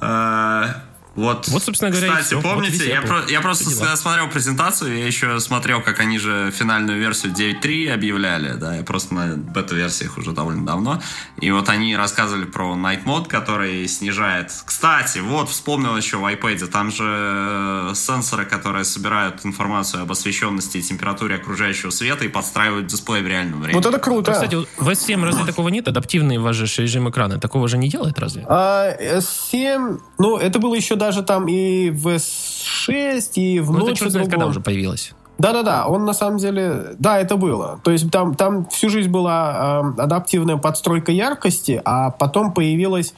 да. 0.00 0.74
А, 1.16 1.20
Вот, 1.20 1.48
вот 1.48 1.62
собственно 1.62 1.90
говоря, 1.90 2.16
Кстати, 2.16 2.40
помните, 2.40 2.78
вот 2.78 2.86
я, 2.86 3.02
про, 3.02 3.22
я 3.28 3.40
просто 3.40 3.96
смотрел 3.96 4.28
презентацию, 4.28 4.98
я 4.98 5.06
еще 5.06 5.40
смотрел, 5.40 5.80
как 5.82 6.00
они 6.00 6.18
же 6.18 6.50
финальную 6.50 6.98
версию 6.98 7.32
9.3 7.32 7.92
объявляли, 7.92 8.54
да, 8.54 8.76
я 8.76 8.82
просто 8.82 9.14
на 9.14 9.36
бета-версиях 9.36 10.18
уже 10.18 10.32
довольно 10.32 10.66
давно, 10.66 11.00
и 11.40 11.50
вот 11.50 11.68
они 11.68 11.96
рассказывали 11.96 12.44
про 12.44 12.74
Night 12.74 13.04
Mode, 13.04 13.28
который 13.28 13.86
снижает... 13.88 14.52
Кстати, 14.64 15.18
вот, 15.18 15.48
вспомнил 15.48 15.96
еще 15.96 16.16
в 16.16 16.24
iPad, 16.24 16.66
там 16.66 16.90
же 16.90 17.04
э, 17.06 17.92
сенсоры, 17.94 18.44
которые 18.44 18.84
собирают 18.84 19.44
информацию 19.44 20.02
об 20.02 20.12
освещенности 20.12 20.78
и 20.78 20.82
температуре 20.82 21.36
окружающего 21.36 21.90
света 21.90 22.24
и 22.24 22.28
подстраивают 22.28 22.86
дисплей 22.86 23.22
в 23.22 23.26
реальном 23.26 23.60
времени. 23.60 23.76
Вот 23.76 23.86
это 23.86 23.98
круто. 23.98 24.32
Кстати, 24.32 24.56
в 24.76 24.88
S7 24.88 25.24
разве 25.24 25.44
такого 25.44 25.68
нет? 25.68 25.88
Адаптивный 25.88 26.38
ваш 26.38 26.60
режим 26.78 27.08
экрана 27.08 27.38
такого 27.38 27.68
же 27.68 27.78
не 27.78 27.88
делает 27.88 28.18
разве? 28.18 28.44
А, 28.48 28.90
S7, 29.18 30.00
ну, 30.18 30.36
это 30.36 30.58
было 30.58 30.74
еще 30.74 30.96
даже 31.06 31.22
там 31.22 31.46
и 31.48 31.90
в 31.90 32.08
S6, 32.08 33.32
и 33.34 33.60
в 33.60 33.72
ну, 33.72 33.86
это 33.86 33.94
что 33.94 34.10
знает, 34.10 34.30
когда 34.30 34.46
уже 34.46 34.60
появилось. 34.60 35.12
Да-да-да, 35.36 35.86
он 35.86 36.04
на 36.04 36.14
самом 36.14 36.38
деле, 36.38 36.94
да, 36.98 37.18
это 37.18 37.36
было. 37.36 37.80
То 37.82 37.90
есть 37.90 38.10
там, 38.10 38.34
там 38.34 38.66
всю 38.66 38.88
жизнь 38.88 39.10
была 39.10 39.82
э, 39.98 40.02
адаптивная 40.02 40.56
подстройка 40.56 41.10
яркости, 41.12 41.82
а 41.84 42.10
потом 42.10 42.52
появилась 42.52 43.14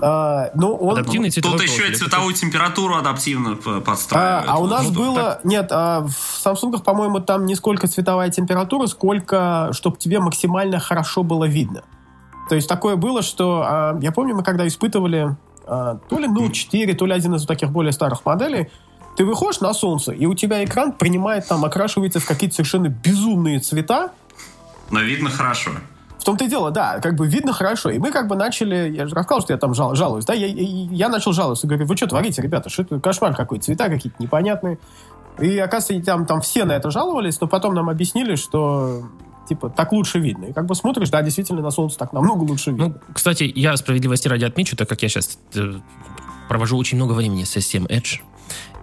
а, 0.00 0.50
ну, 0.54 0.74
он... 0.74 0.98
Адаптивный 0.98 1.30
цветовой 1.30 1.58
Тут 1.58 1.68
еще 1.68 1.90
и 1.90 1.94
цветовую 1.94 2.34
температуру 2.34 2.96
адаптивно 2.96 3.56
подстраивают. 3.56 4.48
А, 4.48 4.54
а 4.54 4.58
у 4.58 4.66
нас 4.66 4.88
ну, 4.88 4.94
было... 4.94 5.14
Так... 5.14 5.44
Нет, 5.44 5.68
а 5.70 6.06
в 6.06 6.44
Samsung, 6.44 6.82
по-моему, 6.82 7.20
там 7.20 7.46
не 7.46 7.54
сколько 7.54 7.86
цветовая 7.86 8.30
температура, 8.30 8.86
сколько, 8.86 9.68
чтобы 9.72 9.98
тебе 9.98 10.18
максимально 10.18 10.80
хорошо 10.80 11.22
было 11.22 11.44
видно. 11.44 11.82
То 12.48 12.54
есть 12.54 12.68
такое 12.68 12.96
было, 12.96 13.22
что... 13.22 13.62
А, 13.64 13.98
я 14.00 14.10
помню, 14.12 14.34
мы 14.34 14.42
когда 14.42 14.66
испытывали 14.66 15.36
то 15.64 16.18
ли 16.18 16.28
Note 16.28 16.52
4, 16.52 16.94
то 16.94 17.06
ли 17.06 17.12
один 17.12 17.34
из 17.34 17.46
таких 17.46 17.70
более 17.70 17.92
старых 17.92 18.24
моделей, 18.24 18.70
ты 19.16 19.24
выходишь 19.24 19.60
на 19.60 19.74
солнце, 19.74 20.12
и 20.12 20.26
у 20.26 20.34
тебя 20.34 20.64
экран 20.64 20.92
принимает 20.92 21.46
там, 21.46 21.64
окрашивается 21.64 22.20
в 22.20 22.26
какие-то 22.26 22.56
совершенно 22.56 22.88
безумные 22.88 23.60
цвета. 23.60 24.12
Но 24.90 25.00
видно 25.00 25.30
хорошо. 25.30 25.70
В 26.18 26.24
том-то 26.24 26.44
и 26.44 26.48
дело, 26.48 26.70
да, 26.70 27.00
как 27.00 27.16
бы 27.16 27.26
видно 27.26 27.52
хорошо. 27.52 27.90
И 27.90 27.98
мы 27.98 28.12
как 28.12 28.28
бы 28.28 28.36
начали, 28.36 28.90
я 28.90 29.06
же 29.06 29.14
рассказал, 29.14 29.42
что 29.42 29.52
я 29.52 29.58
там 29.58 29.74
жал, 29.74 29.94
жалуюсь, 29.94 30.24
да, 30.24 30.34
я, 30.34 30.46
я, 30.46 30.62
я 30.62 31.08
начал 31.08 31.32
жаловаться, 31.32 31.66
говорю, 31.66 31.84
вы 31.86 31.96
что 31.96 32.06
творите, 32.06 32.40
ребята, 32.40 32.70
что 32.70 32.82
это 32.82 33.00
кошмар 33.00 33.34
какой, 33.34 33.58
цвета 33.58 33.88
какие-то 33.88 34.22
непонятные. 34.22 34.78
И, 35.40 35.58
оказывается, 35.58 36.06
там, 36.06 36.26
там 36.26 36.40
все 36.40 36.64
на 36.64 36.72
это 36.72 36.90
жаловались, 36.90 37.40
но 37.40 37.48
потом 37.48 37.74
нам 37.74 37.88
объяснили, 37.90 38.36
что 38.36 39.02
типа, 39.54 39.70
так 39.70 39.92
лучше 39.92 40.18
видно. 40.18 40.46
И 40.46 40.52
как 40.52 40.66
бы 40.66 40.74
смотришь, 40.74 41.10
да, 41.10 41.22
действительно, 41.22 41.62
на 41.62 41.70
солнце 41.70 41.98
так 41.98 42.12
намного 42.12 42.42
лучше 42.42 42.70
видно. 42.70 42.88
Ну, 42.88 42.94
кстати, 43.14 43.50
я 43.54 43.76
справедливости 43.76 44.28
ради 44.28 44.44
отмечу, 44.44 44.76
так 44.76 44.88
как 44.88 45.02
я 45.02 45.08
сейчас 45.08 45.38
э, 45.54 45.74
провожу 46.48 46.76
очень 46.76 46.96
много 46.96 47.12
времени 47.12 47.44
с 47.44 47.56
S7 47.56 47.86
Edge, 47.88 48.20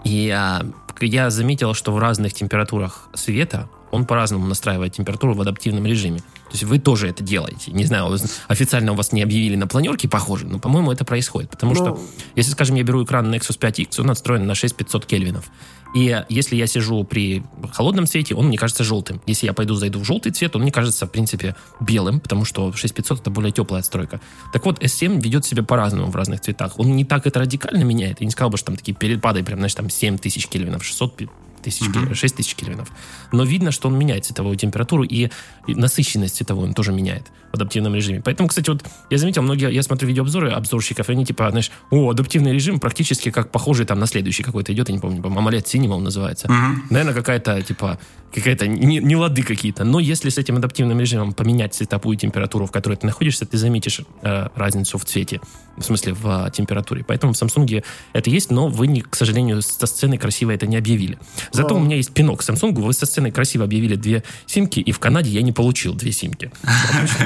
и 0.03 0.29
а, 0.29 0.65
я 1.01 1.29
заметил, 1.29 1.73
что 1.73 1.91
в 1.91 1.99
разных 1.99 2.33
температурах 2.33 3.09
света 3.13 3.69
он 3.91 4.05
по-разному 4.05 4.45
настраивает 4.45 4.93
температуру 4.93 5.33
в 5.33 5.41
адаптивном 5.41 5.85
режиме. 5.85 6.19
То 6.19 6.53
есть 6.53 6.63
вы 6.63 6.79
тоже 6.79 7.07
это 7.07 7.23
делаете. 7.23 7.71
Не 7.71 7.85
знаю, 7.85 8.15
официально 8.47 8.91
у 8.91 8.95
вас 8.95 9.11
не 9.11 9.23
объявили 9.23 9.55
на 9.55 9.67
планерке, 9.67 10.07
похоже, 10.07 10.45
но, 10.45 10.59
по-моему, 10.59 10.91
это 10.91 11.05
происходит. 11.05 11.49
Потому 11.49 11.73
но... 11.73 11.75
что, 11.75 11.85
ну. 11.89 11.99
если, 12.35 12.51
скажем, 12.51 12.75
я 12.75 12.83
беру 12.83 13.03
экран 13.03 13.33
Nexus 13.33 13.59
5X, 13.59 13.99
он 13.99 14.07
настроен 14.07 14.45
на 14.45 14.55
6500 14.55 15.05
кельвинов. 15.05 15.49
И 15.93 16.23
если 16.29 16.55
я 16.55 16.67
сижу 16.67 17.03
при 17.03 17.43
холодном 17.73 18.05
цвете, 18.05 18.35
он 18.35 18.47
мне 18.47 18.57
кажется 18.57 18.83
желтым. 18.83 19.21
Если 19.25 19.47
я 19.47 19.53
пойду 19.53 19.75
зайду 19.75 19.99
в 19.99 20.03
желтый 20.03 20.31
цвет, 20.31 20.55
он 20.55 20.61
мне 20.61 20.71
кажется, 20.71 21.07
в 21.07 21.11
принципе, 21.11 21.55
белым, 21.79 22.19
потому 22.19 22.45
что 22.45 22.71
6500 22.71 23.21
это 23.21 23.29
более 23.31 23.51
теплая 23.51 23.81
отстройка. 23.81 24.21
Так 24.53 24.65
вот, 24.65 24.83
S7 24.83 25.21
ведет 25.21 25.45
себя 25.45 25.63
по-разному 25.63 26.11
в 26.11 26.15
разных 26.15 26.41
цветах. 26.41 26.77
Он 26.79 26.95
не 26.95 27.05
так 27.05 27.25
это 27.25 27.39
радикально 27.39 27.83
меняет. 27.83 28.21
Я 28.21 28.25
не 28.25 28.31
сказал 28.31 28.51
бы, 28.51 28.57
что 28.57 28.67
там 28.67 28.75
такие 28.75 28.95
перепады, 28.95 29.43
прям, 29.43 29.59
знаешь, 29.59 29.75
там 29.75 29.89
7000 29.89 30.47
кельвинов, 30.47 30.83
600 30.83 31.17
тысяч, 31.61 31.87
uh-huh. 31.87 32.13
6 32.13 32.35
тысяч 32.35 32.55
кельвинов. 32.55 32.91
Но 33.31 33.43
видно, 33.43 33.71
что 33.71 33.87
он 33.87 33.97
меняет 33.97 34.25
цветовую 34.25 34.55
температуру 34.55 35.03
и, 35.03 35.29
насыщенность 35.67 36.35
цветовую 36.35 36.69
он 36.69 36.73
тоже 36.73 36.91
меняет 36.91 37.27
в 37.51 37.55
адаптивном 37.55 37.95
режиме. 37.95 38.21
Поэтому, 38.23 38.49
кстати, 38.49 38.69
вот 38.69 38.83
я 39.09 39.17
заметил, 39.17 39.41
многие, 39.41 39.71
я 39.71 39.83
смотрю 39.83 40.07
видеообзоры 40.07 40.51
обзорщиков, 40.51 41.09
и 41.09 41.11
они 41.11 41.25
типа, 41.25 41.49
знаешь, 41.49 41.71
о, 41.89 42.09
адаптивный 42.11 42.53
режим 42.53 42.79
практически 42.79 43.31
как 43.31 43.51
похожий 43.51 43.85
там 43.85 43.99
на 43.99 44.05
следующий 44.05 44.43
какой-то 44.43 44.71
идет, 44.73 44.89
я 44.89 44.95
не 44.95 45.01
помню, 45.01 45.21
AMOLED 45.21 45.63
Cinema 45.63 45.93
он 45.93 46.03
называется. 46.03 46.47
Uh-huh. 46.47 46.75
Наверное, 46.89 47.13
какая-то, 47.13 47.61
типа, 47.61 47.99
какая-то 48.33 48.67
не, 48.67 48.99
не 48.99 49.15
лады 49.15 49.43
какие-то. 49.43 49.83
Но 49.83 49.99
если 49.99 50.29
с 50.29 50.37
этим 50.37 50.57
адаптивным 50.57 50.99
режимом 50.99 51.33
поменять 51.33 51.73
цветовую 51.73 52.17
температуру, 52.17 52.65
в 52.65 52.71
которой 52.71 52.95
ты 52.95 53.07
находишься, 53.07 53.45
ты 53.45 53.57
заметишь 53.57 54.01
э, 54.21 54.47
разницу 54.55 54.97
в 54.97 55.05
цвете, 55.05 55.41
в 55.77 55.83
смысле 55.83 56.13
в 56.13 56.47
э, 56.47 56.51
температуре. 56.51 57.03
Поэтому 57.07 57.33
в 57.33 57.41
Samsung 57.41 57.83
это 58.13 58.29
есть, 58.29 58.51
но 58.51 58.67
вы, 58.67 58.87
не, 58.87 59.01
к 59.01 59.15
сожалению, 59.15 59.61
со 59.61 59.87
сцены 59.87 60.17
красиво 60.17 60.51
это 60.51 60.67
не 60.67 60.77
объявили. 60.77 61.17
Зато 61.51 61.75
у 61.75 61.79
меня 61.79 61.95
есть 61.95 62.13
пинок 62.13 62.41
Samsung. 62.41 62.73
Вы 62.81 62.93
со 62.93 63.05
сцены 63.05 63.31
красиво 63.31 63.65
объявили 63.65 63.95
две 63.95 64.23
симки, 64.45 64.79
и 64.79 64.91
в 64.91 64.99
Канаде 64.99 65.29
я 65.29 65.41
не 65.41 65.51
получил 65.51 65.93
две 65.93 66.11
симки. 66.11 66.51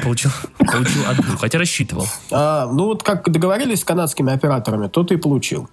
Получил, 0.04 0.32
получил 0.58 1.06
одну, 1.08 1.38
хотя 1.38 1.60
рассчитывал. 1.60 2.08
А, 2.32 2.68
ну 2.72 2.86
вот 2.86 3.04
как 3.04 3.30
договорились 3.30 3.82
с 3.82 3.84
канадскими 3.84 4.34
операторами, 4.34 4.88
то 4.88 5.04
ты 5.04 5.16
и 5.16 5.18
получил. 5.18 5.70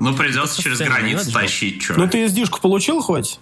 Ну, 0.00 0.14
придется 0.14 0.60
через 0.62 0.78
границу 0.78 1.32
тащить, 1.32 1.82
что. 1.82 1.94
Ну, 1.94 2.08
ты 2.08 2.24
SD-шку 2.26 2.60
получил 2.60 3.00
хоть? 3.02 3.40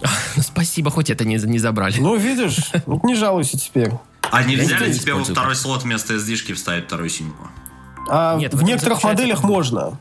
Ну, 0.36 0.42
спасибо, 0.42 0.92
хоть 0.92 1.10
это 1.10 1.24
не, 1.24 1.36
не 1.36 1.58
забрали. 1.58 1.98
Ну, 1.98 2.16
видишь, 2.16 2.70
вот 2.86 3.02
не 3.02 3.16
жалуйся 3.16 3.58
теперь. 3.58 3.90
А 4.30 4.44
нельзя 4.44 4.78
ли 4.78 4.92
тебе 4.96 5.14
во 5.14 5.24
второй 5.24 5.56
слот 5.56 5.82
вместо 5.82 6.14
SD-шки 6.14 6.52
вставить 6.54 6.84
вторую 6.84 7.08
симку? 7.08 7.48
А 8.08 8.36
Нет, 8.36 8.54
в 8.54 8.62
некоторых 8.62 9.02
моделях 9.02 9.42
можно. 9.42 9.98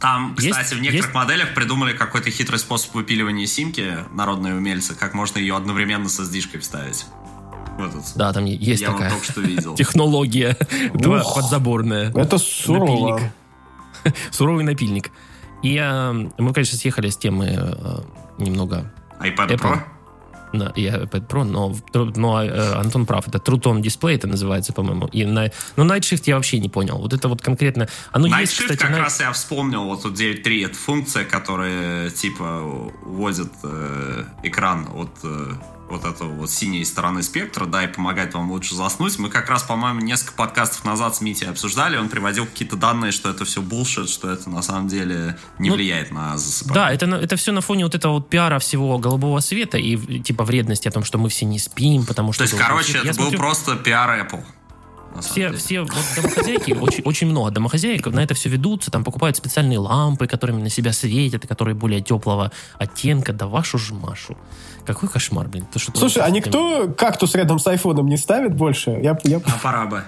Там, 0.00 0.34
кстати, 0.34 0.58
есть, 0.58 0.72
в 0.72 0.80
некоторых 0.80 1.06
есть... 1.06 1.14
моделях 1.14 1.54
придумали 1.54 1.92
какой-то 1.92 2.30
хитрый 2.30 2.58
способ 2.58 2.94
выпиливания 2.94 3.46
симки, 3.46 3.98
народные 4.12 4.54
умельцы, 4.54 4.94
как 4.94 5.12
можно 5.12 5.38
ее 5.38 5.54
одновременно 5.54 6.08
со 6.08 6.22
SD-шкой 6.22 6.60
вставить. 6.60 7.04
Вот 7.78 7.90
это. 7.90 8.04
Да, 8.16 8.32
там 8.32 8.46
есть 8.46 8.80
Я 8.80 8.92
такая 8.92 9.10
только 9.10 9.24
что 9.24 9.40
видел. 9.42 9.74
технология 9.76 10.56
подзаборная. 10.94 12.10
Это 12.12 12.38
сурово. 12.38 13.20
Суровый 14.30 14.64
напильник. 14.64 15.10
И 15.62 15.78
мы, 15.78 16.54
конечно, 16.54 16.78
съехали 16.78 17.10
с 17.10 17.18
темы 17.18 17.58
э, 17.58 18.00
немного 18.38 18.90
iPad 19.20 19.48
Apple. 19.48 19.58
Pro? 19.58 19.82
На, 20.52 20.72
и 20.76 20.86
iPad 20.86 21.26
Pro, 21.26 21.44
но, 21.44 21.76
но 22.16 22.42
э, 22.42 22.72
Антон 22.74 23.06
прав, 23.06 23.28
это 23.28 23.38
True 23.38 23.60
Tone 23.60 23.82
Display 23.82 24.14
это 24.14 24.26
называется, 24.26 24.72
по-моему. 24.72 25.06
И 25.06 25.24
на, 25.24 25.50
но 25.76 25.84
Night 25.84 26.00
Shift 26.00 26.22
я 26.26 26.36
вообще 26.36 26.58
не 26.58 26.68
понял. 26.68 26.98
Вот 26.98 27.12
это 27.12 27.28
вот 27.28 27.42
конкретно... 27.42 27.88
Оно 28.12 28.28
Night 28.28 28.40
есть, 28.40 28.52
Shift 28.52 28.62
кстати, 28.62 28.78
как 28.78 28.90
Night... 28.90 29.02
раз 29.02 29.20
я 29.20 29.32
вспомнил, 29.32 29.84
вот 29.84 30.02
тут 30.02 30.18
9.3, 30.18 30.66
это 30.66 30.74
функция, 30.74 31.24
которая 31.24 32.10
типа 32.10 32.62
уводит 33.04 33.52
э, 33.62 34.24
экран 34.42 34.88
от 34.94 35.10
э, 35.22 35.54
вот 35.90 36.04
этого 36.04 36.30
вот 36.30 36.50
синей 36.50 36.84
стороны 36.84 37.22
спектра, 37.22 37.66
да, 37.66 37.84
и 37.84 37.86
помогает 37.86 38.34
вам 38.34 38.50
лучше 38.50 38.74
заснуть. 38.74 39.18
Мы 39.18 39.28
как 39.28 39.48
раз, 39.48 39.62
по-моему, 39.62 40.00
несколько 40.00 40.32
подкастов 40.34 40.84
назад 40.84 41.16
с 41.16 41.20
Мити 41.20 41.44
обсуждали, 41.44 41.96
он 41.96 42.08
приводил 42.08 42.46
какие-то 42.46 42.76
данные, 42.76 43.12
что 43.12 43.30
это 43.30 43.44
все 43.44 43.60
булшит, 43.60 44.08
что 44.08 44.30
это 44.30 44.50
на 44.50 44.62
самом 44.62 44.88
деле 44.88 45.38
не 45.58 45.70
ну, 45.70 45.76
влияет 45.76 46.10
на 46.10 46.36
засыпание. 46.36 46.74
Да, 46.74 46.92
это, 46.92 47.06
это 47.06 47.36
все 47.36 47.52
на 47.52 47.60
фоне 47.60 47.84
вот 47.84 47.94
этого 47.94 48.14
вот 48.14 48.28
пиара 48.28 48.58
всего 48.58 48.98
голубого 48.98 49.40
света 49.40 49.78
и 49.78 50.20
типа 50.20 50.44
вредности 50.44 50.88
о 50.88 50.90
том, 50.90 51.04
что 51.04 51.18
мы 51.18 51.28
все 51.28 51.46
не 51.46 51.58
спим, 51.58 52.06
потому 52.06 52.32
что... 52.32 52.44
То 52.44 52.50
есть, 52.50 52.56
короче, 52.56 52.98
это 52.98 53.06
Я 53.06 53.12
был 53.12 53.22
смотрю... 53.22 53.38
просто 53.38 53.76
пиар 53.76 54.26
Apple. 54.26 54.44
Все, 55.20 55.52
все 55.52 55.80
вот 55.80 55.90
домохозяйки, 56.16 56.72
очень, 56.72 57.02
очень 57.04 57.26
много 57.26 57.50
домохозяек 57.50 58.06
на 58.06 58.20
это 58.20 58.34
все 58.34 58.48
ведутся, 58.48 58.90
там 58.90 59.04
покупают 59.04 59.36
специальные 59.36 59.78
лампы, 59.78 60.26
которыми 60.26 60.62
на 60.62 60.70
себя 60.70 60.92
светят, 60.92 61.46
которые 61.46 61.74
более 61.74 62.00
теплого 62.00 62.52
оттенка, 62.78 63.32
да 63.32 63.46
вашу 63.46 63.78
ж 63.78 63.90
Машу. 63.90 64.36
Какой 64.86 65.08
кошмар, 65.08 65.48
блин. 65.48 65.66
То, 65.70 65.78
что 65.78 65.92
Слушай, 65.96 66.22
а 66.22 66.30
никто 66.30 66.88
кактус 66.96 67.34
рядом 67.34 67.58
с 67.58 67.66
айфоном 67.66 68.06
не 68.06 68.16
ставит 68.16 68.54
больше? 68.54 68.90
Я, 69.02 69.18
я... 69.24 69.38
А 69.38 69.58
пора 69.62 69.86
бы. 69.86 70.04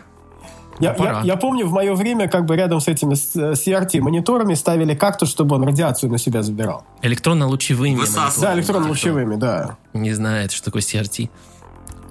Я, 0.80 0.96
я, 0.98 1.22
я 1.24 1.36
помню, 1.36 1.66
в 1.66 1.72
мое 1.72 1.94
время 1.94 2.28
как 2.28 2.46
бы 2.46 2.56
рядом 2.56 2.80
с 2.80 2.88
этими 2.88 3.14
CRT-мониторами 3.14 4.54
ставили 4.54 4.94
кактус, 4.94 5.30
чтобы 5.30 5.56
он 5.56 5.64
радиацию 5.64 6.10
на 6.10 6.18
себя 6.18 6.42
забирал. 6.42 6.84
Электронно-лучевыми. 7.02 8.00
Да, 8.40 8.54
электронно-лучевыми, 8.54 9.36
да. 9.36 9.76
Не 9.92 10.12
знает, 10.12 10.52
что 10.52 10.64
такое 10.64 10.82
CRT. 10.82 11.28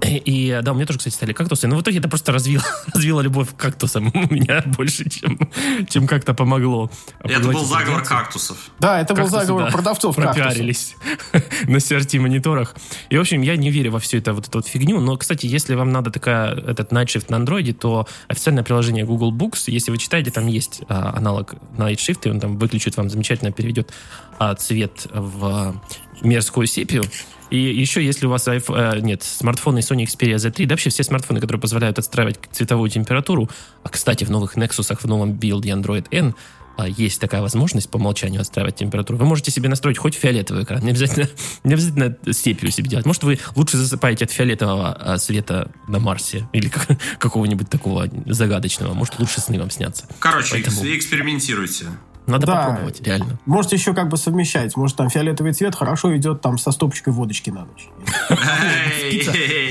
И 0.05 0.59
да, 0.63 0.71
у 0.71 0.75
меня 0.75 0.85
тоже, 0.85 0.99
кстати, 0.99 1.13
стали 1.13 1.33
кактусы. 1.33 1.67
Но 1.67 1.77
в 1.77 1.81
итоге 1.81 1.99
это 1.99 2.09
просто 2.09 2.31
развило, 2.31 2.63
развило 2.93 3.21
любовь 3.21 3.49
к 3.49 3.55
кактусам 3.55 4.11
у 4.13 4.33
меня 4.33 4.63
больше, 4.65 5.09
чем, 5.09 5.39
чем 5.87 6.07
как-то 6.07 6.33
помогло. 6.33 6.89
Это 7.19 7.47
был 7.47 7.63
заговор 7.63 8.03
кактусов. 8.03 8.57
Да, 8.79 8.99
это 8.99 9.13
Кактусы, 9.13 9.31
был 9.31 9.41
заговор 9.41 9.65
да, 9.65 9.71
продавцов 9.71 10.15
пропиарились 10.15 10.95
на 11.67 11.77
CRT-мониторах. 11.77 12.75
И, 13.09 13.17
в 13.17 13.21
общем, 13.21 13.41
я 13.41 13.55
не 13.57 13.69
верю 13.69 13.91
во 13.91 13.99
всю 13.99 14.17
эту 14.17 14.33
вот 14.33 14.47
эту 14.47 14.57
вот 14.59 14.67
фигню. 14.67 14.99
Но, 14.99 15.17
кстати, 15.17 15.45
если 15.45 15.75
вам 15.75 15.91
надо 15.91 16.11
такая, 16.11 16.53
этот 16.53 16.91
Night 16.91 17.05
Shift 17.05 17.25
на 17.29 17.37
андроиде, 17.37 17.73
то 17.73 18.07
официальное 18.27 18.63
приложение 18.63 19.05
Google 19.05 19.31
Books, 19.31 19.63
если 19.67 19.91
вы 19.91 19.97
читаете, 19.97 20.31
там 20.31 20.47
есть 20.47 20.81
а, 20.87 21.13
аналог 21.15 21.55
Night 21.77 21.97
Shift, 21.97 22.21
и 22.25 22.29
он 22.29 22.39
там 22.39 22.57
выключит 22.57 22.97
вам 22.97 23.09
замечательно, 23.09 23.51
переведет 23.51 23.93
а, 24.39 24.55
цвет 24.55 25.07
в 25.13 25.75
мерзкую 26.21 26.67
сепию. 26.67 27.03
И 27.51 27.57
еще, 27.57 28.03
если 28.03 28.25
у 28.25 28.29
вас 28.29 28.47
iPhone, 28.47 28.97
э, 28.97 28.99
нет, 29.01 29.23
смартфоны 29.23 29.79
Sony 29.79 30.05
Xperia 30.05 30.35
Z3, 30.35 30.65
да 30.65 30.73
вообще 30.73 30.89
все 30.89 31.03
смартфоны, 31.03 31.41
которые 31.41 31.61
позволяют 31.61 31.99
отстраивать 31.99 32.39
цветовую 32.51 32.89
температуру, 32.89 33.49
а, 33.83 33.89
кстати, 33.89 34.23
в 34.23 34.31
новых 34.31 34.57
Nexus, 34.57 34.95
в 34.95 35.05
новом 35.05 35.33
билде 35.33 35.71
Android 35.71 36.07
N, 36.11 36.33
а, 36.77 36.87
есть 36.87 37.19
такая 37.19 37.41
возможность 37.41 37.89
по 37.89 37.97
умолчанию 37.97 38.39
отстраивать 38.39 38.75
температуру. 38.75 39.19
Вы 39.19 39.25
можете 39.25 39.51
себе 39.51 39.67
настроить 39.67 39.97
хоть 39.97 40.15
фиолетовый 40.15 40.63
экран, 40.63 40.81
не 40.81 40.91
обязательно, 40.91 41.27
не 41.65 41.73
обязательно 41.73 42.15
степью 42.31 42.71
себе 42.71 42.89
делать. 42.89 43.05
Может, 43.05 43.23
вы 43.23 43.37
лучше 43.55 43.75
засыпаете 43.75 44.25
от 44.25 44.31
фиолетового 44.31 44.93
а, 44.93 45.17
света 45.17 45.69
на 45.89 45.99
Марсе 45.99 46.47
или 46.53 46.69
как, 46.69 46.87
какого-нибудь 47.19 47.69
такого 47.69 48.07
загадочного. 48.27 48.93
Может, 48.93 49.19
лучше 49.19 49.41
сны 49.41 49.59
вам 49.59 49.71
снятся. 49.71 50.05
Короче, 50.19 50.51
Поэтому... 50.53 50.85
экспериментируйте. 50.85 51.87
Надо 52.27 52.45
да. 52.45 52.67
попробовать, 52.67 53.01
реально. 53.01 53.39
Можете 53.45 53.75
еще 53.75 53.93
как 53.93 54.09
бы 54.09 54.17
совмещать. 54.17 54.75
Может, 54.77 54.97
там 54.97 55.09
фиолетовый 55.09 55.53
цвет 55.53 55.75
хорошо 55.75 56.15
идет 56.15 56.41
там 56.41 56.57
со 56.57 56.71
стопочкой 56.71 57.13
водочки 57.13 57.49
на 57.49 57.65
ночь. 57.65 57.89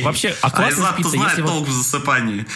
Вообще, 0.02 0.34
а 0.42 0.50
классно 0.50 0.86
спится, 0.92 1.16
если... 1.16 1.42
толк 1.42 1.66
в 1.66 1.72
засыпании. 1.72 2.46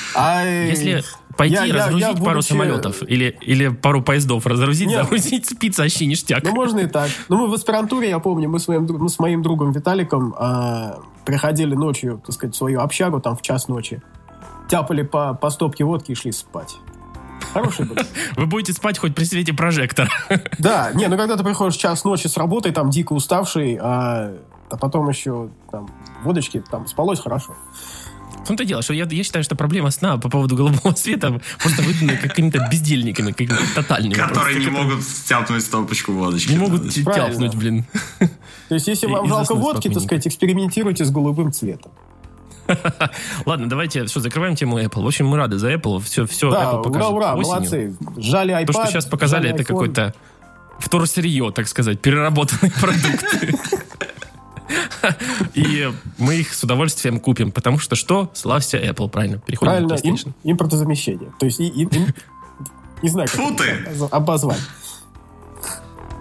Если 0.68 1.04
пойти 1.36 1.54
я, 1.54 1.74
разгрузить 1.74 2.00
я, 2.00 2.08
я, 2.08 2.14
пару 2.14 2.36
будучи... 2.36 2.48
самолетов 2.48 3.02
или, 3.02 3.36
или 3.40 3.68
пару 3.68 4.02
поездов 4.02 4.46
разгрузить, 4.46 4.88
Нет. 4.88 5.02
загрузить, 5.02 5.46
спится 5.46 5.82
вообще 5.82 6.06
ништяк. 6.06 6.44
Ну, 6.44 6.52
можно 6.52 6.80
и 6.80 6.86
так. 6.86 7.10
Ну, 7.28 7.38
мы 7.38 7.48
в 7.48 7.54
аспирантуре, 7.54 8.08
я 8.08 8.18
помню, 8.18 8.48
мы 8.48 8.58
с 8.58 8.68
моим, 8.68 8.86
мы 8.86 9.08
с 9.08 9.18
моим 9.18 9.42
другом 9.42 9.72
Виталиком 9.72 10.34
э, 10.38 10.94
приходили 11.24 11.74
ночью, 11.74 12.22
так 12.24 12.34
сказать, 12.34 12.54
в 12.54 12.58
свою 12.58 12.80
общагу, 12.80 13.20
там, 13.20 13.36
в 13.36 13.42
час 13.42 13.68
ночи, 13.68 14.00
тяпали 14.68 15.02
по, 15.02 15.34
по 15.34 15.50
стопке 15.50 15.84
водки 15.84 16.12
и 16.12 16.14
шли 16.14 16.32
спать. 16.32 16.76
Хороший 17.54 17.86
был. 17.86 17.96
Вы 18.36 18.46
будете 18.46 18.72
спать 18.72 18.98
хоть 18.98 19.14
при 19.14 19.24
свете 19.24 19.52
прожектора. 19.54 20.10
Да, 20.58 20.90
не, 20.92 21.06
ну 21.08 21.16
когда 21.16 21.36
ты 21.36 21.44
приходишь 21.44 21.76
час 21.76 22.04
ночи 22.04 22.26
с 22.26 22.36
работы, 22.36 22.72
там 22.72 22.90
дико 22.90 23.12
уставший, 23.12 23.78
а, 23.80 24.34
а 24.70 24.76
потом 24.76 25.08
еще 25.08 25.50
там 25.70 25.88
водочки, 26.24 26.62
там 26.70 26.86
спалось 26.86 27.20
хорошо. 27.20 27.54
В 28.42 28.46
том-то 28.46 28.64
дело, 28.64 28.82
что 28.82 28.92
я, 28.92 29.04
я 29.04 29.24
считаю, 29.24 29.44
что 29.44 29.56
проблема 29.56 29.90
сна 29.90 30.18
по 30.18 30.28
поводу 30.28 30.56
голубого 30.56 30.94
света 30.96 31.40
просто 31.60 31.82
выдана 31.82 32.18
какими-то 32.18 32.68
бездельниками, 32.70 33.30
какими-то 33.30 33.74
тотальными. 33.74 34.14
Которые 34.14 34.58
не 34.58 34.70
могут 34.70 35.00
тяпнуть 35.26 35.62
стопочку 35.62 36.12
водочки. 36.12 36.52
Не 36.52 36.58
могут 36.58 36.90
тяпнуть, 36.90 37.54
блин. 37.54 37.84
То 38.68 38.74
есть, 38.74 38.88
если 38.88 39.06
вам 39.06 39.28
жалко 39.28 39.54
водки, 39.54 39.88
то 39.88 40.00
сказать, 40.00 40.26
экспериментируйте 40.26 41.04
с 41.04 41.10
голубым 41.10 41.52
цветом. 41.52 41.92
Ладно, 43.46 43.68
давайте 43.68 44.06
что, 44.06 44.20
закрываем 44.20 44.56
тему 44.56 44.78
Apple. 44.78 45.02
В 45.02 45.06
общем, 45.06 45.26
мы 45.26 45.36
рады 45.36 45.58
за 45.58 45.72
Apple. 45.72 46.00
Все, 46.02 46.26
все 46.26 46.50
да, 46.50 46.64
Apple 46.64 46.82
покажет 46.84 47.10
ура, 47.10 47.34
ура, 47.34 47.36
молодцы. 47.36 47.96
Жали 48.16 48.54
iPad, 48.54 48.66
То, 48.66 48.72
что 48.72 48.86
сейчас 48.86 49.06
показали, 49.06 49.50
это 49.50 49.64
какой-то 49.64 50.14
второсырье, 50.78 51.52
так 51.52 51.68
сказать, 51.68 52.00
переработанный 52.00 52.72
продукт. 52.80 53.24
И 55.54 55.90
мы 56.18 56.36
их 56.36 56.54
с 56.54 56.62
удовольствием 56.62 57.20
купим, 57.20 57.52
потому 57.52 57.78
что 57.78 57.96
что? 57.96 58.30
Славься 58.34 58.78
Apple, 58.78 59.08
правильно. 59.08 59.38
Переходим 59.38 59.70
правильно, 59.70 59.88
на 59.88 59.98
PlayStation. 59.98 60.32
Им, 60.42 60.52
импортозамещение. 60.52 61.32
То 61.38 61.46
есть, 61.46 61.60
и, 61.60 61.66
и, 61.66 61.82
им, 61.82 62.06
не 63.02 63.08
знаю, 63.08 63.28
как 63.28 64.12
обозвать. 64.12 64.60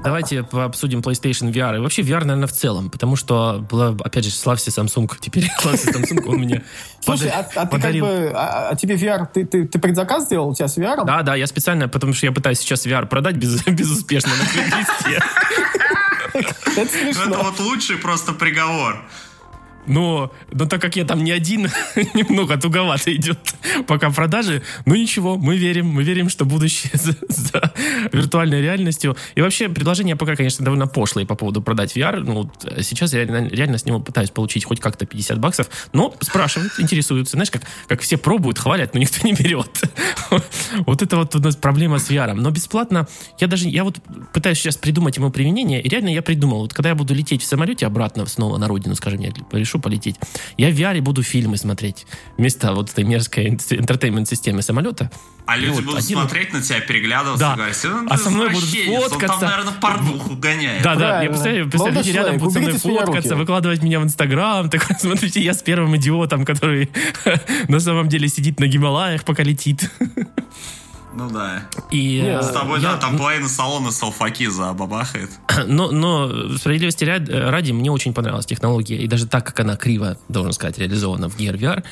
Давайте 0.03 0.39
обсудим 0.51 0.99
PlayStation 0.99 1.51
VR. 1.51 1.77
И 1.77 1.79
вообще 1.79 2.01
VR, 2.01 2.25
наверное, 2.25 2.47
в 2.47 2.51
целом. 2.51 2.89
Потому 2.89 3.15
что, 3.15 3.65
была, 3.69 3.95
опять 4.03 4.25
же, 4.25 4.31
славься 4.31 4.69
Samsung. 4.69 5.09
Теперь 5.19 5.49
славься 5.59 5.91
Samsung, 5.91 6.25
он 6.25 6.35
мне 6.37 6.63
Слушай, 6.99 7.29
а, 7.29 7.47
а 7.55 7.65
ты 7.65 7.79
как 7.79 7.93
бы... 7.93 8.31
А, 8.35 8.69
а 8.69 8.75
тебе 8.75 8.95
VR... 8.95 9.27
Ты, 9.31 9.45
ты, 9.45 9.65
ты 9.65 9.79
предзаказ 9.79 10.25
сделал 10.25 10.49
у 10.49 10.55
тебя 10.55 10.67
с 10.67 10.77
VR? 10.77 11.05
Да, 11.05 11.21
да, 11.21 11.35
я 11.35 11.47
специально, 11.47 11.87
потому 11.87 12.13
что 12.13 12.25
я 12.25 12.31
пытаюсь 12.31 12.59
сейчас 12.59 12.85
VR 12.85 13.05
продать 13.07 13.35
без, 13.35 13.63
безуспешно 13.67 14.31
на. 14.35 14.43
Это 16.75 16.91
смешно. 16.91 17.23
Это 17.25 17.37
вот 17.39 17.59
лучший 17.59 17.97
просто 17.97 18.33
приговор. 18.33 19.03
Но, 19.87 20.31
но 20.51 20.65
так 20.65 20.81
как 20.81 20.95
я 20.95 21.05
там 21.05 21.23
не 21.23 21.31
один, 21.31 21.69
немного 22.13 22.57
туговато 22.57 23.15
идет 23.15 23.39
пока 23.87 24.09
продажи. 24.09 24.61
Ну 24.85 24.95
ничего, 24.95 25.37
мы 25.37 25.57
верим, 25.57 25.87
мы 25.87 26.03
верим, 26.03 26.29
что 26.29 26.45
будущее 26.45 26.91
за, 26.97 27.15
за 27.27 27.73
виртуальной 28.11 28.61
реальностью. 28.61 29.15
И 29.35 29.41
вообще 29.41 29.69
предложение 29.69 30.15
пока, 30.15 30.35
конечно, 30.35 30.63
довольно 30.63 30.87
пошлое 30.87 31.25
по 31.25 31.35
поводу 31.35 31.61
продать 31.61 31.95
VR. 31.95 32.19
Ну, 32.19 32.49
сейчас 32.81 33.13
я 33.13 33.25
реально, 33.25 33.49
реально 33.49 33.77
с 33.77 33.85
него 33.85 33.99
пытаюсь 33.99 34.31
получить 34.31 34.65
хоть 34.65 34.79
как-то 34.79 35.05
50 35.05 35.39
баксов. 35.39 35.69
Но 35.93 36.13
спрашивают, 36.21 36.73
интересуются. 36.79 37.33
Знаешь, 37.33 37.51
как, 37.51 37.63
как 37.87 38.01
все 38.01 38.17
пробуют, 38.17 38.59
хвалят, 38.59 38.93
но 38.93 38.99
никто 38.99 39.17
не 39.27 39.33
берет. 39.33 39.81
Вот 40.85 41.01
это 41.01 41.17
вот 41.17 41.35
у 41.35 41.39
нас 41.39 41.55
проблема 41.55 41.99
с 41.99 42.09
VR. 42.09 42.33
Но 42.33 42.51
бесплатно, 42.51 43.07
я 43.39 43.47
даже, 43.47 43.67
я 43.69 43.83
вот 43.83 43.99
пытаюсь 44.33 44.59
сейчас 44.59 44.77
придумать 44.77 45.17
ему 45.17 45.31
применение, 45.31 45.81
и 45.81 45.89
реально 45.89 46.09
я 46.09 46.21
придумал, 46.21 46.61
вот 46.61 46.73
когда 46.73 46.89
я 46.89 46.95
буду 46.95 47.13
лететь 47.13 47.41
в 47.41 47.45
самолете 47.45 47.85
обратно 47.85 48.25
снова 48.25 48.57
на 48.57 48.67
родину, 48.67 48.95
скажем, 48.95 49.21
я 49.21 49.31
решу 49.51 49.72
решу 49.73 49.79
полететь, 49.79 50.15
я 50.57 50.69
в 50.69 50.73
VR 50.73 51.01
буду 51.01 51.23
фильмы 51.23 51.57
смотреть 51.57 52.05
вместо 52.37 52.73
вот 52.73 52.91
этой 52.91 53.03
мерзкой 53.03 53.49
интертеймент-системы 53.49 54.61
самолета. 54.61 55.11
А 55.45 55.57
люди 55.57 55.71
вот, 55.71 55.83
будут 55.83 55.99
один... 55.99 56.17
смотреть 56.19 56.53
на 56.53 56.61
тебя, 56.61 56.79
переглядываться, 56.79 57.45
да. 57.45 57.55
говорить, 57.55 57.77
ну, 57.83 58.07
а 58.09 58.17
со 58.17 58.29
мной 58.29 58.49
будут 58.49 58.69
фоткаться. 58.69 59.33
Он 59.33 59.39
там, 59.39 59.49
наверное, 59.49 59.73
порнуху 59.73 60.35
гоняет. 60.37 60.83
Да, 60.83 60.95
да, 60.95 61.21
я 61.23 61.29
представляю, 61.29 61.69
представляю 61.69 62.05
люди 62.05 62.15
рядом 62.15 62.37
будут 62.37 62.53
со 62.53 62.59
мной 62.59 62.73
фоткаться, 62.77 63.35
выкладывать 63.35 63.83
меня 63.83 63.99
в 63.99 64.03
Инстаграм, 64.03 64.69
такой, 64.69 64.95
смотрите, 64.99 65.41
я 65.41 65.53
с 65.53 65.61
первым 65.61 65.97
идиотом, 65.97 66.45
который 66.45 66.89
на 67.67 67.79
самом 67.79 68.07
деле 68.07 68.27
сидит 68.29 68.59
на 68.59 68.67
Гималаях, 68.67 69.23
пока 69.25 69.43
летит. 69.43 69.89
Ну 71.15 71.29
да. 71.29 71.63
И, 71.91 72.21
Нет, 72.21 72.41
э, 72.41 72.43
с 72.43 72.51
тобой, 72.51 72.81
я... 72.81 72.93
да, 72.93 72.97
там 72.97 73.17
половина 73.17 73.47
салона 73.47 73.91
салфаки 73.91 74.47
забабахает. 74.47 75.29
Но, 75.67 75.91
но 75.91 76.57
справедливости 76.57 77.05
ради, 77.05 77.71
мне 77.71 77.91
очень 77.91 78.13
понравилась 78.13 78.45
технология. 78.45 78.97
И 78.97 79.07
даже 79.07 79.27
так, 79.27 79.45
как 79.45 79.59
она 79.59 79.75
криво, 79.75 80.17
должен 80.27 80.53
сказать, 80.53 80.77
реализована 80.77 81.29
в 81.29 81.37
Gear 81.37 81.57
VR, 81.57 81.83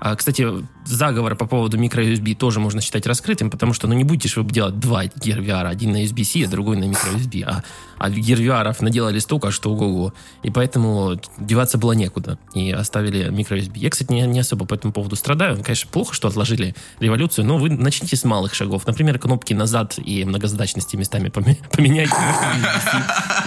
а, 0.00 0.16
кстати, 0.16 0.48
заговор 0.86 1.36
по 1.36 1.46
поводу 1.46 1.76
микро-USB 1.78 2.34
тоже 2.34 2.58
можно 2.58 2.80
считать 2.80 3.06
раскрытым, 3.06 3.50
потому 3.50 3.74
что 3.74 3.86
ну, 3.86 3.92
не 3.92 4.04
будете 4.04 4.28
же 4.28 4.42
вы 4.42 4.50
делать 4.50 4.78
два 4.80 5.04
Gear 5.04 5.44
VR, 5.44 5.66
один 5.66 5.92
на 5.92 6.02
USB-C, 6.02 6.46
а 6.46 6.48
другой 6.48 6.78
на 6.78 6.84
микро-USB. 6.84 7.42
А, 7.44 7.62
а 7.98 8.08
Gear 8.08 8.38
VR 8.38 8.74
наделали 8.80 9.18
столько, 9.18 9.50
что 9.50 9.70
ого-го. 9.70 10.14
И 10.42 10.50
поэтому 10.50 11.20
деваться 11.38 11.76
было 11.76 11.92
некуда. 11.92 12.38
И 12.54 12.70
оставили 12.72 13.28
микро-USB. 13.28 13.72
Я, 13.74 13.90
кстати, 13.90 14.10
не, 14.10 14.22
не 14.22 14.40
особо 14.40 14.64
по 14.64 14.72
этому 14.72 14.94
поводу 14.94 15.16
страдаю. 15.16 15.62
Конечно, 15.62 15.90
плохо, 15.90 16.14
что 16.14 16.28
отложили 16.28 16.74
революцию, 16.98 17.44
но 17.44 17.58
вы 17.58 17.68
начните 17.68 18.16
с 18.16 18.24
малых 18.24 18.54
шагов. 18.54 18.86
Например, 18.86 19.18
кнопки 19.18 19.52
назад 19.52 19.98
и 19.98 20.24
многозадачности 20.24 20.96
местами 20.96 21.28
поменять. 21.72 22.10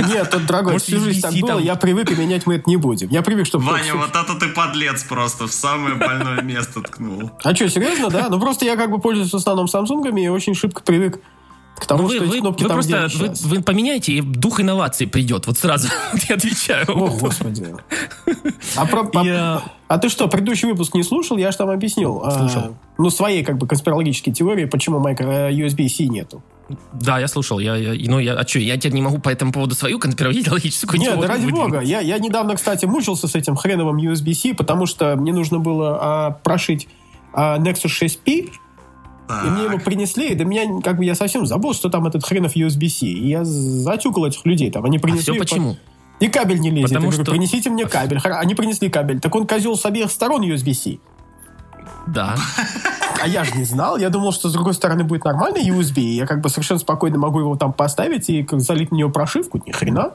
Нет, 0.07 0.29
тут, 0.29 0.45
дорогой, 0.45 0.77
всю 0.77 0.99
жизнь 0.99 1.21
так 1.21 1.33
было, 1.33 1.57
я 1.57 1.75
привык, 1.75 2.11
и 2.11 2.15
менять 2.15 2.45
мы 2.45 2.55
это 2.55 2.69
не 2.69 2.77
будем. 2.77 3.09
Я 3.09 3.23
привык, 3.23 3.47
чтобы... 3.47 3.65
Ваня, 3.65 3.95
вот 3.95 4.15
это 4.15 4.35
ты 4.35 4.49
подлец 4.49 5.03
просто, 5.03 5.47
в 5.47 5.53
самое 5.53 5.95
больное 5.95 6.42
место 6.43 6.81
ткнул. 6.81 7.31
А 7.43 7.55
что, 7.55 7.69
серьезно, 7.69 8.09
да? 8.09 8.29
Ну 8.29 8.39
просто 8.39 8.65
я 8.65 8.75
как 8.75 8.91
бы 8.91 8.99
пользуюсь 8.99 9.31
в 9.31 9.35
основном 9.35 9.65
Samsung 9.65 10.19
и 10.19 10.27
очень 10.27 10.53
шибко 10.53 10.83
привык 10.83 11.19
к 11.75 11.85
тому, 11.85 12.03
ну, 12.03 12.07
вы, 12.07 12.15
что 12.15 12.25
вы, 12.25 12.39
кнопки 12.39 12.63
вы 12.63 12.69
там 12.69 12.77
просто 12.77 13.07
вы, 13.17 13.33
вы 13.57 13.63
поменяете, 13.63 14.13
и 14.13 14.21
дух 14.21 14.59
инноваций 14.59 15.07
придет. 15.07 15.47
Вот 15.47 15.57
сразу 15.57 15.89
я 16.29 16.35
отвечаю. 16.35 16.85
О, 16.87 17.07
Господи. 17.07 17.75
А, 18.75 18.85
про, 18.85 19.07
я... 19.23 19.35
а, 19.35 19.63
а 19.87 19.97
ты 19.99 20.09
что, 20.09 20.27
предыдущий 20.27 20.67
выпуск 20.67 20.95
не 20.95 21.03
слушал? 21.03 21.37
Я 21.37 21.51
же 21.51 21.57
там 21.57 21.69
объяснил. 21.69 22.21
А, 22.23 22.31
слушал. 22.31 22.61
А, 22.61 22.73
ну, 22.97 23.09
своей 23.09 23.43
как 23.43 23.57
бы 23.57 23.67
конспирологической 23.67 24.33
теории, 24.33 24.65
почему 24.65 24.99
микро 24.99 25.51
USB-C 25.51 26.05
нету. 26.05 26.41
Да, 26.93 27.19
я 27.19 27.27
слушал. 27.27 27.59
Я, 27.59 27.75
я, 27.75 28.09
ну, 28.09 28.19
я, 28.19 28.33
а 28.33 28.47
что, 28.47 28.59
я 28.59 28.77
теперь 28.77 28.93
не 28.93 29.01
могу 29.01 29.19
по 29.19 29.29
этому 29.29 29.51
поводу 29.51 29.75
свою 29.75 29.99
конспирологическую 29.99 30.99
Нет, 30.99 31.19
да 31.19 31.27
ради 31.27 31.49
бога. 31.49 31.81
Я, 31.81 31.99
я 31.99 32.17
недавно, 32.19 32.55
кстати, 32.55 32.85
мучился 32.85 33.27
с 33.27 33.35
этим 33.35 33.55
хреновым 33.55 33.97
USB-C, 33.97 34.53
потому 34.53 34.85
что 34.85 35.15
мне 35.15 35.33
нужно 35.33 35.59
было 35.59 35.97
а, 35.99 36.31
прошить 36.31 36.87
а, 37.33 37.59
Nexus 37.59 37.91
6P, 38.01 38.51
так. 39.27 39.45
И 39.45 39.49
мне 39.49 39.63
его 39.63 39.77
принесли, 39.77 40.29
и 40.29 40.35
до 40.35 40.43
меня, 40.43 40.81
как 40.81 40.97
бы, 40.97 41.05
я 41.05 41.15
совсем 41.15 41.45
забыл, 41.45 41.73
что 41.73 41.89
там 41.89 42.05
этот 42.05 42.25
хренов 42.25 42.55
USB-C. 42.55 43.05
И 43.05 43.29
я 43.29 43.45
затюкал 43.45 44.25
этих 44.25 44.45
людей 44.45 44.69
там. 44.69 44.83
Они 44.83 44.99
принесли... 44.99 45.31
А 45.31 45.33
все 45.33 45.39
почему? 45.39 45.77
И 46.19 46.27
кабель 46.27 46.59
не 46.59 46.69
лезет. 46.69 46.89
Потому 46.89 47.05
я 47.05 47.11
говорю, 47.11 47.23
что... 47.23 47.31
принесите 47.31 47.69
мне 47.69 47.85
кабель. 47.85 48.19
Они 48.19 48.53
принесли 48.53 48.89
кабель. 48.89 49.19
Так 49.19 49.33
он 49.35 49.47
козел 49.47 49.77
с 49.77 49.85
обеих 49.85 50.11
сторон 50.11 50.43
USB-C. 50.43 50.97
Да. 52.07 52.35
А 53.23 53.27
я 53.27 53.45
же 53.45 53.55
не 53.55 53.63
знал. 53.63 53.95
Я 53.95 54.09
думал, 54.09 54.33
что 54.33 54.49
с 54.49 54.51
другой 54.51 54.73
стороны 54.73 55.05
будет 55.05 55.23
нормальный 55.23 55.65
USB. 55.69 56.01
И 56.01 56.15
я 56.17 56.27
как 56.27 56.41
бы 56.41 56.49
совершенно 56.49 56.81
спокойно 56.81 57.17
могу 57.17 57.39
его 57.39 57.55
там 57.55 57.71
поставить 57.71 58.29
и 58.29 58.45
залить 58.51 58.91
на 58.91 58.97
него 58.97 59.11
прошивку. 59.11 59.63
Ни 59.65 59.71
хрена. 59.71 60.11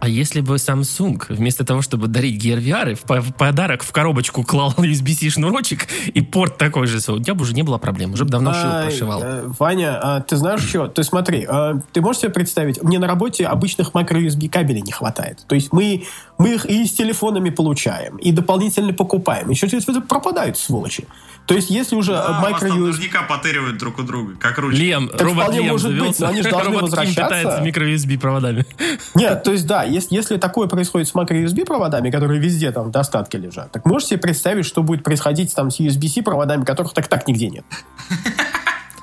А 0.00 0.08
если 0.08 0.42
бы 0.42 0.56
Samsung 0.56 1.24
вместо 1.30 1.64
того, 1.64 1.80
чтобы 1.80 2.08
дарить 2.08 2.44
VR, 2.44 2.94
в 2.94 3.32
подарок 3.32 3.82
в 3.82 3.90
коробочку 3.92 4.42
клал 4.42 4.72
USB-C 4.76 5.30
шнурочек 5.30 5.88
и 6.12 6.20
порт 6.20 6.58
такой 6.58 6.86
же, 6.86 6.98
у 7.10 7.18
тебя 7.18 7.32
бы 7.32 7.40
уже 7.40 7.54
не 7.54 7.62
было 7.62 7.78
проблем, 7.78 8.12
уже 8.12 8.26
бы 8.26 8.30
давно 8.30 8.52
а, 8.54 8.82
прошивал. 8.82 9.22
Э, 9.22 9.44
Ваня, 9.58 9.98
а, 10.02 10.20
ты 10.20 10.36
знаешь 10.36 10.60
что? 10.60 10.88
Ты 10.88 11.02
смотри, 11.04 11.46
а, 11.48 11.80
ты 11.94 12.02
можешь 12.02 12.20
себе 12.20 12.32
представить, 12.32 12.82
мне 12.82 12.98
на 12.98 13.06
работе 13.06 13.46
обычных 13.46 13.92
micro-USB 13.92 14.50
кабелей 14.50 14.82
не 14.82 14.92
хватает. 14.92 15.42
То 15.46 15.54
есть 15.54 15.72
мы, 15.72 16.04
мы 16.38 16.54
их 16.54 16.66
и 16.66 16.86
с 16.86 16.92
телефонами 16.92 17.50
получаем, 17.50 18.16
и 18.16 18.32
дополнительно 18.32 18.92
покупаем. 18.92 19.50
Еще 19.50 19.68
пропадают, 20.08 20.58
сволочи. 20.58 21.06
То 21.46 21.54
есть, 21.54 21.68
если 21.68 21.94
уже 21.94 22.12
да, 22.12 22.42
micro 22.42 22.70
USB... 22.70 22.78
наверняка 22.78 23.22
потыривают 23.22 23.76
друг 23.76 23.98
у 23.98 24.02
друга, 24.02 24.34
как 24.38 24.56
ручки. 24.58 24.80
Лем, 24.80 25.08
так 25.08 25.22
робот 25.22 25.54
Лем 25.54 25.66
может 25.66 25.90
завелся. 25.90 26.08
быть, 26.08 26.20
но 26.20 26.26
они 26.28 26.42
же 26.42 26.50
должны 26.50 26.78
возвращаться. 26.78 27.60
микро-USB 27.62 28.18
проводами. 28.18 28.64
Нет, 29.14 29.42
то 29.42 29.52
есть, 29.52 29.66
да, 29.66 29.84
если, 29.84 30.14
если 30.14 30.38
такое 30.38 30.68
происходит 30.68 31.08
с 31.08 31.14
micro-USB 31.14 31.66
проводами, 31.66 32.10
которые 32.10 32.40
везде 32.40 32.72
там 32.72 32.88
в 32.88 32.90
достатке 32.90 33.36
лежат, 33.36 33.70
так 33.72 33.84
можете 33.84 34.10
себе 34.10 34.20
представить, 34.20 34.64
что 34.64 34.82
будет 34.82 35.04
происходить 35.04 35.54
там 35.54 35.70
с 35.70 35.80
USB-C 35.80 36.22
проводами, 36.22 36.64
которых 36.64 36.94
так 36.94 37.08
так 37.08 37.28
нигде 37.28 37.50
нет. 37.50 37.64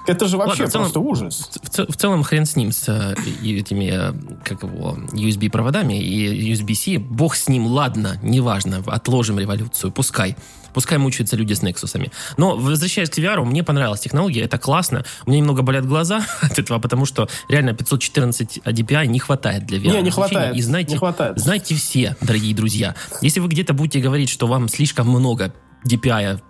Это 0.08 0.28
же 0.28 0.38
вообще 0.38 0.64
Ладно, 0.64 0.80
просто 0.80 1.00
ужас. 1.00 1.50
В, 1.62 1.92
в 1.92 1.96
целом 1.96 2.24
хрен 2.24 2.46
с 2.46 2.56
ним, 2.56 2.72
с 2.72 2.90
э, 2.90 3.16
этими, 3.44 3.92
э, 3.92 4.14
как 4.44 4.64
его, 4.64 4.98
USB-проводами 5.12 6.02
и 6.02 6.52
USB-C. 6.54 7.00
Бог 7.00 7.36
с 7.36 7.48
ним, 7.48 7.68
ладно, 7.68 8.20
неважно, 8.24 8.84
отложим 8.88 9.40
революцию, 9.40 9.92
пускай. 9.92 10.36
Пускай 10.74 10.98
мучаются 10.98 11.36
люди 11.36 11.54
с 11.54 11.64
Nexus. 11.64 12.12
Но, 12.38 12.56
возвращаясь 12.56 13.10
к 13.10 13.18
VR, 13.18 13.44
мне 13.44 13.64
понравилась 13.64 14.00
технология, 14.00 14.42
это 14.42 14.58
классно. 14.58 15.04
У 15.26 15.30
меня 15.30 15.40
немного 15.40 15.62
болят 15.62 15.86
глаза 15.86 16.26
от 16.42 16.58
этого, 16.58 16.80
потому 16.80 17.06
что 17.06 17.30
реально 17.50 17.74
514 17.74 18.60
DPI 18.60 19.08
не 19.08 19.20
хватает 19.20 19.66
для 19.66 19.80
VR. 19.80 19.98
Не, 19.98 20.02
не 20.04 20.12
хватает. 20.12 20.56
И 20.56 20.62
знаете, 20.62 20.94
не 20.94 20.98
хватает. 20.98 21.38
знаете 21.38 21.76
все, 21.76 22.16
дорогие 22.22 22.56
друзья, 22.56 22.96
если 23.22 23.40
вы 23.40 23.50
где-то 23.50 23.74
будете 23.74 24.00
говорить, 24.00 24.30
что 24.30 24.48
вам 24.48 24.68
слишком 24.68 25.10
много 25.10 25.54
DPI 25.86 26.42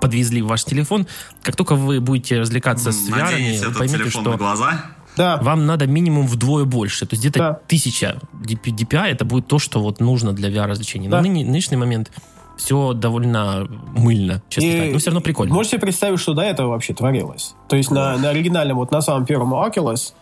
подвезли 0.00 0.42
в 0.42 0.46
ваш 0.46 0.64
телефон, 0.64 1.06
как 1.42 1.56
только 1.56 1.74
вы 1.74 2.00
будете 2.00 2.40
развлекаться 2.40 2.92
с 2.92 3.08
VR, 3.08 3.76
поймете, 3.76 4.10
что... 4.10 4.36
глаза? 4.36 4.84
Да. 5.16 5.38
Вам 5.38 5.66
надо 5.66 5.86
минимум 5.86 6.26
вдвое 6.26 6.64
больше. 6.64 7.06
То 7.06 7.14
есть 7.14 7.22
где-то 7.22 7.38
да. 7.38 7.60
тысяча 7.66 8.20
DPI 8.42 9.06
это 9.06 9.24
будет 9.24 9.46
то, 9.46 9.58
что 9.58 9.80
вот 9.80 10.00
нужно 10.00 10.32
для 10.32 10.50
VR-развлечений. 10.50 11.08
Да. 11.08 11.22
На 11.22 11.28
нынешний 11.28 11.76
момент 11.76 12.12
все 12.56 12.92
довольно 12.92 13.66
мыльно, 13.94 14.42
честно 14.48 14.68
и 14.68 14.92
Но 14.92 14.98
все 14.98 15.10
равно 15.10 15.20
прикольно. 15.20 15.54
Можете 15.54 15.78
представить, 15.78 16.20
что 16.20 16.34
до 16.34 16.42
этого 16.42 16.68
вообще 16.68 16.94
творилось? 16.94 17.54
То 17.68 17.76
есть 17.76 17.90
на, 17.90 18.16
на 18.16 18.30
оригинальном, 18.30 18.78
вот 18.78 18.90
на 18.90 19.00
самом 19.02 19.26
первом 19.26 19.52
Oculus, 19.54 20.12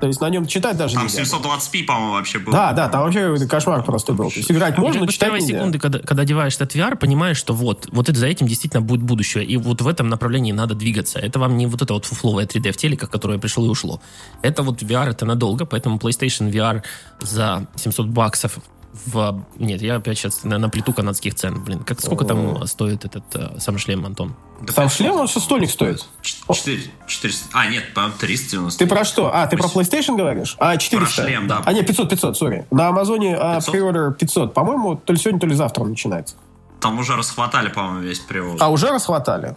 то 0.00 0.06
есть 0.06 0.20
на 0.20 0.28
нем 0.30 0.46
читать 0.46 0.76
даже 0.76 0.94
Там 0.94 1.06
720p, 1.06 1.84
по-моему, 1.84 2.12
вообще 2.12 2.38
был. 2.38 2.52
Да, 2.52 2.72
да, 2.72 2.88
там 2.88 3.02
вообще 3.02 3.46
кошмар 3.46 3.84
просто 3.84 4.12
был. 4.12 4.30
То 4.30 4.38
есть 4.38 4.50
играть 4.50 4.78
можно, 4.78 5.04
но 5.04 5.06
читать 5.06 5.32
нельзя. 5.32 5.58
секунды, 5.58 5.78
когда, 5.78 5.98
когда 5.98 6.22
одеваешь 6.22 6.54
этот 6.54 6.74
VR, 6.74 6.96
понимаешь, 6.96 7.36
что 7.36 7.52
вот, 7.52 7.88
вот 7.92 8.08
это 8.08 8.18
за 8.18 8.26
этим 8.26 8.46
действительно 8.46 8.80
будет 8.80 9.02
будущее. 9.02 9.44
И 9.44 9.56
вот 9.56 9.82
в 9.82 9.88
этом 9.88 10.08
направлении 10.08 10.52
надо 10.52 10.74
двигаться. 10.74 11.18
Это 11.18 11.38
вам 11.38 11.56
не 11.56 11.66
вот 11.66 11.82
это 11.82 11.92
вот 11.92 12.06
фуфловое 12.06 12.46
3D 12.46 12.72
в 12.72 12.76
телеках, 12.76 13.10
которое 13.10 13.38
пришло 13.38 13.66
и 13.66 13.68
ушло. 13.68 14.00
Это 14.42 14.62
вот 14.62 14.82
VR, 14.82 15.10
это 15.10 15.26
надолго, 15.26 15.66
поэтому 15.66 15.98
PlayStation 15.98 16.50
VR 16.50 16.82
за 17.20 17.66
700 17.76 18.06
баксов 18.06 18.58
в... 19.06 19.44
Нет, 19.58 19.82
я 19.82 19.96
опять 19.96 20.18
сейчас 20.18 20.44
на, 20.44 20.58
на 20.58 20.68
плиту 20.68 20.92
канадских 20.92 21.34
цен. 21.34 21.62
Блин, 21.62 21.80
как, 21.80 22.00
сколько 22.00 22.24
там 22.24 22.66
стоит 22.66 23.04
этот 23.04 23.24
э, 23.34 23.58
сам 23.58 23.78
шлем, 23.78 24.04
Антон? 24.06 24.34
Да 24.60 24.72
сам 24.72 24.88
шлем, 24.88 25.16
он 25.16 25.28
что 25.28 25.40
стольник 25.40 25.70
стоит? 25.70 26.06
4, 26.22 26.82
400. 27.06 27.48
А, 27.52 27.66
нет, 27.66 27.94
по 27.94 28.10
390. 28.10 28.78
Ты 28.78 28.86
про 28.86 29.04
что? 29.04 29.34
А, 29.34 29.46
ты 29.46 29.56
про 29.56 29.68
PlayStation 29.68 30.16
говоришь? 30.16 30.56
А, 30.58 30.76
400. 30.76 31.14
Про 31.14 31.26
шлем, 31.26 31.48
да. 31.48 31.62
А, 31.64 31.72
нет, 31.72 31.86
500, 31.86 32.10
500, 32.10 32.36
сори. 32.36 32.66
На 32.70 32.88
Амазоне 32.88 33.36
а, 33.36 33.60
приордер 33.60 34.12
500. 34.12 34.54
По-моему, 34.54 34.96
то 34.96 35.12
ли 35.12 35.18
сегодня, 35.18 35.40
то 35.40 35.46
ли 35.46 35.54
завтра 35.54 35.82
он 35.82 35.90
начинается. 35.90 36.36
Там 36.80 36.98
уже 36.98 37.16
расхватали, 37.16 37.68
по-моему, 37.68 38.00
весь 38.00 38.20
приордер. 38.20 38.62
А, 38.62 38.68
уже 38.68 38.90
расхватали? 38.90 39.56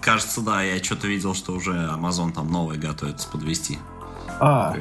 Кажется, 0.00 0.40
да. 0.40 0.62
Я 0.62 0.82
что-то 0.82 1.06
видел, 1.06 1.34
что 1.34 1.52
уже 1.52 1.72
Amazon 1.72 2.32
там 2.32 2.50
новый 2.50 2.78
готовится 2.78 3.28
подвести. 3.28 3.78
А. 4.44 4.74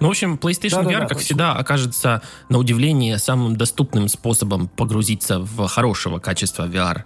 Ну, 0.00 0.08
в 0.08 0.10
общем, 0.10 0.38
PlayStation 0.40 0.84
да, 0.84 0.90
VR, 0.90 0.92
да, 0.92 1.00
да, 1.00 1.06
как 1.06 1.18
всегда, 1.18 1.52
окажется, 1.52 2.22
на 2.48 2.56
удивление, 2.56 3.18
самым 3.18 3.56
доступным 3.56 4.08
способом 4.08 4.68
погрузиться 4.68 5.38
в 5.38 5.68
хорошего 5.68 6.18
качества 6.18 6.66
VR 6.66 7.02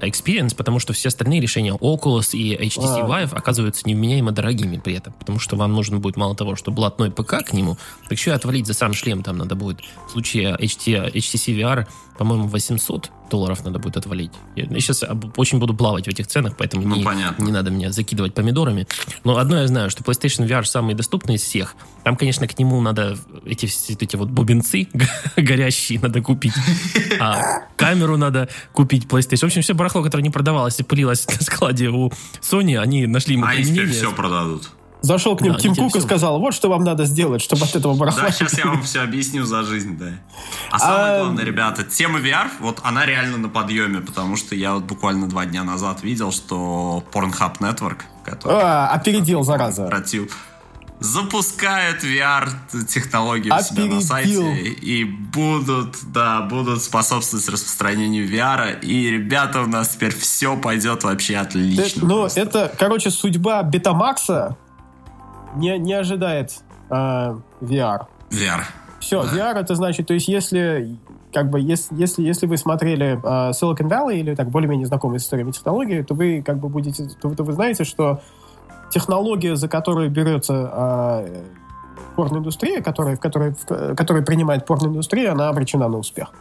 experience, 0.00 0.54
потому 0.54 0.78
что 0.78 0.92
все 0.92 1.08
остальные 1.08 1.40
решения 1.40 1.72
Oculus 1.72 2.36
и 2.36 2.54
HTC 2.54 3.00
а. 3.00 3.08
Vive 3.08 3.34
оказываются 3.34 3.88
невменяемо 3.88 4.32
дорогими 4.32 4.76
при 4.76 4.94
этом, 4.94 5.14
потому 5.14 5.38
что 5.38 5.56
вам 5.56 5.72
нужно 5.72 5.98
будет 5.98 6.18
мало 6.18 6.36
того, 6.36 6.56
что 6.56 6.70
блатной 6.70 7.10
ПК 7.10 7.42
к 7.42 7.54
нему, 7.54 7.78
так 8.02 8.12
еще 8.12 8.32
и 8.32 8.34
отвалить 8.34 8.66
за 8.66 8.74
сам 8.74 8.92
шлем 8.92 9.22
там 9.22 9.38
надо 9.38 9.54
будет. 9.54 9.80
В 10.08 10.10
случае 10.10 10.56
HT, 10.60 11.14
HTC 11.14 11.56
VR, 11.58 11.86
по-моему, 12.16 12.48
800 12.48 13.10
долларов 13.30 13.64
надо 13.64 13.78
будет 13.78 13.96
отвалить. 13.96 14.30
Я 14.54 14.66
сейчас 14.80 15.04
очень 15.36 15.58
буду 15.58 15.74
плавать 15.74 16.06
в 16.06 16.08
этих 16.08 16.26
ценах, 16.26 16.56
поэтому 16.56 16.86
ну, 16.86 16.96
не, 16.96 17.42
не 17.42 17.52
надо 17.52 17.70
меня 17.70 17.92
закидывать 17.92 18.34
помидорами. 18.34 18.86
Но 19.24 19.36
одно 19.36 19.60
я 19.60 19.66
знаю, 19.66 19.90
что 19.90 20.02
PlayStation 20.02 20.46
VR 20.46 20.64
самый 20.64 20.94
доступный 20.94 21.34
из 21.36 21.42
всех. 21.42 21.74
Там, 22.04 22.16
конечно, 22.16 22.46
к 22.46 22.58
нему 22.58 22.80
надо 22.80 23.16
эти, 23.44 23.66
эти 23.92 24.16
вот 24.16 24.28
бубенцы 24.28 24.88
горящие 25.36 26.00
надо 26.00 26.20
купить. 26.22 26.54
А 27.20 27.66
камеру 27.76 28.16
надо 28.16 28.48
купить 28.72 29.06
PlayStation. 29.06 29.40
В 29.40 29.44
общем, 29.44 29.62
все 29.62 29.74
барахло, 29.74 30.02
которое 30.02 30.22
не 30.22 30.30
продавалось 30.30 30.78
и 30.80 30.82
пылилось 30.82 31.26
на 31.38 31.42
складе 31.42 31.88
у 31.88 32.12
Sony, 32.40 32.78
они 32.78 33.06
нашли 33.06 33.34
ему 33.34 33.46
а 33.46 33.50
применение. 33.50 33.86
все 33.86 34.12
продадут. 34.12 34.70
Зашел 35.06 35.36
к 35.36 35.40
ним 35.40 35.52
да, 35.52 35.58
Тим 35.58 35.74
Кук 35.74 35.94
и 35.94 36.00
сказал, 36.00 36.40
вот 36.40 36.52
что 36.52 36.68
вам 36.68 36.82
надо 36.82 37.04
сделать, 37.04 37.40
чтобы 37.40 37.64
от 37.64 37.76
этого 37.76 37.94
барахла... 37.94 38.24
Да, 38.24 38.30
сейчас 38.32 38.58
я 38.58 38.66
вам 38.66 38.82
все 38.82 39.02
объясню 39.02 39.44
за 39.44 39.62
жизнь, 39.62 39.96
да. 39.96 40.06
А 40.70 40.78
самое 40.78 41.12
а... 41.12 41.18
главное, 41.20 41.44
ребята, 41.44 41.84
тема 41.84 42.18
VR, 42.18 42.48
вот 42.58 42.80
она 42.82 43.06
реально 43.06 43.38
на 43.38 43.48
подъеме, 43.48 44.00
потому 44.00 44.36
что 44.36 44.56
я 44.56 44.74
вот 44.74 44.84
буквально 44.84 45.28
два 45.28 45.46
дня 45.46 45.62
назад 45.62 46.02
видел, 46.02 46.32
что 46.32 47.04
Pornhub 47.12 47.58
Network, 47.60 48.00
который... 48.24 48.58
А, 48.60 48.88
опередил, 48.88 49.44
зараза. 49.44 49.86
Против, 49.86 50.36
запускает 50.98 52.02
VR-технологии 52.02 53.50
у 53.50 53.62
себя 53.62 53.84
на 53.84 54.00
сайте 54.00 54.62
и 54.64 55.04
будут, 55.04 55.98
да, 56.12 56.40
будут 56.42 56.82
способствовать 56.82 57.48
распространению 57.48 58.28
VR. 58.28 58.80
И, 58.80 59.08
ребята, 59.08 59.62
у 59.62 59.66
нас 59.66 59.90
теперь 59.90 60.14
все 60.14 60.56
пойдет 60.56 61.04
вообще 61.04 61.36
отлично. 61.36 62.06
Ну, 62.06 62.26
это, 62.26 62.72
короче, 62.76 63.10
судьба 63.10 63.62
Бетамакса 63.62 64.56
не, 65.54 65.78
не 65.78 65.94
ожидает 65.94 66.52
э, 66.90 66.94
VR. 67.60 68.06
VR. 68.30 68.62
Все, 69.00 69.22
да. 69.22 69.52
VR 69.52 69.60
это 69.60 69.74
значит, 69.74 70.06
то 70.06 70.14
есть 70.14 70.28
если 70.28 70.98
как 71.32 71.50
бы 71.50 71.60
если, 71.60 71.94
если, 71.94 72.22
если 72.22 72.46
вы 72.46 72.56
смотрели 72.56 73.20
э, 73.22 73.50
Silicon 73.50 73.88
Valley 73.88 74.16
или 74.20 74.34
так 74.34 74.48
более-менее 74.48 74.86
знакомы 74.86 75.18
с 75.18 75.24
историями 75.24 75.50
технологий, 75.50 76.02
то 76.02 76.14
вы 76.14 76.42
как 76.42 76.58
бы 76.58 76.68
будете, 76.68 77.08
то, 77.20 77.34
то 77.34 77.44
вы 77.44 77.52
знаете, 77.52 77.84
что 77.84 78.20
технология, 78.90 79.54
за 79.54 79.68
которую 79.68 80.10
берется 80.10 80.70
э, 80.72 81.42
порноиндустрия, 82.16 82.80
которая, 82.80 83.16
в 83.16 83.20
которой, 83.20 83.54
в, 83.54 83.94
которая 83.94 84.24
принимает 84.24 84.64
порноиндустрия, 84.64 85.32
она 85.32 85.48
обречена 85.48 85.88
на 85.88 85.98
успех. 85.98 86.32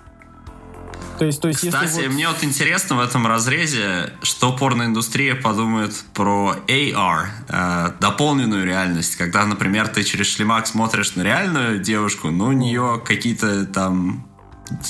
То 1.18 1.26
есть, 1.26 1.41
то 1.41 1.47
есть, 1.47 1.61
Кстати, 1.61 2.03
вот... 2.03 2.13
мне 2.13 2.28
вот 2.28 2.43
интересно 2.43 2.97
в 2.97 2.99
этом 2.99 3.26
разрезе, 3.26 4.13
что 4.22 4.51
порноиндустрия 4.51 5.36
подумает 5.36 5.93
про 6.13 6.55
AR, 6.68 7.26
э, 7.47 7.91
дополненную 7.99 8.66
реальность, 8.66 9.16
когда, 9.16 9.45
например, 9.45 9.88
ты 9.88 10.03
через 10.03 10.28
шлемак 10.28 10.68
смотришь 10.68 11.16
на 11.16 11.22
реальную 11.22 11.80
девушку, 11.80 12.32
но 12.32 12.47
у 12.47 12.51
нее 12.51 13.01
какие-то 13.05 13.66
там 13.66 14.28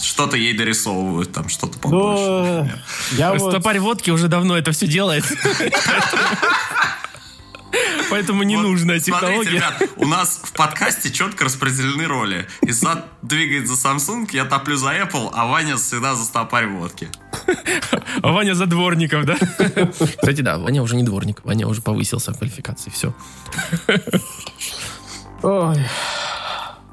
что-то 0.02 0.38
ей 0.38 0.58
дорисовывают, 0.58 1.32
там 1.32 1.50
что-то 1.50 1.78
побольше. 1.78 2.24
Но... 2.24 2.68
Я 3.18 3.34
вот... 3.34 3.52
Стопарь 3.52 3.80
водки 3.80 4.10
уже 4.10 4.28
давно 4.28 4.58
это 4.58 4.72
все 4.72 4.88
делает. 4.88 5.26
Поэтому 8.10 8.44
не 8.44 8.56
вот, 8.56 8.64
нужна 8.64 9.00
технология. 9.00 9.36
Смотрите, 9.36 9.56
ребят, 9.56 9.90
у 9.98 10.06
нас 10.06 10.42
в 10.44 10.52
подкасте 10.54 11.12
четко 11.12 11.46
распределены 11.46 12.06
роли. 12.06 12.48
Исад 12.62 13.06
двигает 13.22 13.68
за 13.68 13.74
Samsung, 13.74 14.30
я 14.32 14.46
топлю 14.46 14.78
за 14.78 14.94
Apple, 14.96 15.30
а 15.34 15.46
Ваня 15.46 15.78
всегда 15.78 16.16
за 16.16 16.24
стопарь 16.24 16.68
водки. 16.68 17.10
А 18.22 18.32
Ваня 18.32 18.56
за 18.56 18.66
дворников, 18.66 19.26
да? 19.26 19.36
Кстати, 19.38 20.42
да, 20.42 20.58
Ваня 20.58 20.82
уже 20.82 20.96
не 20.96 21.04
дворник. 21.04 21.44
Ваня 21.44 21.68
уже 21.68 21.82
повысился 21.82 22.34
в 22.34 22.38
квалификации. 22.38 22.90
Все. 22.90 23.14
Ой. 25.44 25.78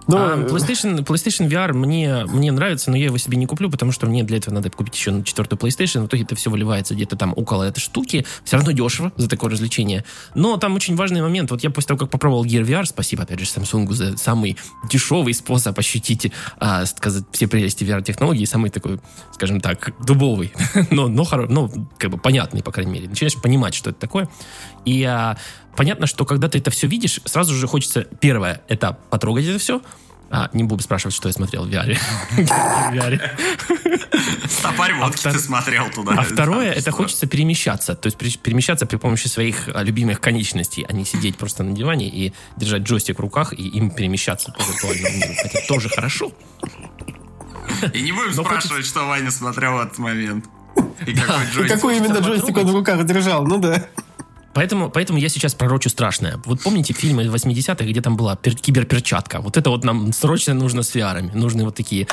Но... 0.08 0.18
Ну, 0.18 0.24
а, 0.24 0.36
э, 0.36 0.46
PlayStation, 0.46 1.04
PlayStation 1.04 1.48
VR 1.48 1.72
мне, 1.72 2.24
мне 2.26 2.52
нравится, 2.52 2.90
но 2.90 2.96
я 2.96 3.06
его 3.06 3.18
себе 3.18 3.36
не 3.36 3.46
куплю, 3.46 3.70
потому 3.70 3.92
что 3.92 4.06
мне 4.06 4.22
для 4.22 4.38
этого 4.38 4.54
надо 4.54 4.70
купить 4.70 4.94
еще 4.94 5.10
на 5.10 5.24
четвертую 5.24 5.58
PlayStation. 5.58 6.02
В 6.02 6.06
итоге 6.06 6.24
это 6.24 6.34
все 6.34 6.50
выливается 6.50 6.94
где-то 6.94 7.16
там 7.16 7.32
около 7.36 7.64
этой 7.64 7.80
штуки. 7.80 8.26
Все 8.44 8.56
равно 8.56 8.72
дешево 8.72 9.12
за 9.16 9.28
такое 9.28 9.50
развлечение. 9.50 10.04
Но 10.34 10.56
там 10.56 10.74
очень 10.74 10.96
важный 10.96 11.22
момент. 11.22 11.50
Вот 11.50 11.62
я 11.62 11.70
после 11.70 11.88
того, 11.88 11.98
как 11.98 12.10
попробовал 12.10 12.44
Gear 12.44 12.64
VR, 12.64 12.84
спасибо, 12.84 13.22
опять 13.22 13.38
же, 13.38 13.46
Samsung 13.46 13.90
за 13.92 14.16
самый 14.16 14.56
дешевый 14.88 15.34
способ 15.34 15.78
ощутить, 15.78 16.32
а, 16.58 16.84
сказать, 16.86 17.24
все 17.32 17.46
прелести 17.46 17.84
VR-технологий, 17.84 18.46
самый 18.46 18.70
такой, 18.70 19.00
скажем 19.32 19.60
так, 19.60 19.92
дубовый, 20.04 20.52
но, 20.90 21.08
но, 21.08 21.24
хоро, 21.24 21.46
но 21.48 21.70
как 21.98 22.10
бы 22.10 22.18
понятный, 22.18 22.62
по 22.62 22.72
крайней 22.72 22.92
мере. 22.92 23.08
Начинаешь 23.08 23.40
понимать, 23.40 23.74
что 23.74 23.90
это 23.90 24.00
такое. 24.00 24.28
И 24.84 25.04
а, 25.04 25.36
понятно, 25.76 26.06
что 26.06 26.24
когда 26.24 26.48
ты 26.48 26.58
это 26.58 26.70
все 26.70 26.86
видишь, 26.86 27.20
сразу 27.24 27.54
же 27.54 27.66
хочется, 27.66 28.06
первое, 28.20 28.62
это 28.68 28.96
потрогать 29.10 29.46
это 29.46 29.58
все, 29.58 29.82
а, 30.34 30.48
не 30.54 30.64
буду 30.64 30.82
спрашивать, 30.82 31.14
что 31.14 31.28
я 31.28 31.34
смотрел 31.34 31.66
в 31.66 31.68
VR. 31.68 31.94
Стопарь 34.48 34.94
водки 34.94 35.22
ты 35.22 35.38
смотрел 35.38 35.90
туда. 35.90 36.14
А 36.16 36.22
второе, 36.22 36.72
это 36.72 36.90
хочется 36.90 37.26
перемещаться. 37.26 37.94
То 37.94 38.06
есть 38.06 38.40
перемещаться 38.40 38.86
при 38.86 38.96
помощи 38.96 39.28
своих 39.28 39.68
а, 39.68 39.82
любимых 39.82 40.22
конечностей, 40.22 40.86
а 40.88 40.94
не 40.94 41.04
сидеть 41.04 41.36
просто 41.36 41.64
на 41.64 41.72
диване 41.72 42.08
и 42.08 42.32
держать 42.56 42.80
джойстик 42.82 43.18
в 43.18 43.20
руках 43.20 43.52
и 43.52 43.68
им 43.68 43.90
перемещаться 43.90 44.52
по 44.52 44.62
виртуальному 44.62 45.16
миру. 45.16 45.34
Это 45.44 45.58
тоже 45.68 45.90
хорошо. 45.90 46.32
И 47.92 48.00
не 48.00 48.12
будем 48.12 48.32
спрашивать, 48.32 48.86
что 48.86 49.06
Ваня 49.06 49.30
смотрел 49.30 49.74
в 49.74 49.80
этот 49.80 49.98
момент. 49.98 50.46
И 51.06 51.14
какой, 51.68 51.98
именно 51.98 52.20
джойстик 52.20 52.56
он 52.56 52.68
в 52.68 52.74
руках 52.74 53.04
держал, 53.04 53.46
ну 53.46 53.58
да. 53.58 53.84
Поэтому, 54.54 54.90
поэтому 54.90 55.18
я 55.18 55.28
сейчас 55.28 55.54
пророчу 55.54 55.88
страшное. 55.88 56.40
Вот 56.44 56.62
помните 56.62 56.92
фильмы 56.92 57.24
80-х, 57.24 57.84
где 57.84 58.00
там 58.00 58.16
была 58.16 58.34
пер- 58.34 58.54
киберперчатка? 58.54 59.40
Вот 59.40 59.56
это 59.56 59.70
вот 59.70 59.84
нам 59.84 60.12
срочно 60.12 60.54
нужно 60.54 60.82
с 60.82 60.94
VR. 60.94 61.34
Нужны 61.34 61.64
вот 61.64 61.74
такие 61.74 62.06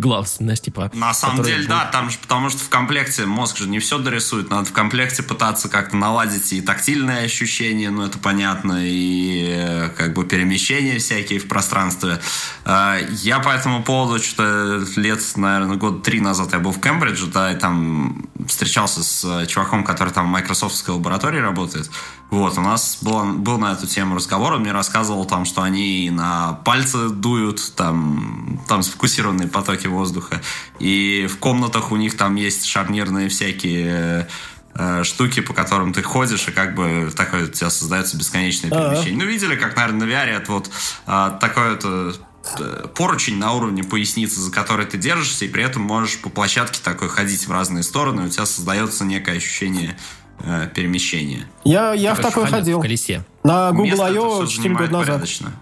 gloves, 0.00 0.36
знаешь, 0.38 0.60
типа... 0.60 0.90
На 0.94 1.14
самом 1.14 1.42
деле, 1.42 1.56
будут... 1.56 1.70
да, 1.70 1.84
там 1.86 2.10
же, 2.10 2.18
потому 2.18 2.50
что 2.50 2.58
в 2.58 2.68
комплекте 2.68 3.26
мозг 3.26 3.58
же 3.58 3.68
не 3.68 3.78
все 3.78 3.98
дорисует, 3.98 4.50
надо 4.50 4.66
в 4.66 4.72
комплекте 4.72 5.22
пытаться 5.22 5.68
как-то 5.68 5.96
наладить 5.96 6.52
и 6.52 6.60
тактильное 6.60 7.24
ощущение, 7.24 7.90
ну 7.90 8.04
это 8.04 8.18
понятно, 8.18 8.78
и 8.80 9.54
э, 9.56 9.88
как 9.96 10.14
бы 10.14 10.24
перемещения 10.24 10.98
всякие 10.98 11.38
в 11.38 11.48
пространстве. 11.48 12.20
Э, 12.64 12.98
я 13.22 13.40
по 13.40 13.50
этому 13.50 13.82
поводу 13.82 14.22
что-то 14.22 14.84
лет, 14.96 15.20
наверное, 15.36 15.76
год 15.76 16.02
три 16.02 16.20
назад 16.20 16.52
я 16.52 16.58
был 16.58 16.72
в 16.72 16.80
Кембридже, 16.80 17.26
да, 17.26 17.52
и 17.52 17.56
там 17.56 18.28
встречался 18.46 19.02
с 19.02 19.46
чуваком, 19.46 19.84
который 19.84 20.12
там 20.12 20.26
в 20.26 20.28
майкрософтской 20.28 20.94
лаборатории 20.94 21.40
работает, 21.40 21.79
работает. 21.80 21.90
Вот, 22.30 22.58
у 22.58 22.60
нас 22.60 22.98
был, 23.02 23.24
был 23.34 23.58
на 23.58 23.72
эту 23.72 23.86
тему 23.86 24.14
разговор, 24.14 24.52
он 24.52 24.60
мне 24.60 24.72
рассказывал 24.72 25.24
там, 25.24 25.44
что 25.44 25.62
они 25.62 26.10
на 26.10 26.52
пальцы 26.64 27.08
дуют, 27.08 27.72
там, 27.74 28.60
там 28.68 28.82
сфокусированные 28.82 29.48
потоки 29.48 29.88
воздуха, 29.88 30.40
и 30.78 31.26
в 31.28 31.38
комнатах 31.38 31.90
у 31.90 31.96
них 31.96 32.16
там 32.16 32.36
есть 32.36 32.66
шарнирные 32.66 33.28
всякие 33.28 34.28
э, 34.74 35.02
штуки, 35.02 35.40
по 35.40 35.52
которым 35.54 35.92
ты 35.92 36.02
ходишь, 36.02 36.46
и 36.46 36.52
как 36.52 36.76
бы 36.76 37.10
такое 37.16 37.46
у 37.46 37.48
тебя 37.48 37.68
создается 37.68 38.16
бесконечное 38.16 38.70
перемещение. 38.70 39.18
А-а. 39.18 39.24
Ну, 39.24 39.24
видели, 39.24 39.56
как, 39.56 39.74
наверное, 39.74 40.06
на 40.06 40.10
VR 40.10 40.26
это 40.28 40.52
вот 40.52 40.70
а, 41.06 41.30
такое 41.30 41.74
то 41.74 42.14
э, 42.60 42.86
поручень 42.94 43.38
на 43.38 43.54
уровне 43.54 43.82
поясницы, 43.82 44.38
за 44.38 44.52
который 44.52 44.86
ты 44.86 44.98
держишься, 44.98 45.46
и 45.46 45.48
при 45.48 45.64
этом 45.64 45.82
можешь 45.82 46.20
по 46.20 46.30
площадке 46.30 46.80
такой 46.80 47.08
ходить 47.08 47.48
в 47.48 47.50
разные 47.50 47.82
стороны, 47.82 48.26
у 48.26 48.28
тебя 48.28 48.46
создается 48.46 49.04
некое 49.04 49.38
ощущение 49.38 49.98
э, 50.42 50.68
перемещения. 50.74 51.46
Я, 51.64 51.92
я 51.92 52.14
в 52.14 52.20
такой 52.20 52.46
ходил. 52.46 52.78
В 52.78 52.82
колесе. 52.82 53.24
На 53.44 53.72
Google 53.72 54.02
I.O. 54.02 54.46
4 54.46 54.74
года 54.74 54.92
назад. 54.92 55.06
Порядочно. 55.06 55.52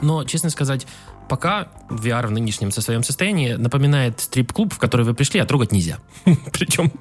Но, 0.00 0.24
честно 0.24 0.50
сказать, 0.50 0.86
пока 1.28 1.68
VR 1.88 2.26
в 2.26 2.30
нынешнем 2.30 2.70
со 2.70 2.80
своем 2.80 3.02
состоянии 3.02 3.52
напоминает 3.52 4.20
стрип-клуб, 4.20 4.72
в 4.74 4.78
который 4.78 5.04
вы 5.04 5.14
пришли, 5.14 5.40
а 5.40 5.46
трогать 5.46 5.72
нельзя. 5.72 5.98
Причем 6.52 6.92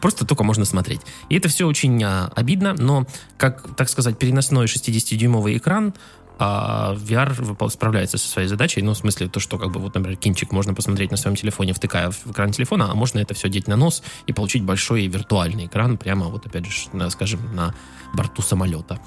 просто 0.00 0.26
только 0.26 0.44
можно 0.44 0.64
смотреть. 0.64 1.00
И 1.28 1.36
это 1.36 1.48
все 1.48 1.66
очень 1.66 2.02
а, 2.04 2.30
обидно, 2.36 2.74
но, 2.74 3.06
как, 3.36 3.74
так 3.76 3.88
сказать, 3.88 4.18
переносной 4.18 4.66
60-дюймовый 4.66 5.56
экран 5.56 5.94
а 6.40 6.94
VR 6.94 7.70
справляется 7.70 8.16
со 8.16 8.26
своей 8.26 8.48
задачей, 8.48 8.80
ну, 8.80 8.94
в 8.94 8.96
смысле, 8.96 9.28
то, 9.28 9.40
что, 9.40 9.58
как 9.58 9.70
бы, 9.70 9.78
вот, 9.78 9.94
например, 9.94 10.16
кинчик 10.16 10.52
можно 10.52 10.72
посмотреть 10.72 11.10
на 11.10 11.18
своем 11.18 11.36
телефоне, 11.36 11.74
втыкая 11.74 12.10
в 12.10 12.30
экран 12.30 12.50
телефона, 12.50 12.90
а 12.90 12.94
можно 12.94 13.18
это 13.18 13.34
все 13.34 13.50
деть 13.50 13.68
на 13.68 13.76
нос 13.76 14.02
и 14.26 14.32
получить 14.32 14.64
большой 14.64 15.06
виртуальный 15.06 15.66
экран 15.66 15.98
прямо, 15.98 16.28
вот, 16.28 16.46
опять 16.46 16.64
же, 16.64 16.72
на, 16.94 17.10
скажем, 17.10 17.54
на 17.54 17.74
борту 18.14 18.40
самолета. 18.40 18.98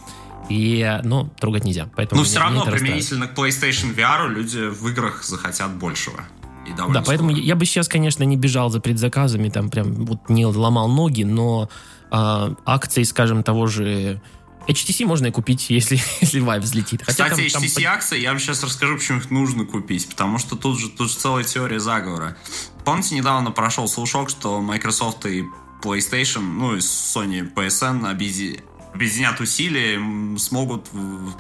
И, 0.50 1.00
ну, 1.04 1.30
трогать 1.40 1.64
нельзя. 1.64 1.90
Поэтому 1.96 2.22
Но 2.22 2.26
все 2.26 2.40
равно, 2.40 2.66
применительно 2.66 3.28
к 3.28 3.38
PlayStation 3.38 3.96
VR, 3.96 4.30
люди 4.30 4.68
в 4.68 4.88
играх 4.90 5.24
захотят 5.24 5.72
большего. 5.72 6.22
И 6.68 6.74
да, 6.74 7.04
поэтому 7.06 7.32
скоро. 7.32 7.44
я 7.44 7.56
бы 7.56 7.66
сейчас, 7.66 7.88
конечно, 7.88 8.24
не 8.24 8.38
бежал 8.38 8.70
за 8.70 8.80
предзаказами, 8.80 9.50
там 9.50 9.70
прям 9.70 10.06
вот 10.06 10.30
не 10.30 10.46
ломал 10.46 10.88
ноги, 10.88 11.24
но 11.24 11.70
э, 12.12 12.56
акции, 12.66 13.04
скажем, 13.04 13.44
того 13.44 13.68
же 13.68 14.22
HTC 14.68 15.06
можно 15.06 15.28
и 15.28 15.32
купить, 15.32 15.70
если, 15.70 16.02
если 16.22 16.42
Vive 16.42 16.60
взлетит. 16.62 17.04
Хотя 17.04 17.30
Кстати, 17.30 17.50
там, 17.50 17.64
HTC 17.64 17.84
там... 17.84 17.94
акции, 17.94 18.20
я 18.20 18.30
вам 18.30 18.40
сейчас 18.40 18.64
расскажу, 18.64 18.98
почему 18.98 19.20
их 19.20 19.32
нужно 19.32 19.66
купить. 19.66 20.08
Потому 20.10 20.38
что 20.38 20.56
тут 20.56 20.80
же, 20.80 20.90
тут 20.90 21.10
же 21.10 21.18
целая 21.18 21.44
теория 21.44 21.80
заговора. 21.80 22.38
Помните, 22.86 23.16
недавно 23.16 23.52
прошел 23.52 23.88
слушок, 23.88 24.30
что 24.30 24.62
Microsoft 24.62 25.26
и 25.26 25.44
PlayStation, 25.82 26.42
ну 26.42 26.76
и 26.76 26.80
Sony 26.80 27.54
PSN 27.54 28.10
объединят 28.10 28.64
объединят 28.94 29.40
усилия, 29.40 30.00
смогут, 30.38 30.88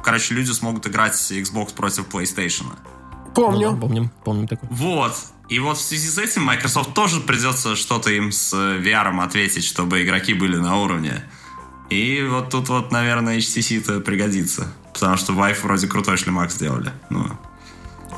короче, 0.03 0.33
люди 0.33 0.51
смогут 0.51 0.87
играть 0.87 1.13
Xbox 1.13 1.73
против 1.73 2.07
PlayStation. 2.07 2.65
Помню. 3.35 3.71
Ну, 3.71 3.75
да, 3.75 3.81
помним, 3.81 4.11
помним 4.23 4.47
такое. 4.47 4.69
Вот. 4.71 5.15
И 5.49 5.59
вот 5.59 5.77
в 5.77 5.81
связи 5.81 6.07
с 6.07 6.17
этим 6.17 6.43
Microsoft 6.43 6.93
тоже 6.93 7.19
придется 7.19 7.75
что-то 7.75 8.09
им 8.11 8.31
с 8.31 8.53
VR 8.53 9.19
ответить, 9.21 9.63
чтобы 9.63 10.03
игроки 10.03 10.33
были 10.33 10.55
на 10.55 10.77
уровне. 10.77 11.23
И 11.93 12.23
вот 12.23 12.49
тут 12.49 12.69
вот, 12.69 12.91
наверное, 12.91 13.37
HTC-то 13.37 13.99
пригодится. 13.99 14.67
Потому 14.93 15.17
что 15.17 15.33
Vive 15.33 15.61
вроде 15.61 15.87
крутой 15.87 16.17
шлемак 16.17 16.51
сделали. 16.51 16.91
Ну, 17.09 17.25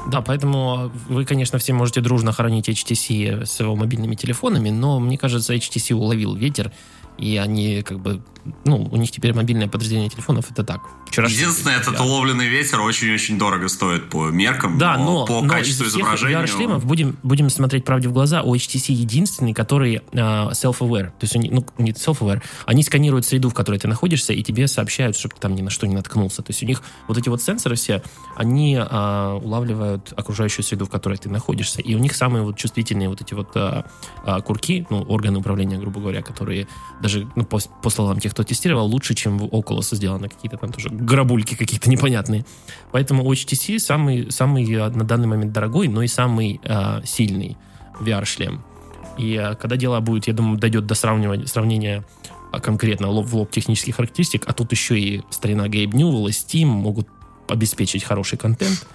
да, 0.07 0.21
поэтому 0.21 0.91
вы, 1.09 1.25
конечно, 1.25 1.57
все 1.57 1.73
можете 1.73 1.99
дружно 1.99 2.31
хоронить 2.31 2.69
HTC 2.69 3.45
с 3.45 3.59
его 3.59 3.75
мобильными 3.75 4.15
телефонами, 4.15 4.69
но 4.69 4.99
мне 4.99 5.17
кажется, 5.17 5.55
HTC 5.55 5.95
уловил 5.95 6.35
ветер 6.35 6.71
и 7.17 7.37
они 7.37 7.81
как 7.81 7.99
бы, 7.99 8.21
ну, 8.63 8.87
у 8.91 8.95
них 8.97 9.11
теперь 9.11 9.33
мобильное 9.33 9.67
подразделение 9.67 10.09
телефонов, 10.09 10.51
это 10.51 10.63
так. 10.63 10.81
Вчера 11.07 11.27
Единственное, 11.27 11.77
этот 11.77 11.99
уловленный 11.99 12.47
ветер 12.47 12.81
очень-очень 12.81 13.37
дорого 13.37 13.67
стоит 13.67 14.09
по 14.09 14.29
меркам, 14.29 14.77
да, 14.77 14.97
но, 14.97 15.19
но 15.19 15.25
по 15.25 15.41
но 15.41 15.49
качеству 15.49 15.85
из 15.85 15.91
изображения... 15.91 16.37
VR-шлемов 16.37 16.85
будем, 16.85 17.17
будем 17.23 17.49
смотреть 17.49 17.85
правде 17.85 18.09
в 18.09 18.13
глаза, 18.13 18.43
у 18.43 18.55
HTC 18.55 18.91
единственный, 18.91 19.53
который 19.53 20.01
uh, 20.11 20.51
self-aware, 20.51 21.07
то 21.07 21.23
есть 21.23 21.35
они, 21.35 21.49
ну, 21.49 21.65
не 21.77 21.91
self-aware, 21.91 22.41
они 22.65 22.83
сканируют 22.83 23.25
среду, 23.25 23.49
в 23.49 23.53
которой 23.53 23.79
ты 23.79 23.87
находишься, 23.87 24.33
и 24.33 24.43
тебе 24.43 24.67
сообщают, 24.67 25.17
чтобы 25.17 25.35
ты 25.35 25.41
там 25.41 25.55
ни 25.55 25.61
на 25.61 25.69
что 25.69 25.87
не 25.87 25.95
наткнулся. 25.95 26.41
То 26.41 26.51
есть 26.51 26.61
у 26.61 26.65
них 26.65 26.83
вот 27.07 27.17
эти 27.17 27.29
вот 27.29 27.41
сенсоры 27.41 27.75
все, 27.75 28.03
они 28.35 28.75
uh, 28.75 29.41
улавливают 29.41 30.13
окружающую 30.15 30.63
среду, 30.63 30.85
в 30.85 30.89
которой 30.89 31.17
ты 31.17 31.29
находишься, 31.29 31.81
и 31.81 31.95
у 31.95 31.99
них 31.99 32.15
самые 32.15 32.43
вот 32.43 32.57
чувствительные 32.57 33.09
вот 33.09 33.21
эти 33.21 33.33
вот 33.33 33.55
uh, 33.55 33.85
uh, 34.25 34.41
курки, 34.43 34.85
ну, 34.89 35.01
органы 35.03 35.39
управления, 35.39 35.77
грубо 35.77 35.99
говоря, 35.99 36.21
которые 36.21 36.67
даже 37.01 37.27
ну, 37.35 37.45
по, 37.45 37.59
по 37.81 37.89
словам 37.89 38.19
тех, 38.19 38.34
кто 38.35 38.43
тестировал, 38.43 38.85
лучше, 38.87 39.15
чем 39.15 39.37
в 39.37 39.45
Oculus 39.45 39.95
сделаны 39.95 40.27
какие-то 40.27 40.57
там 40.57 40.73
тоже 40.73 40.89
грабульки 40.89 41.55
какие-то 41.55 41.89
непонятные. 41.89 42.45
Поэтому 42.91 43.31
HTC 43.31 43.79
самый, 43.79 44.29
самый 44.29 44.69
э, 44.69 44.89
на 44.89 45.05
данный 45.05 45.27
момент 45.27 45.53
дорогой, 45.53 45.87
но 45.87 46.03
и 46.03 46.07
самый 46.07 46.59
э, 46.61 47.01
сильный 47.05 47.55
VR-шлем. 48.01 48.61
И 49.17 49.35
э, 49.35 49.55
когда 49.55 49.77
дело 49.77 50.01
будет, 50.01 50.27
я 50.27 50.33
думаю, 50.33 50.59
дойдет 50.59 50.85
до 50.85 50.95
сравнивания, 50.95 51.45
сравнения 51.45 52.03
а, 52.51 52.59
конкретно 52.59 53.07
лоб 53.07 53.25
в 53.27 53.35
лоб 53.37 53.51
технических 53.51 53.95
характеристик, 53.95 54.43
а 54.47 54.51
тут 54.51 54.73
еще 54.73 54.99
и 54.99 55.21
старина 55.29 55.67
Gabe 55.67 55.91
Newell 55.91 56.27
и 56.27 56.31
Steam 56.31 56.65
могут 56.65 57.07
обеспечить 57.47 58.03
хороший 58.03 58.37
контент, 58.37 58.85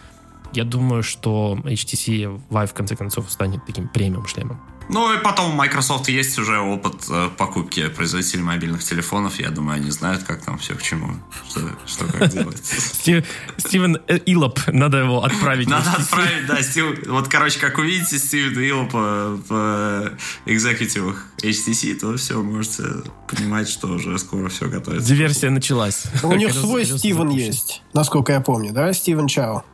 я 0.53 0.65
думаю, 0.65 1.03
что 1.03 1.59
HTC 1.65 2.43
Vive 2.51 2.67
в 2.67 2.75
конце 2.75 2.95
концов 2.95 3.31
станет 3.31 3.65
таким 3.65 3.89
премиум 3.89 4.27
шлемом. 4.27 4.61
Ну 4.93 5.15
и 5.15 5.19
потом 5.19 5.53
у 5.53 5.55
Microsoft 5.55 6.09
есть 6.09 6.37
уже 6.39 6.59
опыт 6.59 7.05
э, 7.09 7.29
покупки 7.37 7.89
производителей 7.89 8.43
мобильных 8.43 8.83
телефонов. 8.83 9.39
Я 9.39 9.51
думаю, 9.51 9.77
они 9.77 9.91
знают, 9.91 10.25
как 10.25 10.45
там 10.45 10.59
все 10.59 10.75
к 10.75 10.83
чему, 10.83 11.15
что, 11.49 11.61
что 11.87 12.07
как 12.07 12.29
делать. 12.31 12.61
Стивен 12.65 13.99
Илоп, 14.27 14.59
надо 14.67 14.99
его 14.99 15.23
отправить. 15.23 15.69
Надо 15.69 15.93
отправить, 15.93 16.47
да. 16.49 16.61
Стив, 16.63 17.07
вот, 17.07 17.29
короче, 17.29 17.61
как 17.61 17.79
увидите 17.79 18.19
Стивена 18.19 18.61
Илопа 18.61 19.39
в 19.49 20.13
экзекутивах 20.47 21.25
HTC, 21.41 21.95
то 22.01 22.17
все, 22.17 22.43
можете 22.43 22.83
понимать, 23.29 23.69
что 23.69 23.87
уже 23.89 24.19
скоро 24.19 24.49
все 24.49 24.69
готовится. 24.69 25.07
Диверсия 25.07 25.51
началась. 25.51 26.05
У 26.25 26.35
них 26.35 26.53
свой 26.53 26.85
Стивен 26.85 27.29
есть, 27.29 27.83
насколько 27.93 28.33
я 28.33 28.41
помню, 28.41 28.73
да? 28.73 28.93
Стивен 28.93 29.29
Чао. 29.29 29.65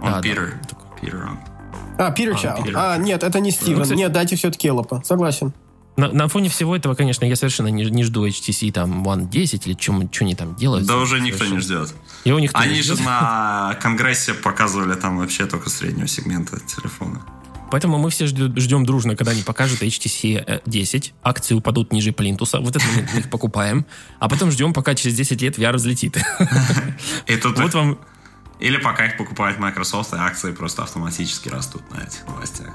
Он 0.00 0.22
Питер. 0.22 0.58
Питер, 1.00 1.26
он. 1.26 1.49
А, 1.98 2.10
Питер 2.10 2.34
а, 2.34 2.38
Чао. 2.38 2.64
А, 2.74 2.96
нет, 2.96 3.22
это 3.22 3.40
не 3.40 3.50
Стивен. 3.50 3.78
Ну, 3.78 3.82
кстати... 3.82 3.98
Нет, 3.98 4.12
дайте 4.12 4.36
все-таки 4.36 4.68
Эллопа. 4.68 5.02
Согласен. 5.04 5.52
На, 5.96 6.10
на 6.12 6.28
фоне 6.28 6.48
всего 6.48 6.74
этого, 6.74 6.94
конечно, 6.94 7.24
я 7.24 7.36
совершенно 7.36 7.68
не, 7.68 7.84
не 7.84 8.04
жду 8.04 8.26
HTC 8.26 8.72
там 8.72 9.06
One 9.06 9.28
10 9.28 9.66
или 9.66 9.76
что 9.78 10.24
они 10.24 10.34
там 10.34 10.54
делают. 10.56 10.86
Да 10.86 10.96
уже 10.96 11.20
никто 11.20 11.44
совершенно. 11.44 11.56
не 11.56 11.62
ждет. 11.62 11.94
Его 12.24 12.40
никто 12.40 12.58
они 12.58 12.74
не 12.74 12.82
ждет. 12.82 12.98
же 12.98 13.02
на 13.02 13.76
конгрессе 13.82 14.34
показывали 14.34 14.94
там 14.94 15.18
вообще 15.18 15.46
только 15.46 15.68
среднего 15.68 16.08
сегмента 16.08 16.58
телефона. 16.60 17.20
Поэтому 17.70 17.98
мы 17.98 18.10
все 18.10 18.26
ждем, 18.26 18.56
ждем 18.58 18.84
дружно, 18.84 19.14
когда 19.14 19.32
они 19.32 19.42
покажут 19.42 19.82
HTC 19.82 20.62
10, 20.66 21.08
э, 21.08 21.12
акции 21.22 21.54
упадут 21.54 21.92
ниже 21.92 22.12
плинтуса, 22.12 22.60
вот 22.60 22.74
это 22.74 22.84
мы 22.96 23.20
их 23.20 23.30
покупаем, 23.30 23.86
а 24.18 24.28
потом 24.28 24.50
ждем, 24.50 24.72
пока 24.72 24.94
через 24.94 25.14
10 25.16 25.40
лет 25.40 25.58
VR 25.58 25.74
взлетит. 25.74 26.16
И 27.26 27.36
тут 27.36 27.58
вот 27.58 27.74
вам 27.74 27.98
или 28.60 28.76
пока 28.76 29.06
их 29.06 29.16
покупает 29.16 29.58
Microsoft, 29.58 30.12
и 30.12 30.16
акции 30.16 30.52
просто 30.52 30.82
автоматически 30.82 31.48
растут 31.48 31.82
на 31.90 32.02
этих 32.02 32.26
новостях. 32.26 32.70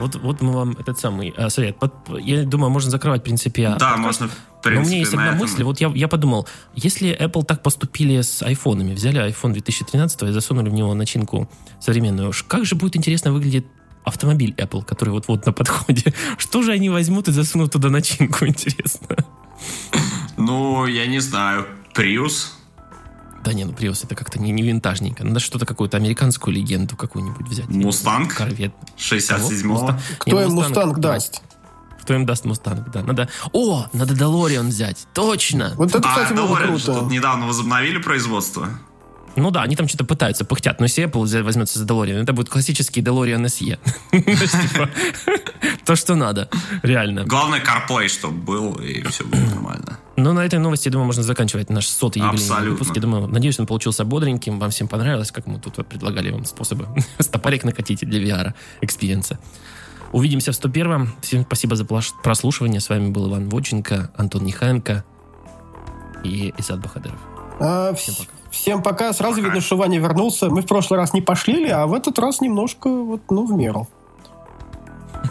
Вот, 0.00 0.16
вот 0.16 0.42
мы 0.42 0.52
вам 0.52 0.72
этот 0.72 0.98
самый 0.98 1.32
э, 1.36 1.48
совет. 1.50 1.78
Под, 1.78 1.94
я 2.20 2.42
думаю, 2.44 2.70
можно 2.70 2.90
закрывать, 2.90 3.20
в 3.20 3.24
принципе, 3.24 3.76
Да, 3.78 3.92
подкаст. 3.92 4.02
можно, 4.02 4.30
принципе, 4.64 4.74
Но 4.74 4.80
у 4.80 4.84
меня 4.86 4.98
есть 4.98 5.12
одна 5.12 5.26
этом... 5.28 5.38
мысль. 5.38 5.62
Вот 5.62 5.80
я, 5.80 5.88
я 5.94 6.08
подумал, 6.08 6.48
если 6.74 7.16
Apple 7.16 7.44
так 7.44 7.62
поступили 7.62 8.20
с 8.20 8.42
айфонами, 8.42 8.94
взяли 8.94 9.20
iPhone 9.28 9.52
2013 9.52 10.22
и 10.22 10.32
засунули 10.32 10.68
в 10.68 10.72
него 10.72 10.94
начинку 10.94 11.48
современную, 11.80 12.32
как 12.48 12.64
же 12.64 12.74
будет 12.74 12.96
интересно 12.96 13.32
выглядеть 13.32 13.66
автомобиль 14.04 14.54
Apple, 14.58 14.84
который 14.84 15.10
вот-вот 15.10 15.46
на 15.46 15.52
подходе. 15.52 16.12
Что 16.38 16.62
же 16.62 16.72
они 16.72 16.90
возьмут 16.90 17.28
и 17.28 17.32
засунут 17.32 17.72
туда 17.72 17.88
начинку, 17.88 18.46
интересно? 18.46 19.16
Ну, 20.36 20.86
я 20.86 21.06
не 21.06 21.20
знаю. 21.20 21.66
Prius? 21.94 22.48
Да 23.44 23.52
не, 23.52 23.64
ну 23.64 23.72
Prius 23.72 24.04
это 24.04 24.14
как-то 24.14 24.40
не, 24.40 24.52
не 24.52 24.62
винтажненько. 24.62 25.22
Надо 25.22 25.38
что-то 25.38 25.66
какую-то 25.66 25.98
американскую 25.98 26.54
легенду 26.54 26.96
какую-нибудь 26.96 27.46
взять. 27.46 27.68
Мустанг? 27.68 28.34
Корвет. 28.34 28.72
67-го. 28.96 29.98
Кто 30.18 30.42
им 30.42 30.52
Мустанг 30.52 30.98
даст? 30.98 31.42
Кто 32.00 32.14
им 32.14 32.24
даст 32.24 32.44
Мустанг, 32.44 32.90
да. 32.90 33.02
Надо... 33.02 33.28
О, 33.52 33.86
надо 33.92 34.14
Долориан 34.14 34.68
взять. 34.68 35.06
Точно. 35.12 35.74
Вот 35.76 35.94
это, 35.94 36.06
кстати, 36.06 36.32
а, 36.32 36.36
было 36.36 36.56
круто. 36.56 36.94
Тут 37.00 37.10
недавно 37.10 37.46
возобновили 37.46 37.98
производство. 37.98 38.68
Ну 39.36 39.50
да, 39.50 39.62
они 39.62 39.76
там 39.76 39.88
что-то 39.88 40.04
пытаются, 40.04 40.44
пыхтят. 40.44 40.78
Но 40.80 40.86
если 40.86 41.04
Apple 41.04 41.42
возьмется 41.42 41.78
за 41.78 41.84
DeLorean, 41.84 42.22
это 42.22 42.32
будет 42.32 42.48
классический 42.48 43.02
DeLorean 43.02 43.44
SE. 43.46 43.78
Типа, 44.68 44.90
то, 45.84 45.96
что 45.96 46.14
надо. 46.14 46.48
Реально. 46.82 47.24
Главное, 47.24 47.60
CarPlay, 47.60 48.08
чтобы 48.08 48.38
был, 48.38 48.74
и 48.74 49.02
все 49.02 49.24
будет 49.24 49.50
нормально. 49.50 49.98
Ну, 50.16 50.32
на 50.32 50.44
этой 50.44 50.58
новости, 50.58 50.88
думаю, 50.88 51.06
можно 51.06 51.22
заканчивать 51.22 51.70
наш 51.70 51.86
сотый 51.86 52.22
юбилейный 52.22 52.70
выпуск. 52.70 52.94
Я 52.94 53.02
думаю, 53.02 53.26
надеюсь, 53.26 53.58
он 53.58 53.66
получился 53.66 54.04
бодреньким. 54.04 54.58
Вам 54.58 54.70
всем 54.70 54.86
понравилось, 54.88 55.32
как 55.32 55.46
мы 55.46 55.58
тут 55.58 55.86
предлагали 55.86 56.30
вам 56.30 56.44
способы 56.44 56.86
стопарик 57.18 57.64
накатить 57.64 58.00
для 58.00 58.20
VR 58.20 58.54
experience 58.80 59.28
а. 59.28 59.38
Увидимся 60.12 60.52
в 60.52 60.54
101-м. 60.54 61.12
Всем 61.22 61.42
спасибо 61.42 61.74
за 61.74 61.84
прослушивание. 61.84 62.80
С 62.80 62.88
вами 62.88 63.10
был 63.10 63.28
Иван 63.28 63.48
Воченко, 63.48 64.12
Антон 64.16 64.44
Нехаенко 64.44 65.04
и 66.22 66.54
Изат 66.56 66.80
Бахадыров. 66.80 67.18
А, 67.58 67.92
всем 67.94 68.14
пока. 68.14 68.33
Всем 68.64 68.82
пока. 68.82 69.12
Сразу 69.12 69.42
видно, 69.42 69.60
что 69.60 69.76
Ваня 69.76 69.98
вернулся. 69.98 70.48
Мы 70.48 70.62
в 70.62 70.66
прошлый 70.66 70.98
раз 70.98 71.12
не 71.12 71.20
пошли, 71.20 71.68
а 71.68 71.86
в 71.86 71.92
этот 71.92 72.18
раз 72.18 72.40
немножко, 72.40 72.88
вот, 72.88 73.20
ну, 73.28 73.44
в 73.44 73.52
меру. 73.52 73.86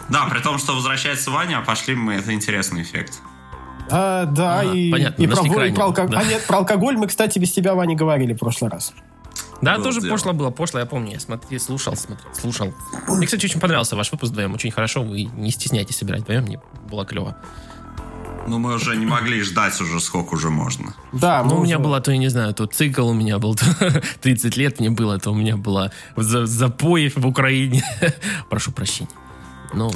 Да, 0.08 0.26
при 0.30 0.38
том, 0.38 0.56
что 0.58 0.72
возвращается 0.72 1.32
Ваня, 1.32 1.58
а 1.58 1.62
пошли 1.62 1.96
мы, 1.96 2.14
это 2.14 2.32
интересный 2.32 2.82
эффект. 2.82 3.14
А, 3.90 4.26
да, 4.26 4.60
а, 4.60 4.64
и, 4.64 4.88
понятно, 4.88 5.20
и, 5.20 5.26
про, 5.26 5.66
и 5.66 5.72
про 5.72 5.84
алкоголь. 5.86 6.12
Да. 6.12 6.20
А 6.20 6.24
нет, 6.24 6.46
про 6.46 6.58
алкоголь 6.58 6.96
мы, 6.96 7.08
кстати, 7.08 7.40
без 7.40 7.50
тебя, 7.50 7.74
Ваня, 7.74 7.96
говорили 7.96 8.34
в 8.34 8.38
прошлый 8.38 8.70
раз. 8.70 8.92
Да, 9.60 9.74
было 9.74 9.84
тоже 9.84 10.00
дело. 10.00 10.12
пошло 10.12 10.32
было, 10.32 10.50
пошло, 10.50 10.78
я 10.78 10.86
помню, 10.86 11.14
я 11.14 11.18
смотри, 11.18 11.58
слушал, 11.58 11.96
смотрел, 11.96 12.32
слушал. 12.34 12.72
Мне, 13.08 13.26
кстати, 13.26 13.46
очень 13.46 13.58
понравился 13.58 13.96
ваш 13.96 14.12
выпуск 14.12 14.30
вдвоем, 14.30 14.54
очень 14.54 14.70
хорошо, 14.70 15.02
вы 15.02 15.24
не 15.24 15.50
стесняйтесь 15.50 15.96
собирать 15.96 16.20
вдвоем, 16.20 16.44
мне 16.44 16.60
было 16.88 17.04
клево. 17.04 17.36
Ну, 18.46 18.58
мы 18.58 18.74
уже 18.74 18.96
не 18.96 19.06
могли 19.06 19.42
ждать 19.42 19.80
уже, 19.80 20.00
сколько 20.00 20.34
уже 20.34 20.50
можно. 20.50 20.94
Да, 21.12 21.42
ну, 21.44 21.56
у 21.56 21.64
меня 21.64 21.78
была, 21.78 22.00
то, 22.00 22.12
я 22.12 22.18
не 22.18 22.28
знаю, 22.28 22.54
то 22.54 22.66
цикл 22.66 23.08
у 23.08 23.14
меня 23.14 23.38
был, 23.38 23.54
то 23.54 23.64
30 24.20 24.56
лет 24.56 24.80
мне 24.80 24.90
было, 24.90 25.18
то 25.18 25.30
у 25.30 25.34
меня 25.34 25.56
была 25.56 25.90
запой 26.16 27.12
в 27.14 27.26
Украине. 27.26 27.82
Прошу 28.50 28.72
прощения. 28.72 29.10
Ну, 29.72 29.90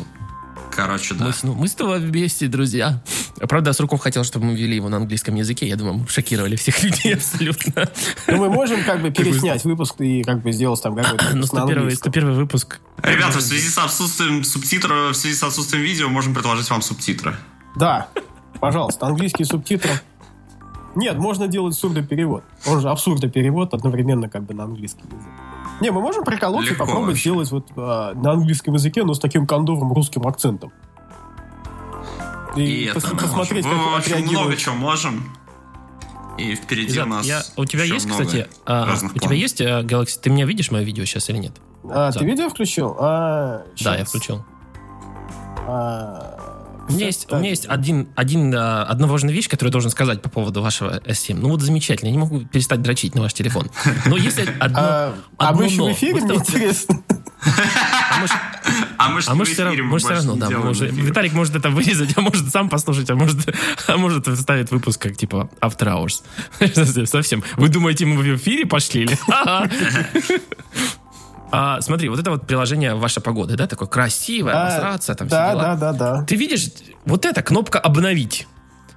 Короче, 0.79 1.15
да. 1.15 1.27
Мы, 1.27 1.33
ну, 1.43 1.55
мы 1.55 1.67
с 1.67 1.75
тобой 1.75 1.99
вместе, 1.99 2.47
друзья. 2.47 3.03
Правда, 3.49 3.73
Сурков 3.73 4.01
хотел, 4.01 4.23
чтобы 4.23 4.47
мы 4.47 4.55
вели 4.55 4.77
его 4.77 4.89
на 4.89 4.99
английском 4.99 5.35
языке. 5.35 5.67
Я 5.67 5.75
думаю, 5.75 5.95
мы 5.99 6.09
шокировали 6.09 6.55
всех 6.55 6.81
людей 6.85 7.15
абсолютно. 7.15 7.91
Ну, 8.29 8.37
мы 8.37 8.49
можем 8.49 8.85
как 8.85 9.03
бы 9.03 9.11
переснять 9.11 9.65
выпуск 9.65 10.01
и 10.01 10.23
как 10.23 10.41
бы 10.41 10.53
сделать 10.53 10.81
там 10.81 10.95
какой-то 10.95 11.31
Ну, 11.35 11.43
101, 11.43 11.97
101 11.97 12.33
выпуск. 12.33 12.79
Ребята, 13.03 13.39
в 13.39 13.43
связи 13.43 13.69
с 13.69 13.77
отсутствием 13.79 14.45
субтитров, 14.45 15.13
в 15.13 15.15
связи 15.15 15.35
с 15.35 15.43
отсутствием 15.43 15.83
видео, 15.83 16.09
можем 16.09 16.33
предложить 16.33 16.71
вам 16.71 16.81
субтитры. 16.81 17.35
Да, 17.75 18.09
Пожалуйста, 18.61 19.07
английские 19.07 19.47
субтитры. 19.47 19.91
Нет, 20.95 21.17
можно 21.17 21.47
делать 21.47 21.75
сурдоперевод. 21.75 22.43
Он 22.67 22.81
же 22.81 22.89
абсурдоперевод 22.91 23.75
одновременно 23.75 24.29
как 24.29 24.45
бы 24.45 24.55
на 24.55 24.65
английский 24.65 25.05
язык. 25.05 25.29
Не, 25.81 25.91
мы 25.93 26.01
можем 26.01 26.25
приколоться 26.25 26.71
Легко 26.71 26.85
и 26.85 26.87
попробовать 26.87 27.11
вообще. 27.11 27.31
сделать 27.31 27.51
вот 27.53 27.67
а, 27.77 28.15
на 28.15 28.33
английском 28.33 28.75
языке, 28.75 29.05
но 29.05 29.15
с 29.15 29.21
таким 29.21 29.47
кондовым 29.47 29.93
русским 29.93 30.27
акцентом. 30.27 30.73
И, 32.57 32.63
и 32.63 32.89
пос- 32.89 33.07
это 33.07 33.17
посмотреть, 33.17 33.65
мы 33.65 33.75
как 33.75 33.99
очень 33.99 34.29
много 34.29 34.57
чего 34.57 34.75
можем. 34.75 35.25
И 36.37 36.55
впереди 36.55 36.93
Изад, 36.93 37.07
у 37.07 37.11
нас 37.11 37.27
я, 37.27 37.43
У 37.57 37.65
тебя 37.65 37.85
есть, 37.85 38.09
кстати, 38.09 38.49
а, 38.65 38.95
у 39.15 39.19
тебя 39.19 39.35
есть 39.35 39.61
а, 39.61 39.83
Galaxy? 39.83 40.19
Ты 40.21 40.31
меня 40.31 40.47
видишь 40.47 40.71
мое 40.71 40.83
видео 40.83 41.05
сейчас 41.05 41.29
или 41.31 41.37
нет? 41.39 41.53
А, 41.85 42.11
ты 42.11 42.25
видео 42.25 42.49
включил? 42.49 42.97
А, 42.99 43.65
да, 43.81 43.97
я 43.99 44.05
включил. 44.05 44.45
А, 45.67 46.48
у 46.89 46.93
меня 46.93 47.07
есть, 47.07 47.31
у 47.31 47.37
меня 47.37 47.51
есть 47.51 47.67
один, 47.69 48.09
один, 48.15 48.55
а, 48.55 48.85
одна 48.85 49.07
важная 49.07 49.35
вещь, 49.35 49.49
которую 49.49 49.71
я 49.71 49.73
должен 49.73 49.91
сказать 49.91 50.23
по 50.23 50.29
поводу 50.29 50.63
вашего 50.63 50.99
S7. 51.01 51.35
Ну 51.35 51.51
вот 51.51 51.61
замечательно, 51.61 52.09
я 52.09 52.13
не 52.13 52.19
могу 52.19 52.41
перестать 52.41 52.83
дрочить 52.83 53.15
на 53.15 53.23
ваш 53.23 53.35
телефон. 53.35 53.71
Но 54.07 54.17
если 54.17 54.43
одно, 54.61 54.81
а, 54.81 55.15
а 55.37 55.53
мы 55.53 55.67
еще 55.67 55.83
в 55.83 55.93
эфире, 55.93 56.21
мне 56.21 56.35
интересно. 56.37 57.03
А 57.41 58.21
мы, 58.21 58.27
а 58.97 59.09
мы, 59.11 59.21
а 59.27 59.35
мы 59.35 59.45
все 59.45 59.65
равно, 59.65 59.85
мы 59.85 59.99
все 59.99 60.09
равно, 60.11 60.35
да, 60.37 60.51
может, 60.51 60.91
Виталик 60.93 61.33
может 61.33 61.55
это 61.55 61.71
вырезать, 61.71 62.17
а 62.17 62.21
может 62.21 62.51
сам 62.51 62.69
послушать, 62.69 63.09
а 63.11 63.15
может, 63.15 63.39
а 63.87 63.97
может 63.97 64.27
вставит 64.27 64.71
выпуск 64.71 65.01
как 65.01 65.17
типа 65.17 65.49
After 65.61 65.87
Hours. 65.87 67.07
Совсем. 67.07 67.45
Вы 67.57 67.69
думаете, 67.69 68.07
мы 68.07 68.17
в 68.17 68.37
эфире 68.37 68.67
пошли? 68.67 69.09
А, 71.51 71.81
смотри, 71.81 72.09
вот 72.09 72.19
это 72.19 72.31
вот 72.31 72.47
приложение 72.47 72.95
«Ваша 72.95 73.21
погода», 73.21 73.57
да, 73.57 73.67
такое 73.67 73.89
красивое, 73.89 74.55
а, 74.55 74.63
обосраться, 74.63 75.15
там 75.15 75.29
да, 75.29 75.47
все 75.47 75.53
дела. 75.53 75.63
Да, 75.63 75.93
да, 75.93 75.93
да. 75.93 76.25
Ты 76.25 76.37
видишь, 76.37 76.69
вот 77.05 77.25
эта 77.25 77.43
кнопка 77.43 77.79
«Обновить». 77.79 78.47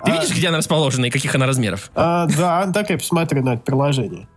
Ты 0.04 0.12
а, 0.12 0.16
видишь, 0.16 0.36
где 0.36 0.47
она 0.49 0.58
расположена 0.58 1.06
и 1.06 1.10
каких 1.10 1.34
она 1.36 1.45
размеров? 1.45 1.91
А, 1.95 2.26
да, 2.26 2.72
так 2.72 2.89
я 2.89 2.97
посмотрю 2.97 3.43
на 3.43 3.54
это 3.54 3.64
приложение. 3.64 4.28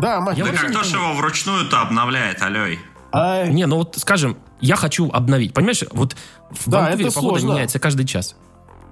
Да, 0.00 0.20
мать. 0.20 0.38
Да 0.38 0.52
как 0.52 0.70
кто 0.70 0.82
же 0.82 0.96
его 0.96 1.12
вручную-то 1.14 1.80
обновляет, 1.80 2.42
алей? 2.42 2.78
А... 3.12 3.46
Не, 3.46 3.66
ну 3.66 3.76
вот, 3.76 3.96
скажем, 3.98 4.36
я 4.60 4.76
хочу 4.76 5.10
обновить. 5.10 5.54
Понимаешь, 5.54 5.84
вот 5.92 6.16
в 6.50 6.68
да, 6.68 6.80
Ванкувере 6.80 7.10
погода 7.10 7.38
сложно. 7.38 7.54
меняется 7.54 7.78
каждый 7.78 8.06
час. 8.06 8.36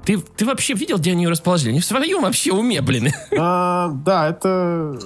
Ты, 0.04 0.18
ты 0.18 0.44
вообще 0.44 0.74
видел, 0.74 0.98
где 0.98 1.12
они 1.12 1.24
ее 1.24 1.30
расположили? 1.30 1.72
Не 1.72 1.80
в 1.80 1.84
своем 1.84 2.22
вообще 2.22 2.52
уме, 2.52 2.80
блин. 2.80 3.12
А, 3.38 3.88
да, 3.88 4.28
это... 4.28 4.98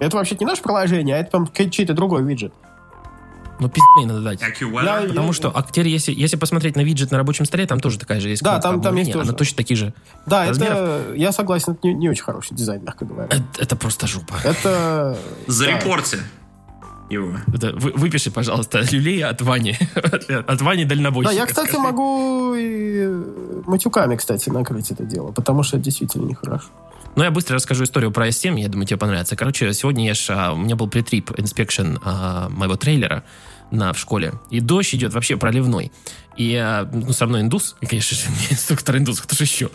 Это 0.00 0.16
вообще 0.16 0.36
не 0.38 0.46
наше 0.46 0.62
приложение, 0.62 1.16
а 1.16 1.18
это 1.18 1.30
там 1.30 1.48
чей-то 1.70 1.94
другой 1.94 2.24
виджет. 2.24 2.52
Ну, 3.60 3.68
пиздец 3.68 4.06
надо 4.06 4.22
дать. 4.22 4.40
Я, 4.40 5.02
Потому 5.06 5.26
я, 5.28 5.32
что, 5.34 5.52
а 5.54 5.62
теперь, 5.62 5.88
если, 5.88 6.12
если 6.12 6.36
посмотреть 6.36 6.76
на 6.76 6.80
виджет 6.80 7.10
на 7.10 7.18
рабочем 7.18 7.44
столе, 7.44 7.66
там 7.66 7.78
тоже 7.78 7.98
такая 7.98 8.18
же 8.18 8.30
есть. 8.30 8.42
Да, 8.42 8.58
там, 8.58 8.80
там 8.80 8.96
есть 8.96 9.12
тоже. 9.12 9.28
Она 9.28 9.36
точно 9.36 9.58
такие 9.58 9.76
же 9.76 9.92
Да, 10.24 10.48
размеров. 10.48 10.78
это, 10.78 11.14
я 11.14 11.30
согласен, 11.30 11.72
это 11.72 11.86
не, 11.86 11.92
не 11.92 12.08
очень 12.08 12.22
хороший 12.22 12.54
дизайн, 12.54 12.82
мягко 12.82 13.04
говоря. 13.04 13.28
Это, 13.30 13.44
это 13.58 13.76
просто 13.76 14.06
жопа. 14.06 14.36
Это... 14.42 15.18
Зарепорти. 15.46 16.16
Да 16.16 16.22
его. 17.10 17.36
Это, 17.52 17.72
вы, 17.74 17.92
выпиши, 17.92 18.30
пожалуйста, 18.30 18.80
люлей 18.90 19.22
от 19.24 19.42
Вани. 19.42 19.76
от 20.46 20.62
Вани 20.62 20.84
дальнобойщика. 20.84 21.34
Да, 21.34 21.40
я, 21.40 21.46
кстати, 21.46 21.68
скажи. 21.68 21.82
могу 21.82 22.54
и 22.54 23.08
матюками, 23.66 24.16
кстати, 24.16 24.48
накрыть 24.48 24.90
это 24.90 25.04
дело, 25.04 25.32
потому 25.32 25.62
что 25.62 25.76
это 25.76 25.84
действительно 25.84 26.26
нехорошо. 26.26 26.68
Ну, 27.16 27.24
я 27.24 27.30
быстро 27.30 27.56
расскажу 27.56 27.84
историю 27.84 28.12
про 28.12 28.28
S7, 28.28 28.58
я 28.60 28.68
думаю, 28.68 28.86
тебе 28.86 28.98
понравится. 28.98 29.36
Короче, 29.36 29.72
сегодня 29.72 30.06
я 30.06 30.14
ж, 30.14 30.26
а, 30.30 30.52
у 30.52 30.56
меня 30.56 30.76
был 30.76 30.88
pre-trip 30.88 31.32
inspection 31.36 31.96
а, 32.04 32.48
моего 32.48 32.76
трейлера 32.76 33.24
на, 33.70 33.92
в 33.92 33.98
школе, 33.98 34.34
и 34.50 34.60
дождь 34.60 34.94
идет 34.94 35.12
вообще 35.12 35.36
проливной. 35.36 35.90
И 36.40 36.84
ну, 36.90 37.12
со 37.12 37.26
мной 37.26 37.42
индус, 37.42 37.76
конечно 37.86 38.16
же, 38.16 38.22
инструктор 38.50 38.96
индус, 38.96 39.20
кто 39.20 39.36
же 39.36 39.44
еще? 39.44 39.68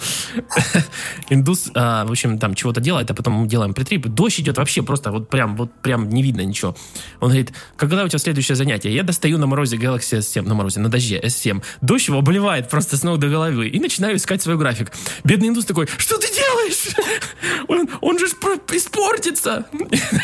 индус, 1.30 1.70
а, 1.76 2.06
в 2.06 2.10
общем, 2.12 2.40
там 2.40 2.56
чего-то 2.56 2.82
делает, 2.82 3.12
а 3.12 3.14
потом 3.14 3.34
мы 3.34 3.48
делаем 3.48 3.76
притрип. 3.76 4.08
Дождь 4.08 4.40
идет 4.40 4.58
вообще 4.58 4.82
просто 4.82 5.12
вот 5.12 5.30
прям, 5.30 5.56
вот 5.58 5.72
прям 5.84 6.10
не 6.10 6.24
видно 6.24 6.42
ничего. 6.42 6.76
Он 7.20 7.30
говорит, 7.30 7.54
когда 7.78 8.04
у 8.04 8.08
тебя 8.08 8.18
следующее 8.18 8.56
занятие? 8.56 8.96
Я 8.96 9.04
достаю 9.04 9.38
на 9.38 9.46
морозе 9.46 9.78
Galaxy 9.78 10.18
S7, 10.18 10.42
на 10.42 10.56
морозе, 10.56 10.80
на 10.80 10.90
дожде 10.90 11.20
S7. 11.20 11.62
Дождь 11.82 12.08
его 12.08 12.18
обливает 12.18 12.68
просто 12.68 12.98
с 12.98 13.04
ног 13.04 13.20
до 13.20 13.30
головы. 13.30 13.68
И 13.68 13.80
начинаю 13.80 14.16
искать 14.16 14.42
свой 14.42 14.58
график. 14.58 14.92
Бедный 15.24 15.50
индус 15.50 15.66
такой, 15.66 15.88
что 16.00 16.18
ты 16.18 16.34
делаешь? 16.34 16.96
он, 17.68 17.88
он 18.02 18.18
же 18.18 18.26
испортится. 18.26 19.68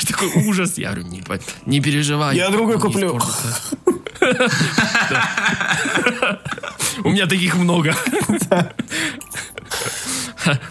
такой 0.07 0.47
ужас. 0.47 0.79
Я 0.79 0.93
говорю, 0.93 1.07
не, 1.07 1.23
не 1.67 1.81
переживай. 1.81 2.35
Я 2.35 2.49
другой 2.49 2.79
куплю. 2.79 3.19
У 7.03 7.09
меня 7.09 7.27
таких 7.27 7.55
много. 7.55 7.93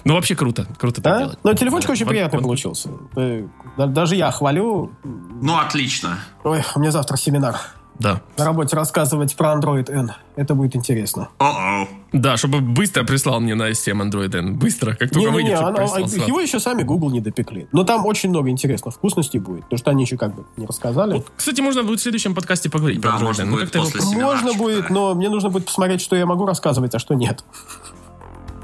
Ну, 0.05 0.15
вообще 0.15 0.35
круто. 0.35 0.67
Круто 0.79 1.01
так 1.01 1.19
делать. 1.19 1.39
Но 1.45 1.55
телефончик 1.55 1.91
очень 1.91 2.07
приятный 2.07 2.41
получился. 2.41 2.91
Э, 3.17 3.47
даже 3.77 4.17
я 4.17 4.31
хвалю. 4.33 4.91
Ну, 5.05 5.59
отлично. 5.59 6.19
Ой, 6.43 6.63
у 6.75 6.81
меня 6.81 6.91
завтра 6.91 7.17
семинар. 7.17 7.57
Да. 8.01 8.23
На 8.39 8.47
работе 8.47 8.75
рассказывать 8.77 9.37
про 9.37 9.53
Android 9.53 9.91
N. 9.91 10.13
Это 10.35 10.55
будет 10.55 10.75
интересно. 10.75 11.29
О-о. 11.39 11.87
Да, 12.13 12.39
чтобы 12.39 12.61
быстро 12.61 13.05
прислал 13.05 13.41
мне 13.41 13.55
на 13.55 13.71
S7 13.71 14.11
Android 14.11 14.35
N. 14.35 14.57
Быстро, 14.59 14.95
как 14.95 15.11
только 15.11 15.29
не, 15.29 15.35
выйдет, 15.35 15.51
не, 15.51 15.57
она, 15.57 15.83
Его 15.83 16.41
еще 16.41 16.59
сами 16.61 16.83
Google 16.83 17.11
не 17.11 17.21
допекли. 17.21 17.69
Но 17.73 17.85
там 17.85 18.07
очень 18.07 18.31
много 18.31 18.49
интересных 18.49 18.95
вкусностей 18.95 19.39
будет, 19.39 19.65
потому 19.65 19.79
что 19.79 19.91
они 19.91 20.05
еще 20.05 20.17
как 20.17 20.35
бы 20.35 20.47
не 20.57 20.67
рассказали. 20.67 21.13
Вот, 21.13 21.31
кстати, 21.37 21.61
можно 21.61 21.83
будет 21.83 22.01
в 22.01 22.03
следующем 22.03 22.35
подкасте 22.35 22.71
поговорить 22.71 23.01
да, 23.01 23.11
про 23.11 23.19
Android 23.19 23.27
можно 23.27 23.43
N. 23.43 23.51
Будет 23.51 23.75
ну, 23.75 23.83
после 23.83 24.17
можно 24.17 24.55
будет, 24.55 24.83
да. 24.89 24.95
но 24.95 25.15
мне 25.15 25.29
нужно 25.29 25.51
будет 25.51 25.67
посмотреть, 25.67 26.01
что 26.01 26.17
я 26.17 26.25
могу 26.25 26.47
рассказывать, 26.47 26.95
а 26.95 26.99
что 26.99 27.15
нет. 27.15 27.45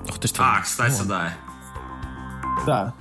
Ох, 0.09 0.19
ты 0.19 0.29
что? 0.29 0.43
А, 0.43 0.63
кстати, 0.63 0.99
вот. 1.01 1.09
да. 1.09 1.35
Да. 2.67 2.95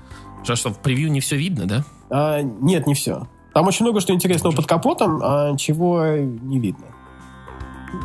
Что, 0.44 0.70
в 0.70 0.80
превью 0.80 1.10
не 1.12 1.22
все 1.22 1.38
видно, 1.38 1.66
да? 1.66 1.86
А, 2.10 2.42
нет, 2.42 2.88
не 2.88 2.94
все. 2.94 3.28
Там 3.56 3.68
очень 3.68 3.86
много 3.86 4.02
что 4.02 4.14
интересного 4.14 4.54
под 4.54 4.66
капотом, 4.66 5.22
а 5.24 5.56
чего 5.56 6.06
не 6.08 6.60
видно. 6.60 6.88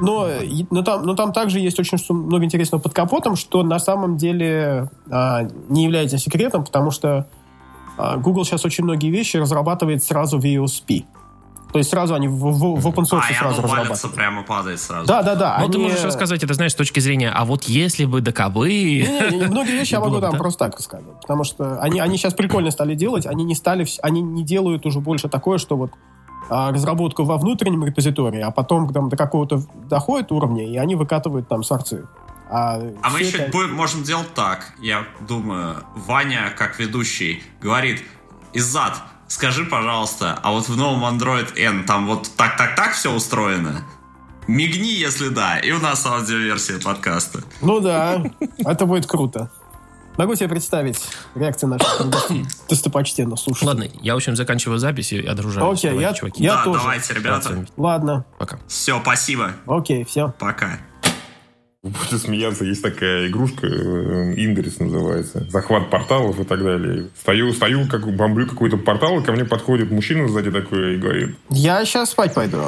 Но, 0.01 0.29
но, 0.71 0.83
там, 0.83 1.03
но 1.03 1.17
там 1.17 1.33
также 1.33 1.59
есть 1.59 1.77
очень 1.81 1.99
много 2.09 2.45
интересного 2.45 2.81
под 2.81 2.95
капотом, 2.95 3.35
что 3.35 3.65
на 3.65 3.81
самом 3.81 4.17
деле 4.17 4.89
а, 5.11 5.49
не 5.69 5.83
является 5.83 6.19
секретом, 6.19 6.65
потому 6.65 6.93
что 6.93 7.27
а, 7.99 8.17
Google 8.17 8.45
сейчас 8.45 8.65
очень 8.65 8.85
многие 8.85 9.11
вещи 9.11 9.39
разрабатывает 9.39 10.05
сразу 10.05 10.39
в 10.39 10.45
EOSP. 10.45 11.05
То 11.73 11.79
есть 11.79 11.91
сразу 11.91 12.15
они 12.15 12.29
в, 12.29 12.33
в, 12.33 12.81
в 12.81 12.87
open 12.87 13.05
source 13.05 13.23
а, 13.31 13.35
сразу 13.35 13.63
разрабатывают. 13.63 14.15
прямо 14.15 14.43
падает 14.43 14.81
сразу. 14.81 15.07
Да, 15.07 15.23
да, 15.23 15.35
да. 15.35 15.57
Ну, 15.59 15.65
они... 15.65 15.73
ты 15.73 15.79
можешь 15.79 16.03
рассказать 16.03 16.43
это, 16.43 16.55
знаешь, 16.55 16.73
с 16.73 16.75
точки 16.75 17.01
зрения, 17.01 17.31
а 17.31 17.45
вот 17.45 17.65
если 17.65 18.05
бы 18.05 18.21
ДКБ... 18.21 18.57
Многие 18.57 19.73
вещи 19.73 19.93
я 19.93 20.01
могу 20.01 20.21
там 20.21 20.37
просто 20.37 20.67
так 20.67 20.77
рассказывать. 20.77 21.21
Потому 21.21 21.45
что 21.45 21.81
они, 21.81 22.01
они 22.01 22.17
сейчас 22.17 22.35
прикольно 22.35 22.71
стали 22.71 22.95
делать, 22.95 23.27
они 23.27 23.45
не 23.45 23.55
стали, 23.55 23.87
они 24.03 24.21
не 24.21 24.45
делают 24.45 24.87
уже 24.87 25.01
больше 25.01 25.29
такое, 25.29 25.59
что 25.59 25.77
вот 25.77 25.93
а, 26.49 26.73
разработку 26.73 27.23
во 27.23 27.37
внутреннем 27.37 27.85
репозитории, 27.85 28.41
а 28.41 28.51
потом 28.51 28.93
там, 28.93 29.09
до 29.09 29.17
какого-то 29.17 29.63
доходит 29.89 30.33
уровня, 30.33 30.67
и 30.67 30.77
они 30.77 30.97
выкатывают 30.97 31.49
там 31.49 31.63
сорцы. 31.63 32.09
А, 32.51 32.81
а 33.03 33.11
мы 33.11 33.21
еще 33.21 33.39
это... 33.39 33.53
будем, 33.53 33.75
можем 33.75 34.03
делать 34.03 34.35
так. 34.35 34.73
Я 34.81 35.07
думаю, 35.21 35.77
Ваня, 35.95 36.53
как 36.57 36.81
ведущий, 36.81 37.41
говорит, 37.61 38.03
Иззад, 38.53 39.01
скажи, 39.31 39.65
пожалуйста, 39.65 40.39
а 40.43 40.51
вот 40.51 40.69
в 40.69 40.77
новом 40.77 41.05
Android 41.05 41.57
N 41.57 41.85
там 41.85 42.07
вот 42.07 42.31
так-так-так 42.37 42.93
все 42.93 43.13
устроено? 43.13 43.83
Мигни, 44.47 44.93
если 44.93 45.29
да, 45.29 45.59
и 45.59 45.71
у 45.71 45.79
нас 45.79 46.05
аудиоверсия 46.05 46.81
подкаста. 46.81 47.41
Ну 47.63 47.81
да, 47.81 48.23
это 48.59 48.85
будет 48.85 49.07
круто. 49.07 49.51
Могу 50.17 50.35
себе 50.35 50.49
представить 50.49 51.01
реакцию 51.35 51.71
наших 51.71 52.03
достопочтенно 52.69 53.37
слушателей. 53.37 53.69
Ладно, 53.69 53.87
я, 54.03 54.15
в 54.15 54.17
общем, 54.17 54.35
заканчиваю 54.35 54.79
запись 54.79 55.13
и 55.13 55.25
отружаюсь. 55.25 55.79
Окей, 55.79 55.99
я, 55.99 56.13
чуваки. 56.13 56.43
я 56.43 56.57
да, 56.57 56.65
тоже. 56.65 56.81
давайте, 56.81 57.15
ребята. 57.15 57.67
Ладно. 57.77 58.25
Пока. 58.39 58.59
Все, 58.67 59.01
спасибо. 59.01 59.53
Окей, 59.67 60.05
все. 60.05 60.35
Пока. 60.39 60.79
Будете 61.83 62.19
смеяться, 62.19 62.67
есть 62.67 62.83
такая 62.83 63.29
игрушка, 63.29 63.67
э, 63.67 64.35
Индекс 64.35 64.81
называется, 64.81 65.47
захват 65.49 65.89
порталов 65.89 66.39
и 66.39 66.45
так 66.45 66.63
далее. 66.63 67.09
Стою, 67.19 67.55
стою, 67.55 67.89
как 67.89 68.07
бомблю 68.15 68.47
какой-то 68.47 68.77
портал, 68.77 69.19
и 69.19 69.25
ко 69.25 69.33
мне 69.33 69.47
подходит 69.47 69.91
мужчина 69.91 70.29
сзади 70.29 70.51
такой 70.51 70.97
и 70.97 70.99
говорит... 70.99 71.37
Я 71.49 71.83
сейчас 71.87 72.11
спать 72.11 72.35
пойду. 72.35 72.59